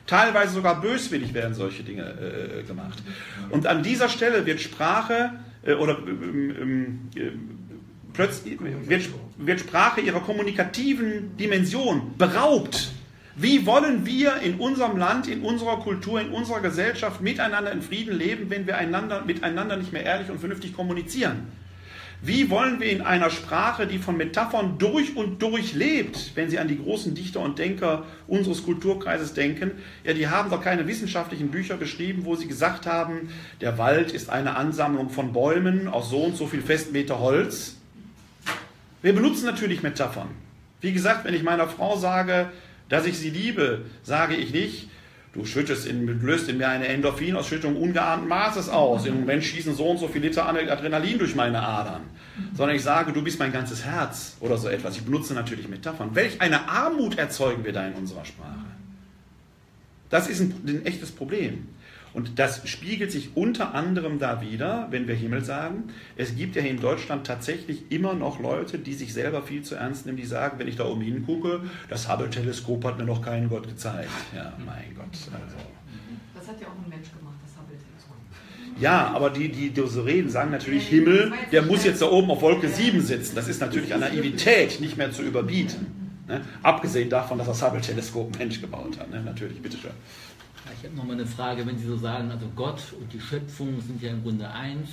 [0.06, 3.02] Teilweise sogar böswillig werden solche Dinge äh, gemacht.
[3.50, 5.32] Und an dieser Stelle wird Sprache
[5.64, 7.32] äh, oder ähm, äh,
[8.14, 12.92] plötzlich wird, wird Sprache ihrer kommunikativen Dimension beraubt.
[13.36, 18.18] Wie wollen wir in unserem Land, in unserer Kultur, in unserer Gesellschaft miteinander in Frieden
[18.18, 21.48] leben, wenn wir einander, miteinander nicht mehr ehrlich und vernünftig kommunizieren?
[22.24, 26.60] Wie wollen wir in einer Sprache, die von Metaphern durch und durch lebt, wenn Sie
[26.60, 29.72] an die großen Dichter und Denker unseres Kulturkreises denken,
[30.04, 33.30] ja, die haben doch keine wissenschaftlichen Bücher geschrieben, wo sie gesagt haben,
[33.60, 37.78] der Wald ist eine Ansammlung von Bäumen aus so und so viel Festmeter Holz.
[39.02, 40.30] Wir benutzen natürlich Metaphern.
[40.80, 42.52] Wie gesagt, wenn ich meiner Frau sage,
[42.92, 44.88] dass ich sie liebe, sage ich nicht,
[45.34, 49.06] Du schüttest in, löst in mir eine Endorphinausschüttung ungeahnten Maßes aus.
[49.06, 52.02] Im Moment schießen so und so viele Liter Adrenalin durch meine Adern.
[52.54, 54.98] Sondern ich sage, du bist mein ganzes Herz oder so etwas.
[54.98, 56.14] Ich benutze natürlich Metaphern.
[56.16, 58.66] Welch eine Armut erzeugen wir da in unserer Sprache?
[60.10, 61.70] Das ist ein, ein echtes Problem.
[62.14, 65.86] Und das spiegelt sich unter anderem da wieder, wenn wir Himmel sagen.
[66.18, 69.76] Es gibt ja hier in Deutschland tatsächlich immer noch Leute, die sich selber viel zu
[69.76, 73.50] ernst nehmen, die sagen, wenn ich da oben hingucke, das Hubble-Teleskop hat mir noch keinen
[73.50, 74.10] Gott gezeigt.
[74.36, 75.06] Ja, mein Gott.
[75.12, 75.56] Also.
[76.36, 78.82] Das hat ja auch ein Mensch gemacht, das Hubble-Teleskop.
[78.82, 82.42] Ja, aber die, die so reden, sagen natürlich, Himmel, der muss jetzt da oben auf
[82.42, 83.36] Wolke 7 sitzen.
[83.36, 86.02] Das ist natürlich an Naivität nicht mehr zu überbieten.
[86.28, 86.42] Ne?
[86.62, 89.10] Abgesehen davon, dass das Hubble-Teleskop ein Mensch gebaut hat.
[89.10, 89.22] Ne?
[89.22, 89.92] Natürlich, bitteschön.
[90.78, 94.02] Ich habe nochmal eine Frage, wenn Sie so sagen, also Gott und die Schöpfung sind
[94.02, 94.90] ja im Grunde eins.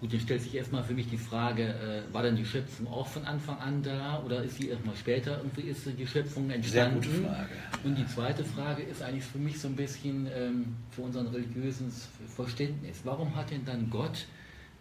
[0.00, 3.06] Gut, dann stellt sich erstmal für mich die Frage, äh, war dann die Schöpfung auch
[3.06, 7.02] von Anfang an da oder ist sie erstmal später irgendwie ist die Schöpfung entstanden?
[7.02, 7.48] Sehr gute Frage.
[7.84, 11.90] Und die zweite Frage ist eigentlich für mich so ein bisschen ähm, für unseren religiösen
[12.34, 13.00] Verständnis.
[13.04, 14.26] Warum hat denn dann Gott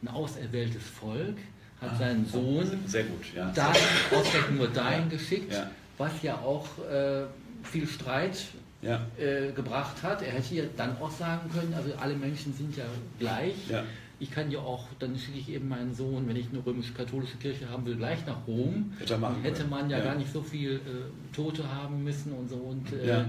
[0.01, 1.37] ein auserwähltes Volk,
[1.79, 3.51] hat ah, seinen Sohn sehr gut, ja.
[3.51, 3.81] dahin,
[4.11, 5.09] ausgerechnet nur dahin ja.
[5.09, 5.71] geschickt, ja.
[5.97, 7.23] was ja auch äh,
[7.63, 8.37] viel Streit
[8.83, 9.01] ja.
[9.17, 10.21] äh, gebracht hat.
[10.21, 12.85] Er hätte ja dann auch sagen können, also alle Menschen sind ja
[13.19, 13.55] gleich.
[13.69, 13.83] Ja.
[14.19, 17.69] Ich kann ja auch, dann schicke ich eben meinen Sohn, wenn ich eine römisch-katholische Kirche
[17.69, 18.93] haben will, gleich nach Rom.
[18.99, 22.55] Hätte, hätte man ja, ja, gar nicht so viel äh, Tote haben müssen und so.
[22.55, 23.25] Und, äh, äh,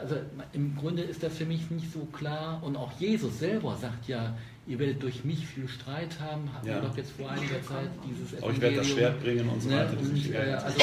[0.00, 0.16] also
[0.52, 2.62] im Grunde ist das für mich nicht so klar.
[2.62, 4.36] Und auch Jesus selber sagt ja
[4.66, 6.76] ihr werdet durch mich viel Streit haben, hatten ja.
[6.76, 8.54] wir doch jetzt vor einiger Zeit dieses Evangelium.
[8.54, 9.76] ich werde das Schwert bringen und so ne?
[9.76, 9.98] weiter.
[9.98, 10.78] Und, äh, also,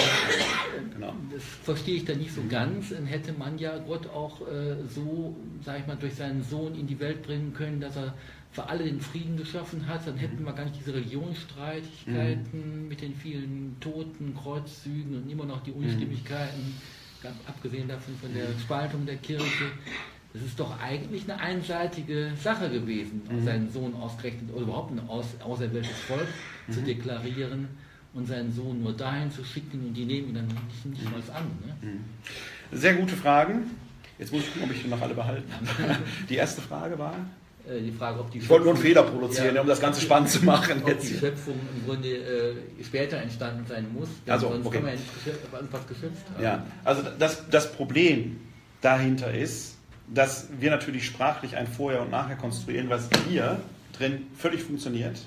[0.94, 1.14] genau.
[1.34, 2.90] Das verstehe ich da nicht so ganz.
[2.90, 6.88] Dann hätte man ja Gott auch äh, so, sage ich mal, durch seinen Sohn in
[6.88, 8.14] die Welt bringen können, dass er
[8.52, 12.88] für alle den Frieden geschaffen hat, dann hätten wir gar nicht diese Religionsstreitigkeiten mhm.
[12.90, 16.76] mit den vielen Toten, Kreuzzügen und immer noch die Unstimmigkeiten,
[17.24, 19.72] ganz abgesehen davon von der Spaltung der Kirche.
[20.34, 23.44] Das ist doch eigentlich eine einseitige Sache gewesen, mhm.
[23.44, 26.28] seinen Sohn ausgerechnet oder überhaupt ein aus, auserwähltes Volk
[26.68, 26.72] mhm.
[26.74, 27.68] zu deklarieren
[28.14, 31.36] und seinen Sohn nur dahin zu schicken und die nehmen ihn dann nicht, nicht mal
[31.36, 31.46] an.
[31.66, 31.76] Ne?
[31.82, 32.78] Mhm.
[32.78, 33.72] Sehr gute Fragen.
[34.18, 35.98] Jetzt muss ich gucken, ob ich noch alle behalten habe.
[36.30, 37.16] Die erste Frage war?
[37.68, 40.02] Äh, die Frage, ob die ich wollte nur einen Fehler produzieren, ja, um das Ganze
[40.02, 40.82] spannend zu machen.
[40.82, 41.10] Ob jetzt.
[41.10, 44.78] die Schöpfung im Grunde äh, später entstanden sein muss, also, sonst okay.
[44.78, 46.44] kann man ja was geschöpft haben.
[46.44, 48.40] Ja, also das, das Problem
[48.82, 49.78] dahinter ist,
[50.14, 53.62] dass wir natürlich sprachlich ein Vorher und Nachher konstruieren, was hier
[53.98, 55.20] drin völlig funktioniert,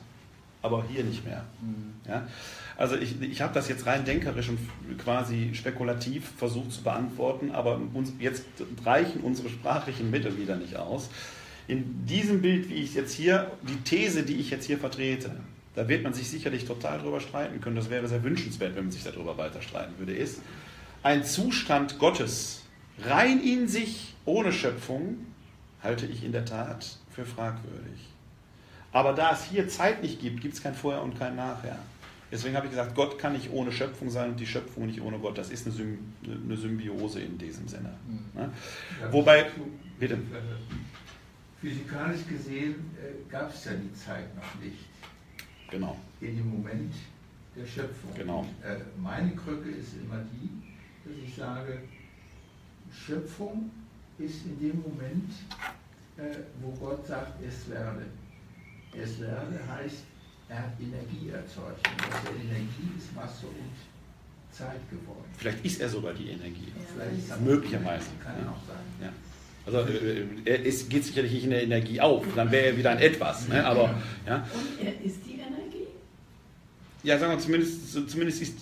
[0.63, 1.45] aber hier nicht mehr.
[1.61, 1.95] Mhm.
[2.09, 2.27] Ja?
[2.77, 4.59] Also ich, ich habe das jetzt rein denkerisch und
[4.99, 8.45] quasi spekulativ versucht zu beantworten, aber uns, jetzt
[8.85, 11.09] reichen unsere sprachlichen Mittel wieder nicht aus
[11.67, 15.31] in diesem Bild, wie ich es jetzt hier, die These, die ich jetzt hier vertrete,
[15.75, 17.77] da wird man sich sicherlich total drüber streiten können.
[17.77, 20.15] Das wäre sehr wünschenswert, wenn man sich darüber weiter streiten würde.
[20.15, 20.41] Ist
[21.03, 22.64] ein Zustand Gottes
[23.03, 25.19] rein in sich ohne Schöpfung
[25.83, 28.09] halte ich in der Tat für fragwürdig.
[28.93, 31.79] Aber da es hier Zeit nicht gibt, gibt es kein Vorher und kein Nachher.
[32.31, 35.19] Deswegen habe ich gesagt, Gott kann nicht ohne Schöpfung sein und die Schöpfung nicht ohne
[35.19, 35.39] Gott.
[35.39, 37.93] Das ist eine, Symbiose in diesem Sinne.
[38.09, 38.41] Mhm.
[38.41, 38.51] Ne?
[39.01, 39.47] Ja, Wobei,
[39.99, 40.19] bitte.
[41.61, 44.85] Physikalisch gesehen äh, gab es ja die Zeit noch nicht.
[45.71, 45.97] Genau.
[46.21, 46.95] In dem Moment
[47.57, 48.15] der Schöpfung.
[48.17, 48.41] Genau.
[48.41, 50.51] Und, äh, meine Krücke ist immer die,
[51.09, 51.83] dass ich sage,
[52.95, 53.71] Schöpfung
[54.19, 55.31] ist in dem Moment,
[56.17, 58.07] äh, wo Gott sagt, es werde.
[58.97, 60.05] Es werde heißt,
[60.49, 61.87] er hat Energie erzeugt.
[61.89, 63.75] Und aus der Energie ist Masse und
[64.53, 65.25] Zeit geworden.
[65.37, 66.73] Vielleicht ist er sogar die Energie.
[67.29, 68.07] Ja, Möglicherweise.
[68.23, 68.51] Kann ja.
[68.51, 68.85] auch sein.
[69.03, 69.13] Ja.
[69.67, 72.91] Also äh, er ist, geht sicherlich nicht in der Energie auf, dann wäre er wieder
[72.91, 73.49] ein Etwas.
[73.49, 73.65] Ne?
[73.65, 73.95] Aber,
[74.27, 74.47] ja.
[74.55, 75.34] Und er ist die?
[77.05, 78.59] Ja, sagen wir zumindest, zumindest ist,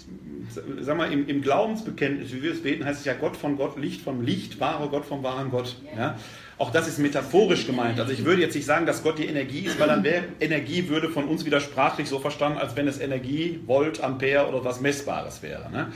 [0.81, 3.79] sagen wir, im, im Glaubensbekenntnis, wie wir es beten, heißt es ja Gott von Gott,
[3.79, 5.77] Licht vom Licht, wahre Gott vom wahren Gott.
[5.97, 6.19] Ja?
[6.59, 7.99] Auch das ist metaphorisch gemeint.
[7.99, 10.89] Also ich würde jetzt nicht sagen, dass Gott die Energie ist, weil dann wäre Energie
[10.89, 14.81] würde von uns wieder sprachlich so verstanden, als wenn es Energie, Volt, Ampere oder was
[14.81, 15.71] Messbares wäre.
[15.71, 15.93] Ne?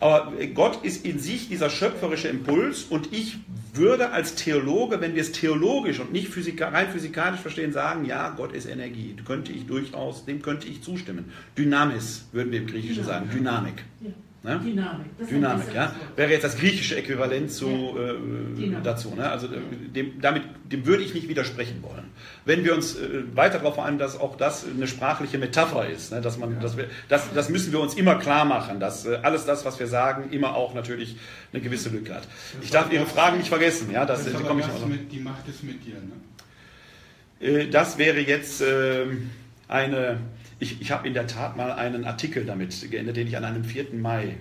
[0.00, 3.38] Aber Gott ist in sich dieser schöpferische Impuls und ich
[3.74, 8.30] würde als Theologe, wenn wir es theologisch und nicht physika rein physikalisch verstehen, sagen, ja,
[8.30, 9.14] Gott ist Energie.
[9.24, 11.26] Könnte ich durchaus, dem könnte ich zustimmen.
[11.56, 13.84] Dynamis würden wir im Griechischen sagen, Dynamik.
[14.00, 14.10] Ja.
[14.42, 14.58] Ne?
[14.64, 15.28] Dynamik.
[15.28, 15.94] Dynamik, ja.
[16.16, 19.14] Wäre jetzt das griechische Äquivalent zu, äh, dazu.
[19.14, 19.28] Ne?
[19.28, 22.04] Also dem, damit, dem würde ich nicht widersprechen wollen.
[22.46, 26.22] Wenn wir uns äh, weiter darauf einigen, dass auch das eine sprachliche Metapher ist, ne?
[26.22, 26.60] dass man, ja.
[26.60, 29.78] dass wir, das, das müssen wir uns immer klar machen, dass äh, alles das, was
[29.78, 31.16] wir sagen, immer auch natürlich
[31.52, 32.22] eine gewisse Lücke hat.
[32.54, 33.90] Das ich darf Ihre Fragen nicht vergessen.
[33.90, 34.06] Ja?
[34.06, 35.96] Das, das die, komme ich mit, die macht es mit dir.
[35.96, 37.46] Ne?
[37.46, 39.28] Äh, das wäre jetzt ähm,
[39.68, 40.16] eine
[40.60, 43.64] ich, ich habe in der Tat mal einen Artikel damit geändert, den ich an einem
[43.64, 43.86] 4.
[43.94, 44.36] Mai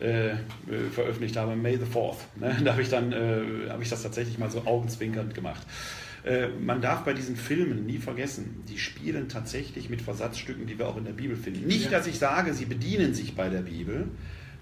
[0.00, 0.36] äh, äh,
[0.90, 2.16] veröffentlicht habe, May the 4th.
[2.36, 2.56] Ne?
[2.64, 5.64] Da habe ich, dann, äh, hab ich das tatsächlich mal so augenzwinkernd gemacht.
[6.24, 10.88] Äh, man darf bei diesen Filmen nie vergessen, die spielen tatsächlich mit Versatzstücken, die wir
[10.88, 11.66] auch in der Bibel finden.
[11.66, 14.08] Nicht, dass ich sage, sie bedienen sich bei der Bibel,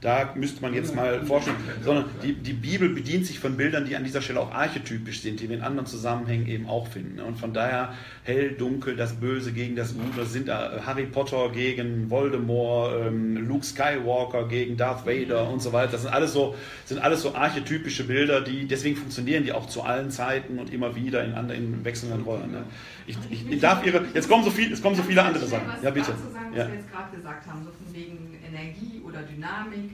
[0.03, 1.55] da müsste man jetzt mal forschen,
[1.85, 5.39] sondern die, die Bibel bedient sich von Bildern, die an dieser Stelle auch archetypisch sind,
[5.39, 7.21] die wir in anderen Zusammenhängen eben auch finden.
[7.21, 12.11] Und von daher hell, dunkel, das Böse gegen das Gute, sind da Harry Potter gegen
[12.11, 15.93] Voldemort, ähm, Luke Skywalker gegen Darth Vader und so weiter.
[15.93, 19.83] Das sind alles so, sind alles so archetypische Bilder, die deswegen funktionieren die auch zu
[19.83, 22.51] allen Zeiten und immer wieder in, anderen, in wechselnden Rollen.
[22.51, 22.65] Ne?
[23.07, 25.69] Ich, ich, ich, darf ihre, jetzt kommen so, viel, es kommen so viele andere Sachen.
[25.81, 26.09] Ja, bitte.
[26.09, 26.67] Was ja.
[26.67, 29.93] wir jetzt gerade gesagt haben, so von wegen Energie oder Dynamik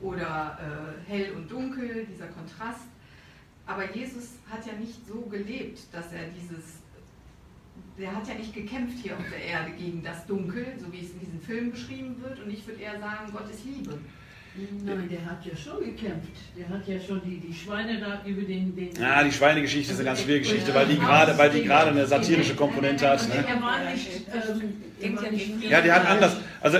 [0.00, 2.86] oder äh, hell und dunkel, dieser Kontrast.
[3.66, 6.80] Aber Jesus hat ja nicht so gelebt, dass er dieses,
[7.98, 11.12] der hat ja nicht gekämpft hier auf der Erde gegen das Dunkel, so wie es
[11.12, 12.40] in diesem Film beschrieben wird.
[12.40, 13.98] Und ich würde eher sagen, Gott ist Liebe.
[14.84, 16.32] Nein, der hat ja schon gekämpft.
[16.56, 18.74] Der hat ja schon die, die Schweine da über den.
[18.74, 21.90] den ja, die Schweinegeschichte ist eine ganz schwierige Geschichte, weil die gerade, weil die gerade
[21.90, 23.28] eine satirische Komponente hat.
[23.28, 23.44] Ne?
[23.46, 24.08] Er war nicht.
[25.00, 25.12] Ähm,
[25.68, 26.36] ja, der hat anders.
[26.60, 26.78] Also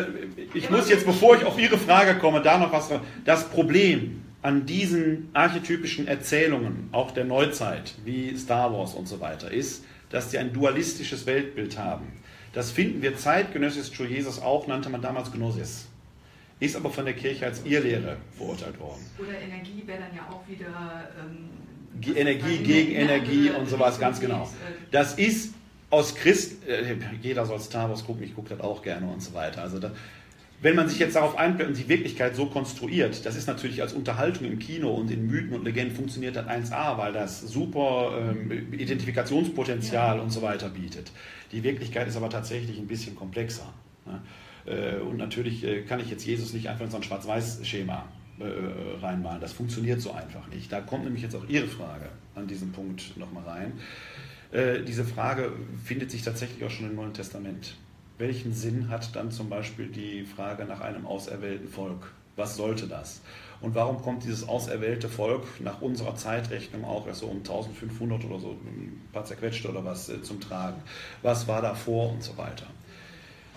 [0.55, 2.91] ich muss jetzt, bevor ich auf Ihre Frage komme, da noch was.
[3.25, 9.51] Das Problem an diesen archetypischen Erzählungen, auch der Neuzeit, wie Star Wars und so weiter,
[9.51, 12.13] ist, dass sie ein dualistisches Weltbild haben.
[12.53, 15.89] Das finden wir zeitgenössisch zu Jesus auch, nannte man damals Gnosis
[16.61, 19.05] ist aber von der Kirche als Irrlehre verurteilt worden.
[19.19, 21.09] Oder Energie wäre dann ja auch wieder.
[21.21, 24.45] Ähm, Energie gegen Energie und sowas, ganz genau.
[24.45, 24.47] Äh,
[24.91, 25.55] das ist
[25.91, 29.35] aus Christ, äh, jeder soll Star Wars gucken, ich gucke das auch gerne und so
[29.35, 29.63] weiter.
[29.63, 29.91] Also da,
[30.61, 33.93] wenn man sich jetzt darauf einblendet und die Wirklichkeit so konstruiert, das ist natürlich als
[33.93, 38.73] Unterhaltung im Kino und in Mythen und Legenden funktioniert das 1A, weil das super ähm,
[38.73, 40.23] Identifikationspotenzial ja.
[40.23, 41.13] und so weiter bietet.
[41.53, 43.73] Die Wirklichkeit ist aber tatsächlich ein bisschen komplexer.
[44.05, 44.21] Ne?
[44.67, 48.09] Äh, und natürlich äh, kann ich jetzt Jesus nicht einfach in so ein Schwarz-Weiß-Schema
[48.41, 49.41] äh, reinmalen.
[49.41, 50.73] Das funktioniert so einfach nicht.
[50.73, 53.73] Da kommt nämlich jetzt auch Ihre Frage an diesem Punkt nochmal rein.
[54.87, 55.53] Diese Frage
[55.85, 57.77] findet sich tatsächlich auch schon im Neuen Testament
[58.19, 62.13] welchen Sinn hat dann zum Beispiel die Frage nach einem auserwählten Volk?
[62.37, 63.21] Was sollte das?
[63.61, 68.39] Und warum kommt dieses auserwählte Volk nach unserer Zeitrechnung auch erst so um 1500 oder
[68.39, 70.81] so, ein paar zerquetschte oder was, äh, zum Tragen?
[71.23, 72.67] Was war davor und so weiter?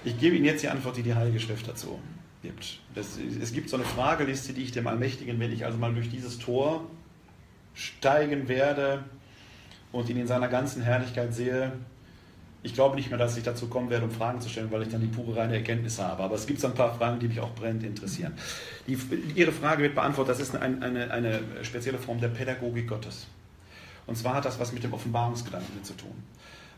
[0.04, 2.00] Ich gebe Ihnen jetzt die Antwort, die die Heilige Schrift dazu
[2.42, 2.80] gibt.
[2.96, 6.10] Das, es gibt so eine Frageliste, die ich dem Allmächtigen, wenn ich also mal durch
[6.10, 6.86] dieses Tor
[7.76, 9.04] steigen werde
[9.92, 11.74] und ihn in seiner ganzen Herrlichkeit sehe,
[12.64, 14.90] ich glaube nicht mehr, dass ich dazu kommen werde, um Fragen zu stellen, weil ich
[14.90, 16.24] dann die pure reine Erkenntnis habe.
[16.24, 18.34] Aber es gibt so ein paar Fragen, die mich auch brennend interessieren.
[18.88, 18.98] Die,
[19.36, 23.28] Ihre Frage wird beantwortet, das ist eine, eine, eine spezielle Form der Pädagogik Gottes.
[24.06, 26.24] Und zwar hat das was mit dem Offenbarungsgedanken zu tun.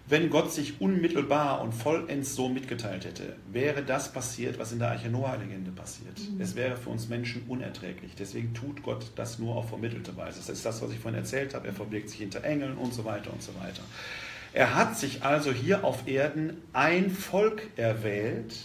[0.06, 4.92] Wenn Gott sich unmittelbar und vollends so mitgeteilt hätte, wäre das passiert, was in der
[4.92, 6.20] Arche Noah-Legende passiert.
[6.20, 6.42] Mhm.
[6.42, 8.12] Es wäre für uns Menschen unerträglich.
[8.20, 10.40] Deswegen tut Gott das nur auf vermittelte Weise.
[10.40, 11.68] Das ist das, was ich vorhin erzählt habe.
[11.68, 13.82] Er verbirgt sich hinter Engeln und so weiter und so weiter.
[14.54, 18.56] Er hat sich also hier auf Erden ein Volk erwählt,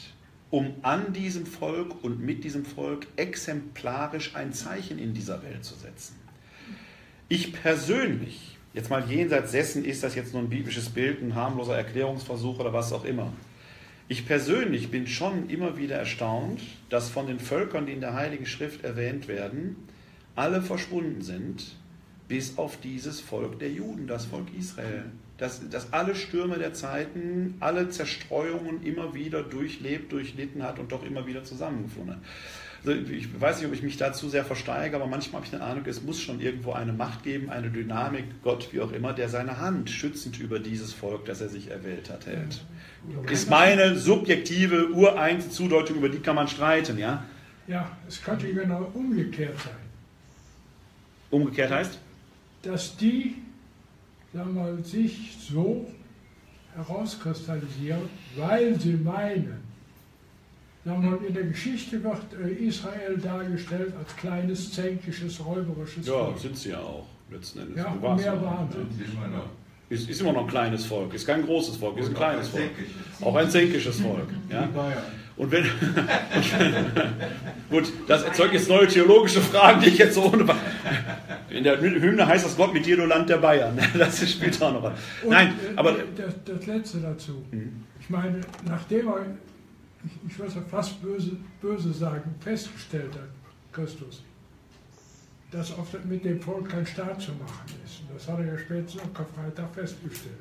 [0.51, 5.75] um an diesem Volk und mit diesem Volk exemplarisch ein Zeichen in dieser Welt zu
[5.75, 6.17] setzen.
[7.31, 11.77] Ich persönlich, jetzt mal jenseits dessen, ist das jetzt nur ein biblisches Bild, ein harmloser
[11.77, 13.33] Erklärungsversuch oder was auch immer.
[14.09, 16.61] Ich persönlich bin schon immer wieder erstaunt,
[16.91, 19.77] dass von den Völkern, die in der Heiligen Schrift erwähnt werden,
[20.35, 21.77] alle verschwunden sind,
[22.27, 25.07] bis auf dieses Volk der Juden, das Volk Israel
[25.39, 31.05] dass, dass alle Stürme der Zeiten, alle Zerstreuungen immer wieder durchlebt, durchlitten hat und doch
[31.05, 32.23] immer wieder zusammengefunden hat.
[32.85, 35.51] Also ich weiß nicht, ob ich mich da zu sehr versteige, aber manchmal habe ich
[35.51, 39.13] den Ahnung, es muss schon irgendwo eine Macht geben, eine Dynamik, Gott, wie auch immer,
[39.13, 42.65] der seine Hand schützend über dieses Volk, das er sich erwählt hat, hält.
[43.31, 47.25] Ist meine subjektive, ureins Zudeutung, über die kann man streiten, ja?
[47.67, 49.75] Ja, es könnte genau umgekehrt sein.
[51.31, 51.99] Umgekehrt heißt?
[52.63, 53.37] Dass die
[54.33, 55.87] sagen wir mal, sich so
[56.75, 58.03] herauskristallisieren,
[58.37, 59.63] weil sie meinen,
[60.85, 66.25] sagen wir mal, in der Geschichte wird äh, Israel dargestellt als kleines, zänkisches, räuberisches Ja,
[66.25, 66.39] Volk.
[66.39, 67.79] sind sie ja auch, letzten Endes.
[67.79, 69.95] Ja, mehr waren sie.
[69.95, 72.71] Ist, ist, immer noch ein kleines Volk, ist kein großes Volk, ist ein kleines Volk.
[73.23, 74.29] Auch ein zänkisches Volk.
[74.51, 74.69] Ja?
[75.37, 75.65] Und wenn,
[77.71, 80.45] gut, das erzeugt jetzt neue theologische Fragen, die ich jetzt so ohne.
[81.51, 83.79] In der Hymne heißt das Gott mit dir, du Land der Bayern.
[83.99, 84.99] Das spielt auch noch was.
[85.27, 85.97] Nein, äh, aber.
[86.17, 87.45] Das, das Letzte dazu.
[87.51, 87.85] Mhm.
[88.01, 89.27] Ich meine, nachdem er,
[90.05, 93.29] ich, ich würde fast böse, böse sagen, festgestellt hat,
[93.73, 94.23] Christus,
[95.51, 98.03] dass oft mit dem Volk kein Staat zu machen ist.
[98.13, 100.35] Das hat er ja spätestens am Karfreitag festgestellt.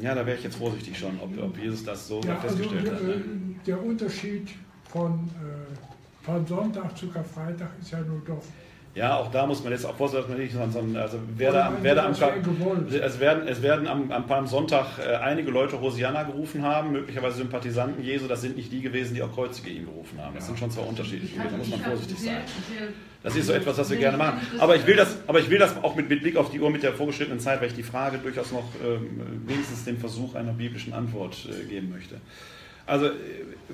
[0.00, 3.06] Ja, da wäre ich jetzt vorsichtig schon, ob, ob Jesus das so ja, festgestellt also,
[3.08, 3.16] hat.
[3.16, 3.22] Ne?
[3.66, 4.48] Der Unterschied
[4.88, 8.42] von, äh, von Sonntag zu Karfreitag ist ja nur doch
[8.94, 12.04] ja, auch da muss man jetzt auch vorsichtig nicht sondern also wer da, wer da
[12.04, 17.38] am, es werden, es werden am, am Palmsonntag äh, einige Leute Hosianna gerufen haben, möglicherweise
[17.38, 20.34] Sympathisanten Jesu, das sind nicht die gewesen, die auch Kreuzige ihn gerufen haben.
[20.34, 22.42] Das sind schon zwei unterschiedliche Da muss man vorsichtig sein.
[23.22, 24.40] Das ist so etwas, was wir gerne machen.
[24.58, 26.70] Aber ich will das, aber ich will das auch mit, mit Blick auf die Uhr
[26.70, 30.52] mit der vorgeschrittenen Zeit, weil ich die Frage durchaus noch ähm, wenigstens den Versuch einer
[30.52, 32.16] biblischen Antwort äh, geben möchte.
[32.86, 33.12] Also äh,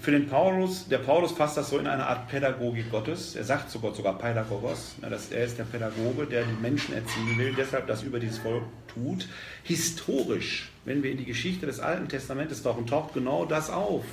[0.00, 3.34] für den Paulus, der Paulus fasst das so in eine Art Pädagogik Gottes.
[3.34, 7.36] Er sagt zu Gott sogar Pädagogos, dass er ist der Pädagoge, der die Menschen erziehen
[7.36, 8.62] will, deshalb das über dieses Volk
[8.92, 9.28] tut.
[9.64, 14.04] Historisch, wenn wir in die Geschichte des Alten Testamentes tauchen, taucht genau das auf.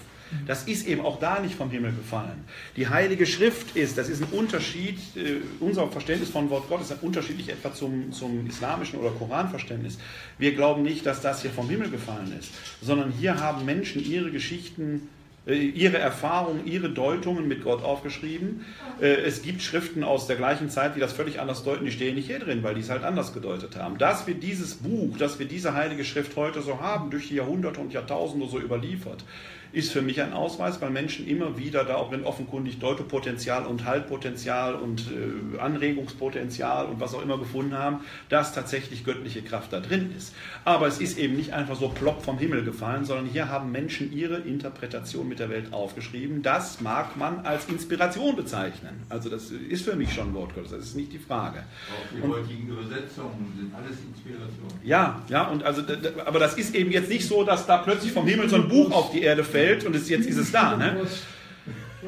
[0.48, 2.46] Das ist eben auch da nicht vom Himmel gefallen.
[2.76, 7.04] Die Heilige Schrift ist, das ist ein Unterschied, äh, unser Verständnis von Wort Gottes ist
[7.04, 9.98] unterschiedlich etwa zum, zum islamischen oder Koranverständnis.
[10.38, 14.32] Wir glauben nicht, dass das hier vom Himmel gefallen ist, sondern hier haben Menschen ihre
[14.32, 15.10] Geschichten
[15.48, 18.66] äh, ihre Erfahrungen, ihre Deutungen mit Gott aufgeschrieben.
[19.00, 22.16] Äh, es gibt Schriften aus der gleichen Zeit, die das völlig anders deuten, die stehen
[22.16, 23.98] nicht hier drin, weil die es halt anders gedeutet haben.
[23.98, 27.80] Dass wir dieses Buch, dass wir diese heilige Schrift heute so haben, durch die Jahrhunderte
[27.80, 29.24] und Jahrtausende so überliefert,
[29.72, 33.86] ist für mich ein Ausweis, weil Menschen immer wieder da auch wenn offenkundig Deutepotenzial und
[33.86, 39.80] Haltpotenzial und äh, Anregungspotenzial und was auch immer gefunden haben, dass tatsächlich göttliche Kraft da
[39.80, 40.34] drin ist.
[40.64, 44.14] Aber es ist eben nicht einfach so plopp vom Himmel gefallen, sondern hier haben Menschen
[44.14, 46.42] ihre Interpretation mit der Welt aufgeschrieben.
[46.42, 49.04] Das mag man als Inspiration bezeichnen.
[49.10, 51.60] Also das ist für mich schon Wort Gottes, das ist nicht die Frage.
[51.60, 54.80] Auch die und, heutigen Übersetzungen sind alles Inspirationen.
[54.84, 55.82] Ja, ja, und also,
[56.26, 58.92] aber das ist eben jetzt nicht so, dass da plötzlich vom Himmel so ein Buch
[58.92, 60.78] auf die Erde fällt Welt und es, jetzt ist es da.
[60.78, 60.98] Ne?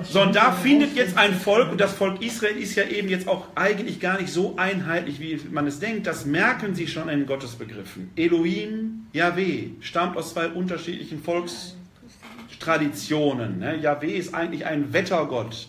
[0.04, 3.48] Sondern da findet jetzt ein Volk, und das Volk Israel ist ja eben jetzt auch
[3.56, 6.06] eigentlich gar nicht so einheitlich, wie man es denkt.
[6.06, 8.12] Das merken sie schon in Gottesbegriffen.
[8.16, 13.58] Elohim, Yahweh, stammt aus zwei unterschiedlichen Volkstraditionen.
[13.60, 13.78] Ne?
[13.78, 15.68] Yahweh ist eigentlich ein Wettergott.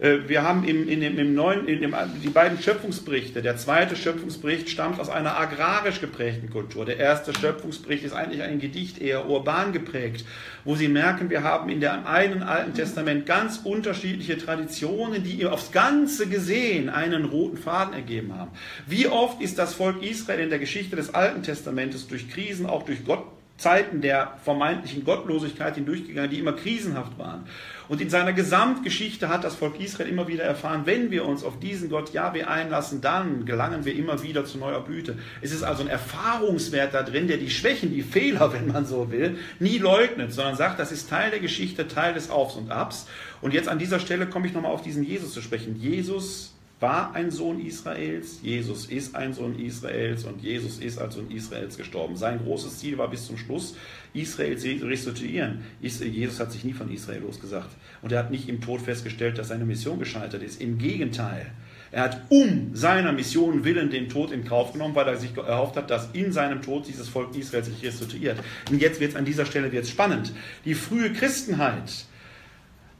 [0.00, 3.42] Äh, wir haben im, in dem, im neuen, in dem, die beiden Schöpfungsberichte.
[3.42, 6.84] Der zweite Schöpfungsbericht stammt aus einer agrarisch geprägten Kultur.
[6.86, 10.24] Der erste Schöpfungsbericht ist eigentlich ein Gedicht, eher urban geprägt,
[10.64, 15.72] wo Sie merken, wir haben in dem einen Alten Testament ganz unterschiedliche Traditionen, die aufs
[15.72, 18.50] Ganze gesehen einen roten Faden ergeben haben.
[18.86, 22.84] Wie oft ist das Volk Israel in der Geschichte des Alten Testamentes durch Krisen, auch
[22.84, 23.24] durch Gott,
[23.60, 27.44] Zeiten der vermeintlichen Gottlosigkeit hindurchgegangen, die immer krisenhaft waren.
[27.88, 31.58] Und in seiner Gesamtgeschichte hat das Volk Israel immer wieder erfahren, wenn wir uns auf
[31.60, 35.18] diesen Gott Jahwe einlassen, dann gelangen wir immer wieder zu neuer Blüte.
[35.42, 39.10] Es ist also ein Erfahrungswert da drin, der die Schwächen, die Fehler, wenn man so
[39.10, 43.08] will, nie leugnet, sondern sagt, das ist Teil der Geschichte, Teil des Aufs und Abs.
[43.42, 45.76] Und jetzt an dieser Stelle komme ich nochmal auf diesen Jesus zu sprechen.
[45.78, 51.30] Jesus war ein Sohn Israels, Jesus ist ein Sohn Israels und Jesus ist als Sohn
[51.30, 52.16] Israels gestorben.
[52.16, 53.76] Sein großes Ziel war bis zum Schluss,
[54.14, 55.60] Israel zu restituieren.
[55.80, 57.68] Jesus hat sich nie von Israel losgesagt.
[58.00, 60.60] Und er hat nicht im Tod festgestellt, dass seine Mission gescheitert ist.
[60.60, 61.52] Im Gegenteil.
[61.92, 65.76] Er hat um seiner Mission willen den Tod in Kauf genommen, weil er sich erhofft
[65.76, 68.38] hat, dass in seinem Tod dieses Volk Israel sich restituiert.
[68.70, 70.32] Und jetzt wird es an dieser Stelle wird's spannend.
[70.64, 72.06] Die frühe Christenheit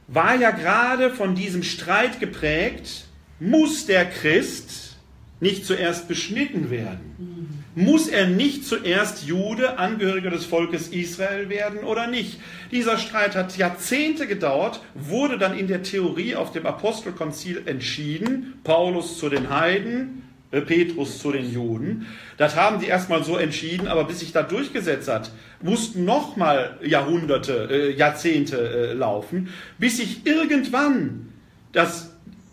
[0.07, 3.05] war ja gerade von diesem Streit geprägt,
[3.41, 4.97] muss der Christ
[5.39, 7.57] nicht zuerst beschnitten werden?
[7.73, 12.39] Muss er nicht zuerst Jude, Angehöriger des Volkes Israel werden oder nicht?
[12.69, 18.59] Dieser Streit hat Jahrzehnte gedauert, wurde dann in der Theorie auf dem Apostelkonzil entschieden.
[18.63, 22.05] Paulus zu den Heiden, äh, Petrus zu den Juden.
[22.37, 25.31] Das haben die erstmal so entschieden, aber bis sich da durchgesetzt hat,
[25.63, 29.49] mussten nochmal Jahrhunderte, äh, Jahrzehnte äh, laufen,
[29.79, 31.29] bis sich irgendwann
[31.71, 32.10] das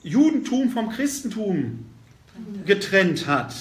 [0.08, 1.86] Judentum vom Christentum
[2.66, 3.54] getrennt hat.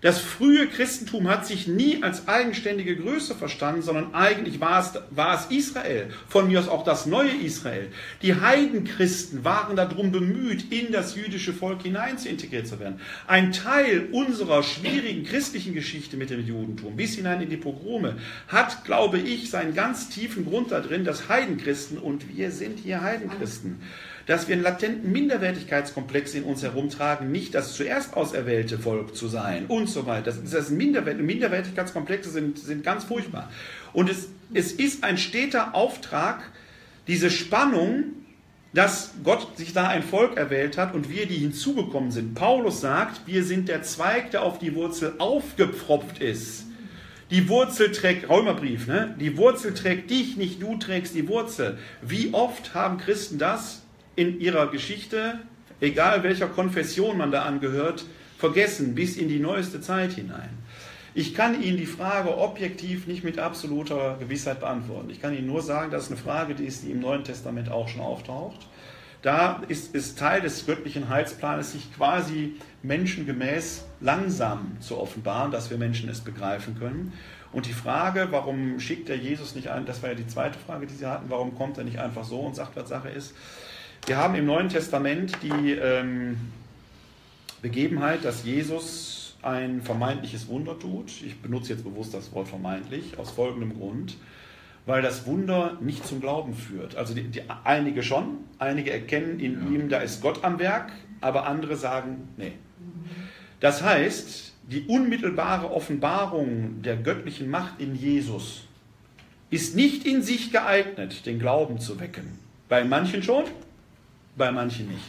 [0.00, 5.34] Das frühe Christentum hat sich nie als eigenständige Größe verstanden, sondern eigentlich war es, war
[5.34, 7.88] es Israel, von mir aus auch das neue Israel.
[8.22, 13.00] Die Heidenchristen waren darum bemüht, in das jüdische Volk hinein zu integriert zu werden.
[13.26, 18.84] Ein Teil unserer schwierigen christlichen Geschichte mit dem Judentum, bis hinein in die Pogrome, hat,
[18.84, 23.80] glaube ich, seinen ganz tiefen Grund darin, dass Heidenchristen, und wir sind hier Heidenchristen,
[24.28, 29.64] dass wir einen latenten Minderwertigkeitskomplex in uns herumtragen, nicht das zuerst auserwählte Volk zu sein
[29.66, 30.24] und so weiter.
[30.26, 33.50] Das, das Minderwert, Minderwertigkeitskomplexe sind, sind ganz furchtbar.
[33.94, 36.42] Und es, es ist ein steter Auftrag,
[37.06, 38.04] diese Spannung,
[38.74, 42.34] dass Gott sich da ein Volk erwählt hat und wir, die hinzugekommen sind.
[42.34, 46.66] Paulus sagt, wir sind der Zweig, der auf die Wurzel aufgepfropft ist.
[47.30, 49.16] Die Wurzel trägt, Römerbrief, ne?
[49.18, 51.78] Die Wurzel trägt dich, nicht du trägst die Wurzel.
[52.02, 53.84] Wie oft haben Christen das
[54.18, 55.38] in ihrer Geschichte,
[55.80, 58.04] egal welcher Konfession man da angehört,
[58.36, 60.50] vergessen bis in die neueste Zeit hinein.
[61.14, 65.08] Ich kann Ihnen die Frage objektiv nicht mit absoluter Gewissheit beantworten.
[65.10, 67.70] Ich kann Ihnen nur sagen, dass es eine Frage die ist, die im Neuen Testament
[67.70, 68.66] auch schon auftaucht.
[69.22, 75.78] Da ist es Teil des göttlichen Heilsplanes, sich quasi menschengemäß langsam zu offenbaren, dass wir
[75.78, 77.12] Menschen es begreifen können.
[77.52, 80.86] Und die Frage, warum schickt der Jesus nicht ein, das war ja die zweite Frage,
[80.86, 83.34] die Sie hatten, warum kommt er nicht einfach so und sagt, was Sache ist,
[84.06, 86.36] wir haben im Neuen Testament die ähm,
[87.62, 91.10] Begebenheit, dass Jesus ein vermeintliches Wunder tut.
[91.24, 94.16] Ich benutze jetzt bewusst das Wort vermeintlich, aus folgendem Grund.
[94.86, 96.96] Weil das Wunder nicht zum Glauben führt.
[96.96, 99.70] Also die, die, einige schon, einige erkennen in ja.
[99.70, 102.52] ihm, da ist Gott am Werk, aber andere sagen, nee.
[103.60, 108.64] Das heißt, die unmittelbare Offenbarung der göttlichen Macht in Jesus
[109.50, 112.38] ist nicht in sich geeignet, den Glauben zu wecken.
[112.68, 113.44] Bei manchen schon,
[114.38, 115.04] bei manchen nicht.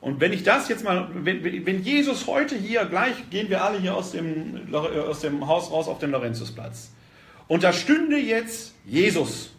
[0.00, 3.78] Und wenn ich das jetzt mal, wenn, wenn Jesus heute hier, gleich gehen wir alle
[3.78, 6.90] hier aus dem, aus dem Haus raus auf den Lorenzusplatz.
[7.48, 9.50] Und da stünde jetzt Jesus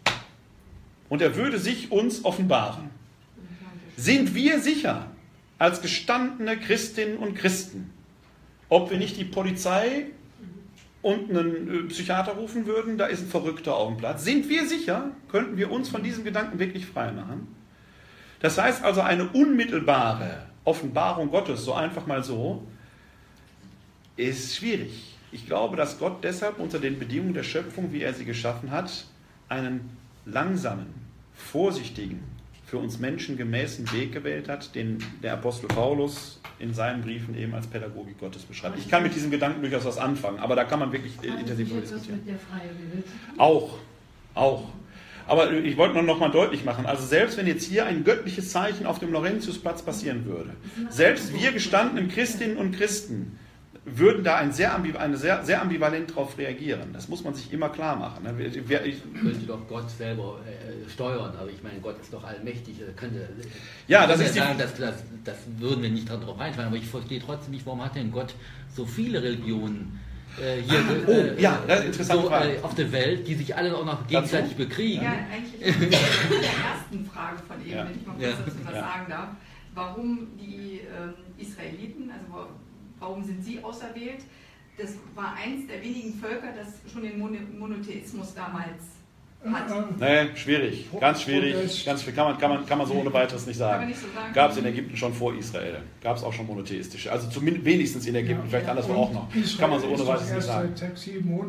[1.10, 2.90] und er würde sich uns offenbaren.
[3.98, 5.08] Sind wir sicher,
[5.60, 7.92] als gestandene Christinnen und Christen,
[8.70, 10.08] ob wir nicht die Polizei
[11.04, 15.58] und einen äh, Psychiater rufen würden, da ist ein Verrückter auf sind wir sicher, könnten
[15.58, 17.48] wir uns von diesem Gedanken wirklich frei machen?
[18.42, 22.64] Das heißt also eine unmittelbare Offenbarung Gottes, so einfach mal so,
[24.18, 25.18] ist schwierig.
[25.32, 29.06] Ich glaube, dass Gott deshalb unter den Bedingungen der Schöpfung, wie er sie geschaffen hat,
[29.48, 29.90] einen
[30.26, 30.88] langsamen,
[31.34, 32.24] vorsichtigen,
[32.66, 37.54] für uns Menschen gemäßen Weg gewählt hat, den der Apostel Paulus in seinen Briefen eben
[37.54, 38.78] als Pädagogik Gottes beschreibt.
[38.80, 42.22] Ich kann mit diesem Gedanken durchaus was anfangen, aber da kann man wirklich intensiv diskutieren.
[43.38, 43.78] Auch,
[44.36, 44.70] auch.
[45.32, 48.52] Aber ich wollte nur noch mal deutlich machen, also selbst wenn jetzt hier ein göttliches
[48.52, 50.50] Zeichen auf dem Laurentiusplatz passieren würde,
[50.90, 53.40] selbst wir gestandenen Christinnen und Christen
[53.86, 56.92] würden da ein sehr, eine sehr, sehr ambivalent darauf reagieren.
[56.92, 58.26] Das muss man sich immer klar machen.
[58.26, 58.46] Ne?
[58.46, 62.76] Ich, könnte doch Gott selber äh, steuern, aber ich meine, Gott ist doch allmächtig.
[62.98, 63.30] Könnte,
[63.88, 67.22] ja, das ist sagen, das, das, das, würden wir nicht darauf einfallen, aber ich verstehe
[67.22, 68.36] trotzdem nicht, warum hat denn Gott
[68.76, 69.98] so viele Religionen
[70.40, 73.76] äh, hier ah, oh, äh, ja, interessant so, äh, auf der Welt, die sich alle
[73.76, 74.68] auch noch gegenseitig Dazu?
[74.68, 75.04] bekriegen.
[75.04, 77.86] Ja, eigentlich ist der ersten Frage von eben, ja.
[77.86, 78.32] wenn ich mal kurz ja.
[78.46, 78.82] dazu was ja.
[78.82, 79.30] sagen darf,
[79.74, 82.50] warum die ähm, Israeliten, also
[83.00, 84.22] warum sind sie auserwählt?
[84.78, 89.01] Das war eins der wenigen Völker, das schon den Monotheismus damals
[90.00, 91.84] Nee, schwierig, ganz schwierig.
[91.84, 93.92] Ganz, kann, man, kann, man, kann man so ohne weiteres nicht sagen.
[93.92, 94.34] So sagen.
[94.36, 95.80] Gab es in Ägypten schon vor Israel.
[96.00, 97.12] Gab es auch schon monotheistische.
[97.12, 99.28] Also zumindest wenigstens in Ägypten, ja, vielleicht ja, anderswo auch noch.
[99.58, 100.74] kann man so ohne weiteres nicht sagen.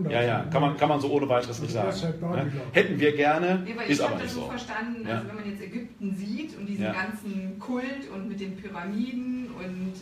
[0.09, 1.95] Ja, ja, kann man, kann man so ohne weiteres nicht sagen.
[2.23, 2.47] Ja?
[2.73, 4.41] Hätten wir gerne, nee, ist aber nicht so.
[4.41, 7.85] Ich habe das so verstanden, also wenn man jetzt Ägypten sieht und diesen ganzen Kult
[8.15, 9.93] und mit den Pyramiden und...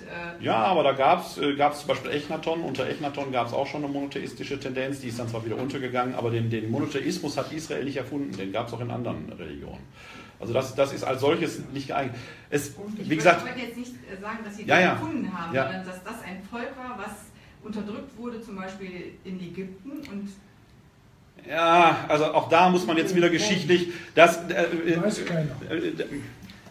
[0.40, 2.60] Äh ja, aber da gab es äh, zum Beispiel Echnaton.
[2.60, 5.00] Unter Echnaton gab es auch schon eine monotheistische Tendenz.
[5.00, 8.36] Die ist dann zwar wieder untergegangen, aber den, den Monotheismus hat Israel Israel nicht erfunden,
[8.36, 9.84] den gab es auch in anderen Religionen.
[10.38, 12.16] Also das, das ist als solches nicht geeignet.
[12.48, 15.64] Es, ich wie gesagt, jetzt nicht äh, sagen, dass sie ja, ja, erfunden haben, ja.
[15.64, 17.12] sondern dass das ein Volk war, was
[17.62, 20.30] unterdrückt wurde, zum Beispiel in Ägypten und
[21.48, 24.98] ja, also auch da muss man jetzt wieder geschichtlich, das, äh, äh,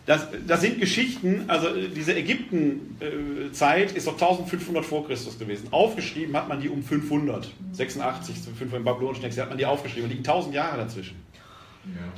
[0.09, 5.67] das, das sind Geschichten, also diese Ägypten-Zeit ist doch 1500 vor Christus gewesen.
[5.69, 10.09] Aufgeschrieben hat man die um 500, 86, 500 im babylonischen Exil hat man die aufgeschrieben.
[10.09, 11.15] Da liegen 1000 Jahre dazwischen.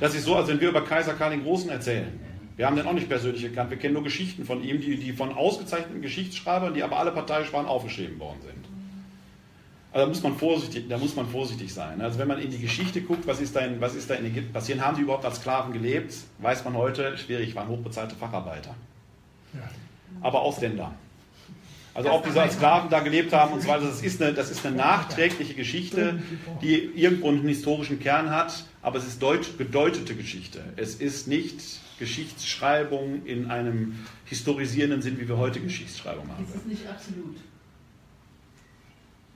[0.00, 2.18] Das ist so, als wenn wir über Kaiser Karl den Großen erzählen.
[2.56, 5.12] Wir haben den auch nicht persönlich gekannt, wir kennen nur Geschichten von ihm, die, die
[5.12, 8.68] von ausgezeichneten Geschichtsschreibern, die aber alle parteiisch waren, aufgeschrieben worden sind.
[9.92, 12.00] Also da muss man vorsichtig, da muss man vorsichtig sein.
[12.00, 14.24] Also wenn man in die Geschichte guckt, was ist da in, was ist da in
[14.24, 18.74] Ägypten passiert, haben die überhaupt als Sklaven gelebt, weiß man heute, schwierig, waren hochbezahlte Facharbeiter.
[19.52, 19.60] Ja.
[20.22, 20.94] Aber Ausländer.
[21.94, 24.50] Also ob diese als Sklaven da gelebt haben und so weiter, das ist, eine, das
[24.50, 26.22] ist eine nachträgliche Geschichte,
[26.62, 30.64] die irgendwo einen historischen Kern hat, aber es ist deut, gedeutete Geschichte.
[30.76, 31.60] Es ist nicht
[31.98, 36.46] Geschichtsschreibung in einem historisierenden Sinn, wie wir heute Geschichtsschreibung haben.
[36.48, 37.36] Es ist nicht absolut.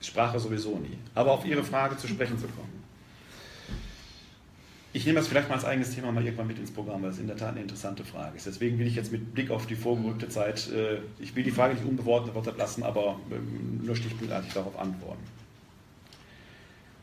[0.01, 0.97] Sprache sowieso nie.
[1.15, 2.77] Aber auf Ihre Frage zu sprechen zu kommen.
[4.93, 7.19] Ich nehme das vielleicht mal als eigenes Thema mal irgendwann mit ins Programm, weil es
[7.19, 8.47] in der Tat eine interessante Frage ist.
[8.47, 11.75] Deswegen will ich jetzt mit Blick auf die vorgerückte Zeit, äh, ich will die Frage
[11.75, 15.23] nicht unbeantwortet lassen, aber ähm, nur stichpunktartig darauf antworten.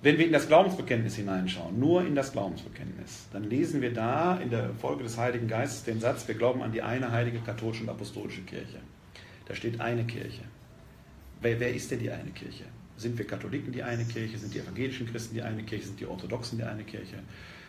[0.03, 4.51] Wenn wir in das Glaubensbekenntnis hineinschauen, nur in das Glaubensbekenntnis, dann lesen wir da in
[4.51, 7.91] der Folge des Heiligen Geistes den Satz, wir glauben an die eine heilige katholische und
[7.91, 8.81] apostolische Kirche.
[9.47, 10.43] Da steht eine Kirche.
[11.41, 12.65] Wer, wer ist denn die eine Kirche?
[12.97, 14.39] Sind wir Katholiken die eine Kirche?
[14.39, 15.87] Sind die evangelischen Christen die eine Kirche?
[15.87, 17.19] Sind die Orthodoxen die eine Kirche?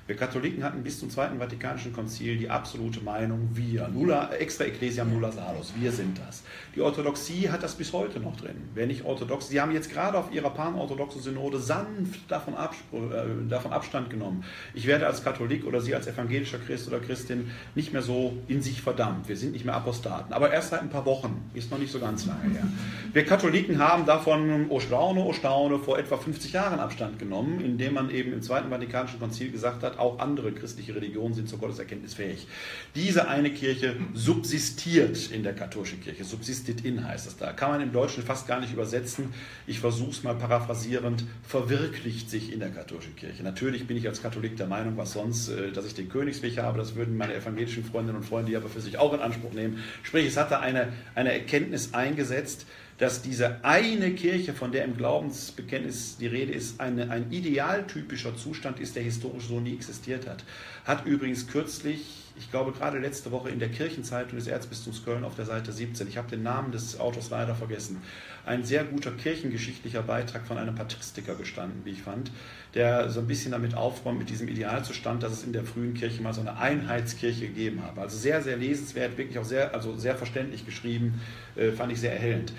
[0.07, 5.11] Wir Katholiken hatten bis zum Zweiten Vatikanischen Konzil die absolute Meinung, wir, nulla, extra ecclesiam
[5.11, 6.43] nulla salus, wir sind das.
[6.75, 8.69] Die Orthodoxie hat das bis heute noch drin.
[8.75, 13.73] Wer nicht orthodox, sie haben jetzt gerade auf ihrer panorthodoxen Synode sanft davon, äh, davon
[13.73, 14.43] Abstand genommen.
[14.75, 18.61] Ich werde als Katholik oder Sie als evangelischer Christ oder Christin nicht mehr so in
[18.61, 19.27] sich verdammt.
[19.27, 20.33] Wir sind nicht mehr Apostaten.
[20.33, 22.67] Aber erst seit ein paar Wochen, ist noch nicht so ganz lange her.
[23.11, 27.95] Wir Katholiken haben davon, oh Staune, oh Staune, vor etwa 50 Jahren Abstand genommen, indem
[27.95, 32.13] man eben im Zweiten Vatikanischen Konzil gesagt hat, auch andere christliche Religionen sind zur Gotteserkenntnis
[32.13, 32.47] fähig.
[32.95, 36.23] Diese eine Kirche subsistiert in der katholischen Kirche.
[36.23, 37.53] Subsistit in heißt es da.
[37.53, 39.33] Kann man im Deutschen fast gar nicht übersetzen.
[39.67, 41.23] Ich versuche es mal paraphrasierend.
[41.47, 43.43] Verwirklicht sich in der katholischen Kirche.
[43.43, 46.77] Natürlich bin ich als Katholik der Meinung, was sonst, äh, dass ich den Königsweg habe.
[46.77, 49.83] Das würden meine evangelischen Freundinnen und Freunde aber für sich auch in Anspruch nehmen.
[50.03, 52.65] Sprich, es hat da eine, eine Erkenntnis eingesetzt,
[52.97, 58.79] dass diese eine Kirche, von der im Glaubensbekenntnis die Rede ist, eine, ein idealtypischer Zustand
[58.79, 60.45] ist, der historisch so nie existiert hat.
[60.85, 65.35] Hat übrigens kürzlich, ich glaube gerade letzte Woche in der Kirchenzeitung des Erzbistums Köln auf
[65.35, 68.01] der Seite 17, ich habe den Namen des Autors leider vergessen,
[68.45, 72.31] ein sehr guter kirchengeschichtlicher Beitrag von einem Patristiker gestanden, wie ich fand,
[72.75, 76.21] der so ein bisschen damit aufräumt, mit diesem Idealzustand, dass es in der frühen Kirche
[76.21, 78.01] mal so eine Einheitskirche gegeben habe.
[78.01, 81.21] Also sehr, sehr lesenswert, wirklich auch sehr, also sehr verständlich geschrieben,
[81.55, 82.53] äh, fand ich sehr erhellend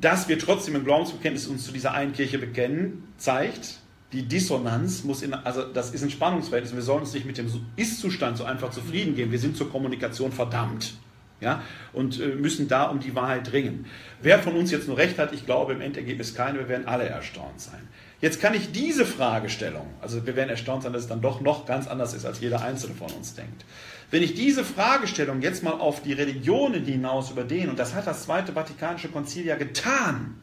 [0.00, 3.78] dass wir trotzdem im Glaubensbekenntnis uns zu dieser einen Kirche bekennen, zeigt,
[4.12, 6.74] die Dissonanz muss in, also das ist ein Spannungsverhältnis.
[6.74, 9.32] Wir sollen uns nicht mit dem Ist-Zustand so einfach zufrieden geben.
[9.32, 10.94] Wir sind zur Kommunikation verdammt.
[11.40, 11.62] Ja,
[11.92, 13.86] und äh, müssen da um die Wahrheit ringen.
[14.20, 17.04] Wer von uns jetzt nur recht hat, ich glaube im Endergebnis keine, wir werden alle
[17.04, 17.78] erstaunt sein.
[18.20, 21.64] Jetzt kann ich diese Fragestellung, also wir werden erstaunt sein, dass es dann doch noch
[21.64, 23.64] ganz anders ist, als jeder Einzelne von uns denkt.
[24.10, 28.24] Wenn ich diese Fragestellung jetzt mal auf die Religionen hinaus überdehne, und das hat das
[28.24, 30.36] Zweite Vatikanische Konzil ja getan,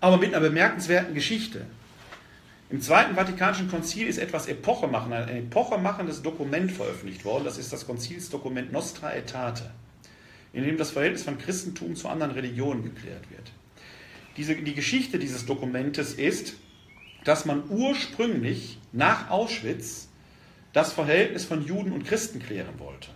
[0.00, 1.64] aber mit einer bemerkenswerten Geschichte.
[2.70, 7.44] Im Zweiten Vatikanischen Konzil ist etwas Epochemachendes, ein epochemachendes Dokument veröffentlicht worden.
[7.44, 9.70] Das ist das Konzilsdokument Nostra Aetate,
[10.52, 13.50] in dem das Verhältnis von Christentum zu anderen Religionen geklärt wird.
[14.36, 16.54] Diese, die Geschichte dieses Dokumentes ist,
[17.24, 20.09] dass man ursprünglich nach Auschwitz
[20.72, 23.08] das Verhältnis von Juden und Christen klären wollte.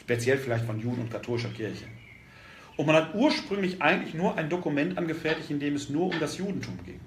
[0.00, 1.84] Speziell vielleicht von Juden und katholischer Kirche.
[2.76, 6.38] Und man hat ursprünglich eigentlich nur ein Dokument angefertigt, in dem es nur um das
[6.38, 7.00] Judentum ging.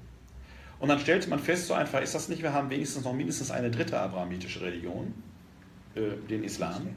[0.80, 3.52] Und dann stellte man fest, so einfach ist das nicht, wir haben wenigstens noch mindestens
[3.52, 5.14] eine dritte abrahamitische Religion,
[5.95, 6.95] äh, den Islam.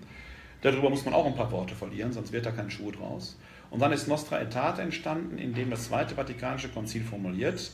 [0.60, 3.38] Darüber muss man auch ein paar Worte verlieren, sonst wird da kein Schuh draus.
[3.70, 7.70] Und dann ist Nostra Aetate entstanden, in dem das Zweite Vatikanische Konzil formuliert,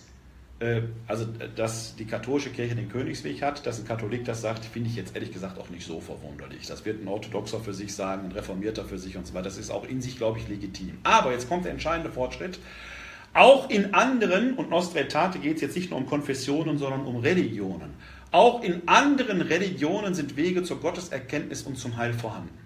[1.07, 4.97] also dass die katholische Kirche den Königsweg hat, dass ein Katholik das sagt, finde ich
[4.97, 6.67] jetzt ehrlich gesagt auch nicht so verwunderlich.
[6.67, 9.45] Das wird ein Orthodoxer für sich sagen, ein Reformierter für sich und so weiter.
[9.45, 10.97] Das ist auch in sich, glaube ich, legitim.
[11.03, 12.59] Aber jetzt kommt der entscheidende Fortschritt.
[13.35, 17.17] Auch in anderen, und Nostra Aetate geht es jetzt nicht nur um Konfessionen, sondern um
[17.17, 17.93] Religionen.
[18.33, 22.57] Auch in anderen Religionen sind Wege zur Gotteserkenntnis und zum Heil vorhanden.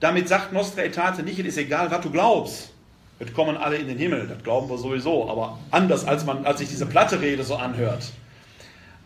[0.00, 2.73] Damit sagt Nostra Aetate nicht, es ist egal, was du glaubst.
[3.18, 6.58] Wir kommen alle in den Himmel, das glauben wir sowieso, aber anders, als, man, als
[6.58, 8.12] sich diese platte Rede so anhört.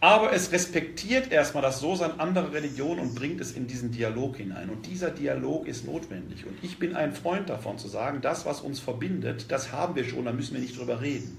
[0.01, 4.70] Aber es respektiert erstmal das So-Sein anderer Religionen und bringt es in diesen Dialog hinein.
[4.70, 6.47] Und dieser Dialog ist notwendig.
[6.47, 10.05] Und ich bin ein Freund davon zu sagen, das, was uns verbindet, das haben wir
[10.05, 11.36] schon, da müssen wir nicht drüber reden.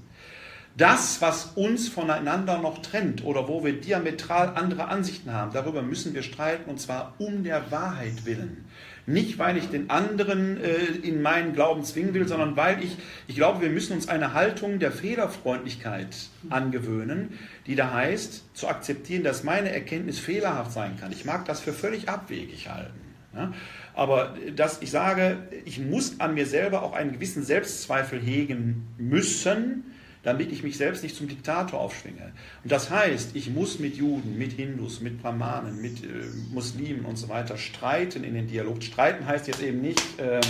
[0.75, 6.13] Das, was uns voneinander noch trennt oder wo wir diametral andere Ansichten haben, darüber müssen
[6.13, 8.65] wir streiten und zwar um der Wahrheit willen.
[9.09, 12.95] Nicht, weil ich den anderen äh, in meinen Glauben zwingen will, sondern weil ich,
[13.27, 16.15] ich glaube, wir müssen uns eine Haltung der Fehlerfreundlichkeit
[16.51, 21.11] angewöhnen, die da heißt, zu akzeptieren, dass meine Erkenntnis fehlerhaft sein kann.
[21.11, 22.99] Ich mag das für völlig abwegig halten.
[23.35, 23.51] Ja?
[23.95, 29.88] Aber dass ich sage, ich muss an mir selber auch einen gewissen Selbstzweifel hegen müssen,
[30.23, 32.31] damit ich mich selbst nicht zum Diktator aufschwinge.
[32.63, 36.07] Und das heißt, ich muss mit Juden, mit Hindus, mit Brahmanen, mit äh,
[36.51, 38.83] Muslimen und so weiter streiten in den Dialog.
[38.83, 40.41] Streiten heißt jetzt eben nicht äh, äh,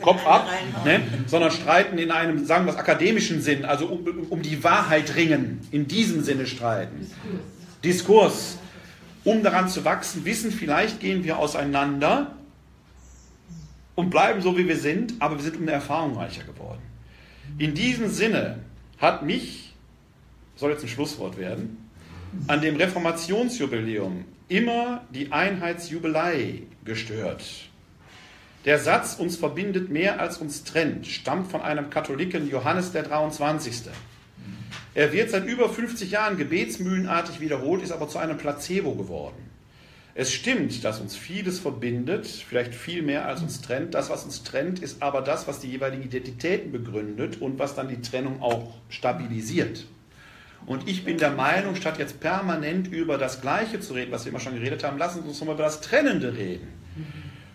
[0.00, 0.48] Kopf ab,
[0.84, 1.02] ne?
[1.26, 5.60] sondern streiten in einem, sagen wir es, akademischen Sinn, also um, um die Wahrheit ringen,
[5.72, 7.10] in diesem Sinne streiten.
[7.82, 7.82] Diskurs.
[7.82, 8.58] Diskurs.
[9.26, 12.36] Um daran zu wachsen, wissen, vielleicht gehen wir auseinander
[13.96, 16.85] und bleiben so, wie wir sind, aber wir sind um eine Erfahrung reicher geworden.
[17.58, 18.58] In diesem Sinne
[18.98, 19.72] hat mich,
[20.56, 21.88] soll jetzt ein Schlusswort werden,
[22.48, 27.44] an dem Reformationsjubiläum immer die Einheitsjubelei gestört.
[28.66, 33.84] Der Satz, uns verbindet mehr als uns trennt, stammt von einem Katholiken Johannes der 23.
[34.94, 39.55] Er wird seit über 50 Jahren gebetsmühlenartig wiederholt, ist aber zu einem Placebo geworden.
[40.18, 43.92] Es stimmt, dass uns vieles verbindet, vielleicht viel mehr als uns trennt.
[43.92, 47.90] Das, was uns trennt, ist aber das, was die jeweiligen Identitäten begründet und was dann
[47.90, 49.84] die Trennung auch stabilisiert.
[50.64, 54.30] Und ich bin der Meinung, statt jetzt permanent über das Gleiche zu reden, was wir
[54.30, 56.66] immer schon geredet haben, lassen Sie uns nochmal über das Trennende reden.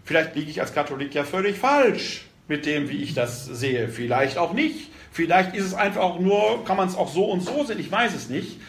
[0.04, 3.90] Vielleicht liege ich als Katholik ja völlig falsch mit dem, wie ich das sehe.
[3.90, 4.92] Vielleicht auch nicht.
[5.12, 7.92] Vielleicht ist es einfach auch nur, kann man es auch so und so sehen, ich
[7.92, 8.60] weiß es nicht.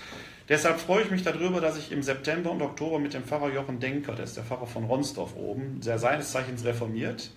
[0.52, 3.80] Deshalb freue ich mich darüber, dass ich im September und Oktober mit dem Pfarrer Jochen
[3.80, 7.30] Denker, der ist der Pfarrer von Ronsdorf oben, der seines Zeichens reformiert,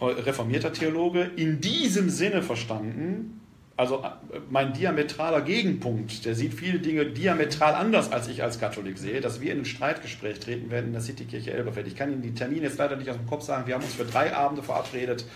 [0.00, 3.40] reformierter Theologe, in diesem Sinne verstanden,
[3.76, 4.04] also
[4.50, 9.40] mein diametraler Gegenpunkt, der sieht viele Dinge diametral anders, als ich als Katholik sehe, dass
[9.40, 11.86] wir in ein Streitgespräch treten werden in der Citykirche Elberfeld.
[11.86, 13.68] Ich kann Ihnen die Termine jetzt leider nicht aus dem Kopf sagen.
[13.68, 15.26] Wir haben uns für drei Abende verabredet,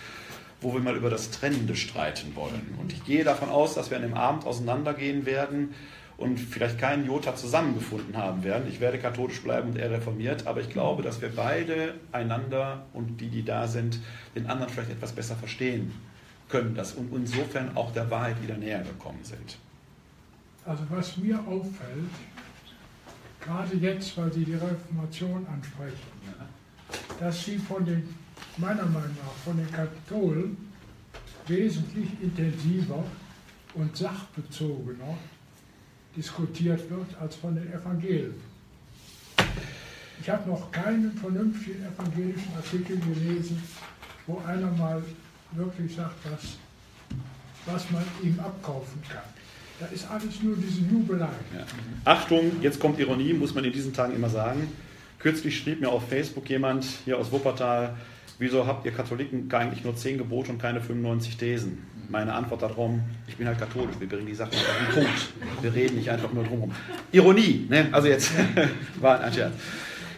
[0.59, 2.75] wo wir mal über das Trennende streiten wollen.
[2.81, 5.73] Und ich gehe davon aus, dass wir an dem Abend auseinandergehen werden
[6.17, 8.67] und vielleicht keinen Jota zusammengefunden haben werden.
[8.69, 13.19] Ich werde katholisch bleiben und er reformiert, aber ich glaube, dass wir beide einander und
[13.19, 13.99] die, die da sind,
[14.35, 15.91] den anderen vielleicht etwas besser verstehen
[16.49, 19.57] können dass, und insofern auch der Wahrheit wieder näher gekommen sind.
[20.65, 22.09] Also was mir auffällt,
[23.41, 25.95] gerade jetzt, weil Sie die Reformation ansprechen,
[27.19, 28.15] dass Sie von den,
[28.57, 30.57] meiner Meinung nach, von den Katholen
[31.47, 33.03] wesentlich intensiver
[33.75, 35.17] und sachbezogener
[36.15, 38.33] diskutiert wird als von den Evangelien.
[40.21, 43.61] Ich habe noch keinen vernünftigen evangelischen Artikel gelesen,
[44.27, 45.03] wo einer mal
[45.51, 46.57] wirklich sagt, was,
[47.65, 49.23] was man ihm abkaufen kann.
[49.79, 51.27] Da ist alles nur diese Jubelei.
[51.53, 51.65] Ja.
[52.05, 54.69] Achtung, jetzt kommt Ironie, muss man in diesen Tagen immer sagen.
[55.19, 57.95] Kürzlich schrieb mir auf Facebook jemand hier aus Wuppertal,
[58.39, 61.85] wieso habt ihr Katholiken eigentlich nur 10 Gebote und keine 95 Thesen?
[62.09, 62.91] Meine Antwort darauf,
[63.27, 65.33] ich bin halt katholisch, wir bringen die Sachen auf den Punkt.
[65.61, 66.71] Wir reden nicht einfach nur drumherum.
[67.11, 67.87] Ironie, ne?
[67.91, 68.31] also jetzt
[68.99, 69.53] war ein Scherz.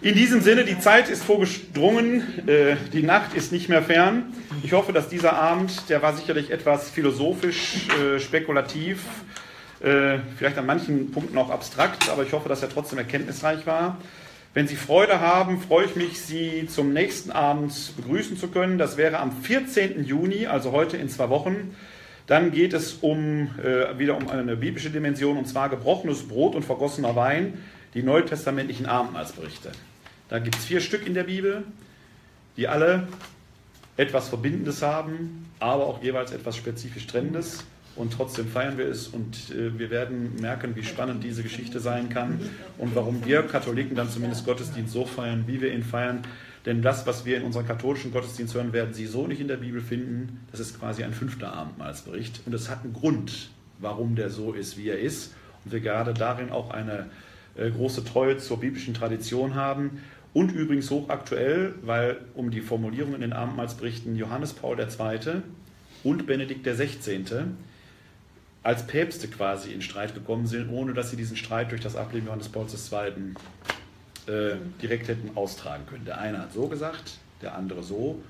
[0.02, 4.26] In diesem Sinne, die Zeit ist vorgedrungen, äh, die Nacht ist nicht mehr fern.
[4.62, 9.04] Ich hoffe, dass dieser Abend, der war sicherlich etwas philosophisch, äh, spekulativ,
[9.80, 13.98] äh, vielleicht an manchen Punkten auch abstrakt, aber ich hoffe, dass er trotzdem erkenntnisreich war.
[14.58, 18.80] Wenn Sie Freude haben, freue ich mich, Sie zum nächsten Abend begrüßen zu können.
[18.80, 20.04] Das wäre am 14.
[20.04, 21.76] Juni, also heute in zwei Wochen.
[22.26, 26.66] Dann geht es um, äh, wieder um eine biblische Dimension, und zwar gebrochenes Brot und
[26.66, 27.64] vergossener Wein,
[27.94, 29.74] die neutestamentlichen Abendmahlsberichte.
[30.28, 31.64] Da gibt es vier Stück in der Bibel,
[32.58, 33.08] die alle
[33.96, 37.64] etwas Verbindendes haben, aber auch jeweils etwas spezifisch Trennendes
[37.98, 42.10] und trotzdem feiern wir es und äh, wir werden merken, wie spannend diese Geschichte sein
[42.10, 42.40] kann
[42.78, 46.22] und warum wir Katholiken dann zumindest Gottesdienst so feiern, wie wir ihn feiern.
[46.66, 49.58] Denn das, was wir in unserem katholischen Gottesdienst hören, werden Sie so nicht in der
[49.58, 50.42] Bibel finden.
[50.52, 53.50] Das ist quasi ein fünfter Abendmahlsbericht und es hat einen Grund,
[53.80, 55.34] warum der so ist, wie er ist.
[55.64, 57.08] Und wir gerade darin auch eine
[57.56, 60.02] äh, große Treue zur biblischen Tradition haben.
[60.34, 65.42] Und übrigens hochaktuell, weil um die Formulierung in den Abendmahlsberichten Johannes Paul II.
[66.04, 67.24] und Benedikt XVI
[68.68, 72.28] als Päpste quasi in Streit gekommen sind, ohne dass sie diesen Streit durch das Ableben
[72.28, 73.34] Johannes Pauls II.
[74.28, 76.04] Äh, direkt hätten austragen können.
[76.04, 78.22] Der eine hat so gesagt, der andere so.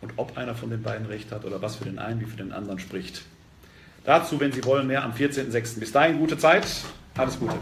[0.00, 2.38] Und ob einer von den beiden recht hat oder was für den einen wie für
[2.38, 3.22] den anderen spricht.
[4.04, 5.78] Dazu, wenn Sie wollen, mehr am 14.06.
[5.78, 6.66] Bis dahin gute Zeit.
[7.16, 7.54] Alles Gute.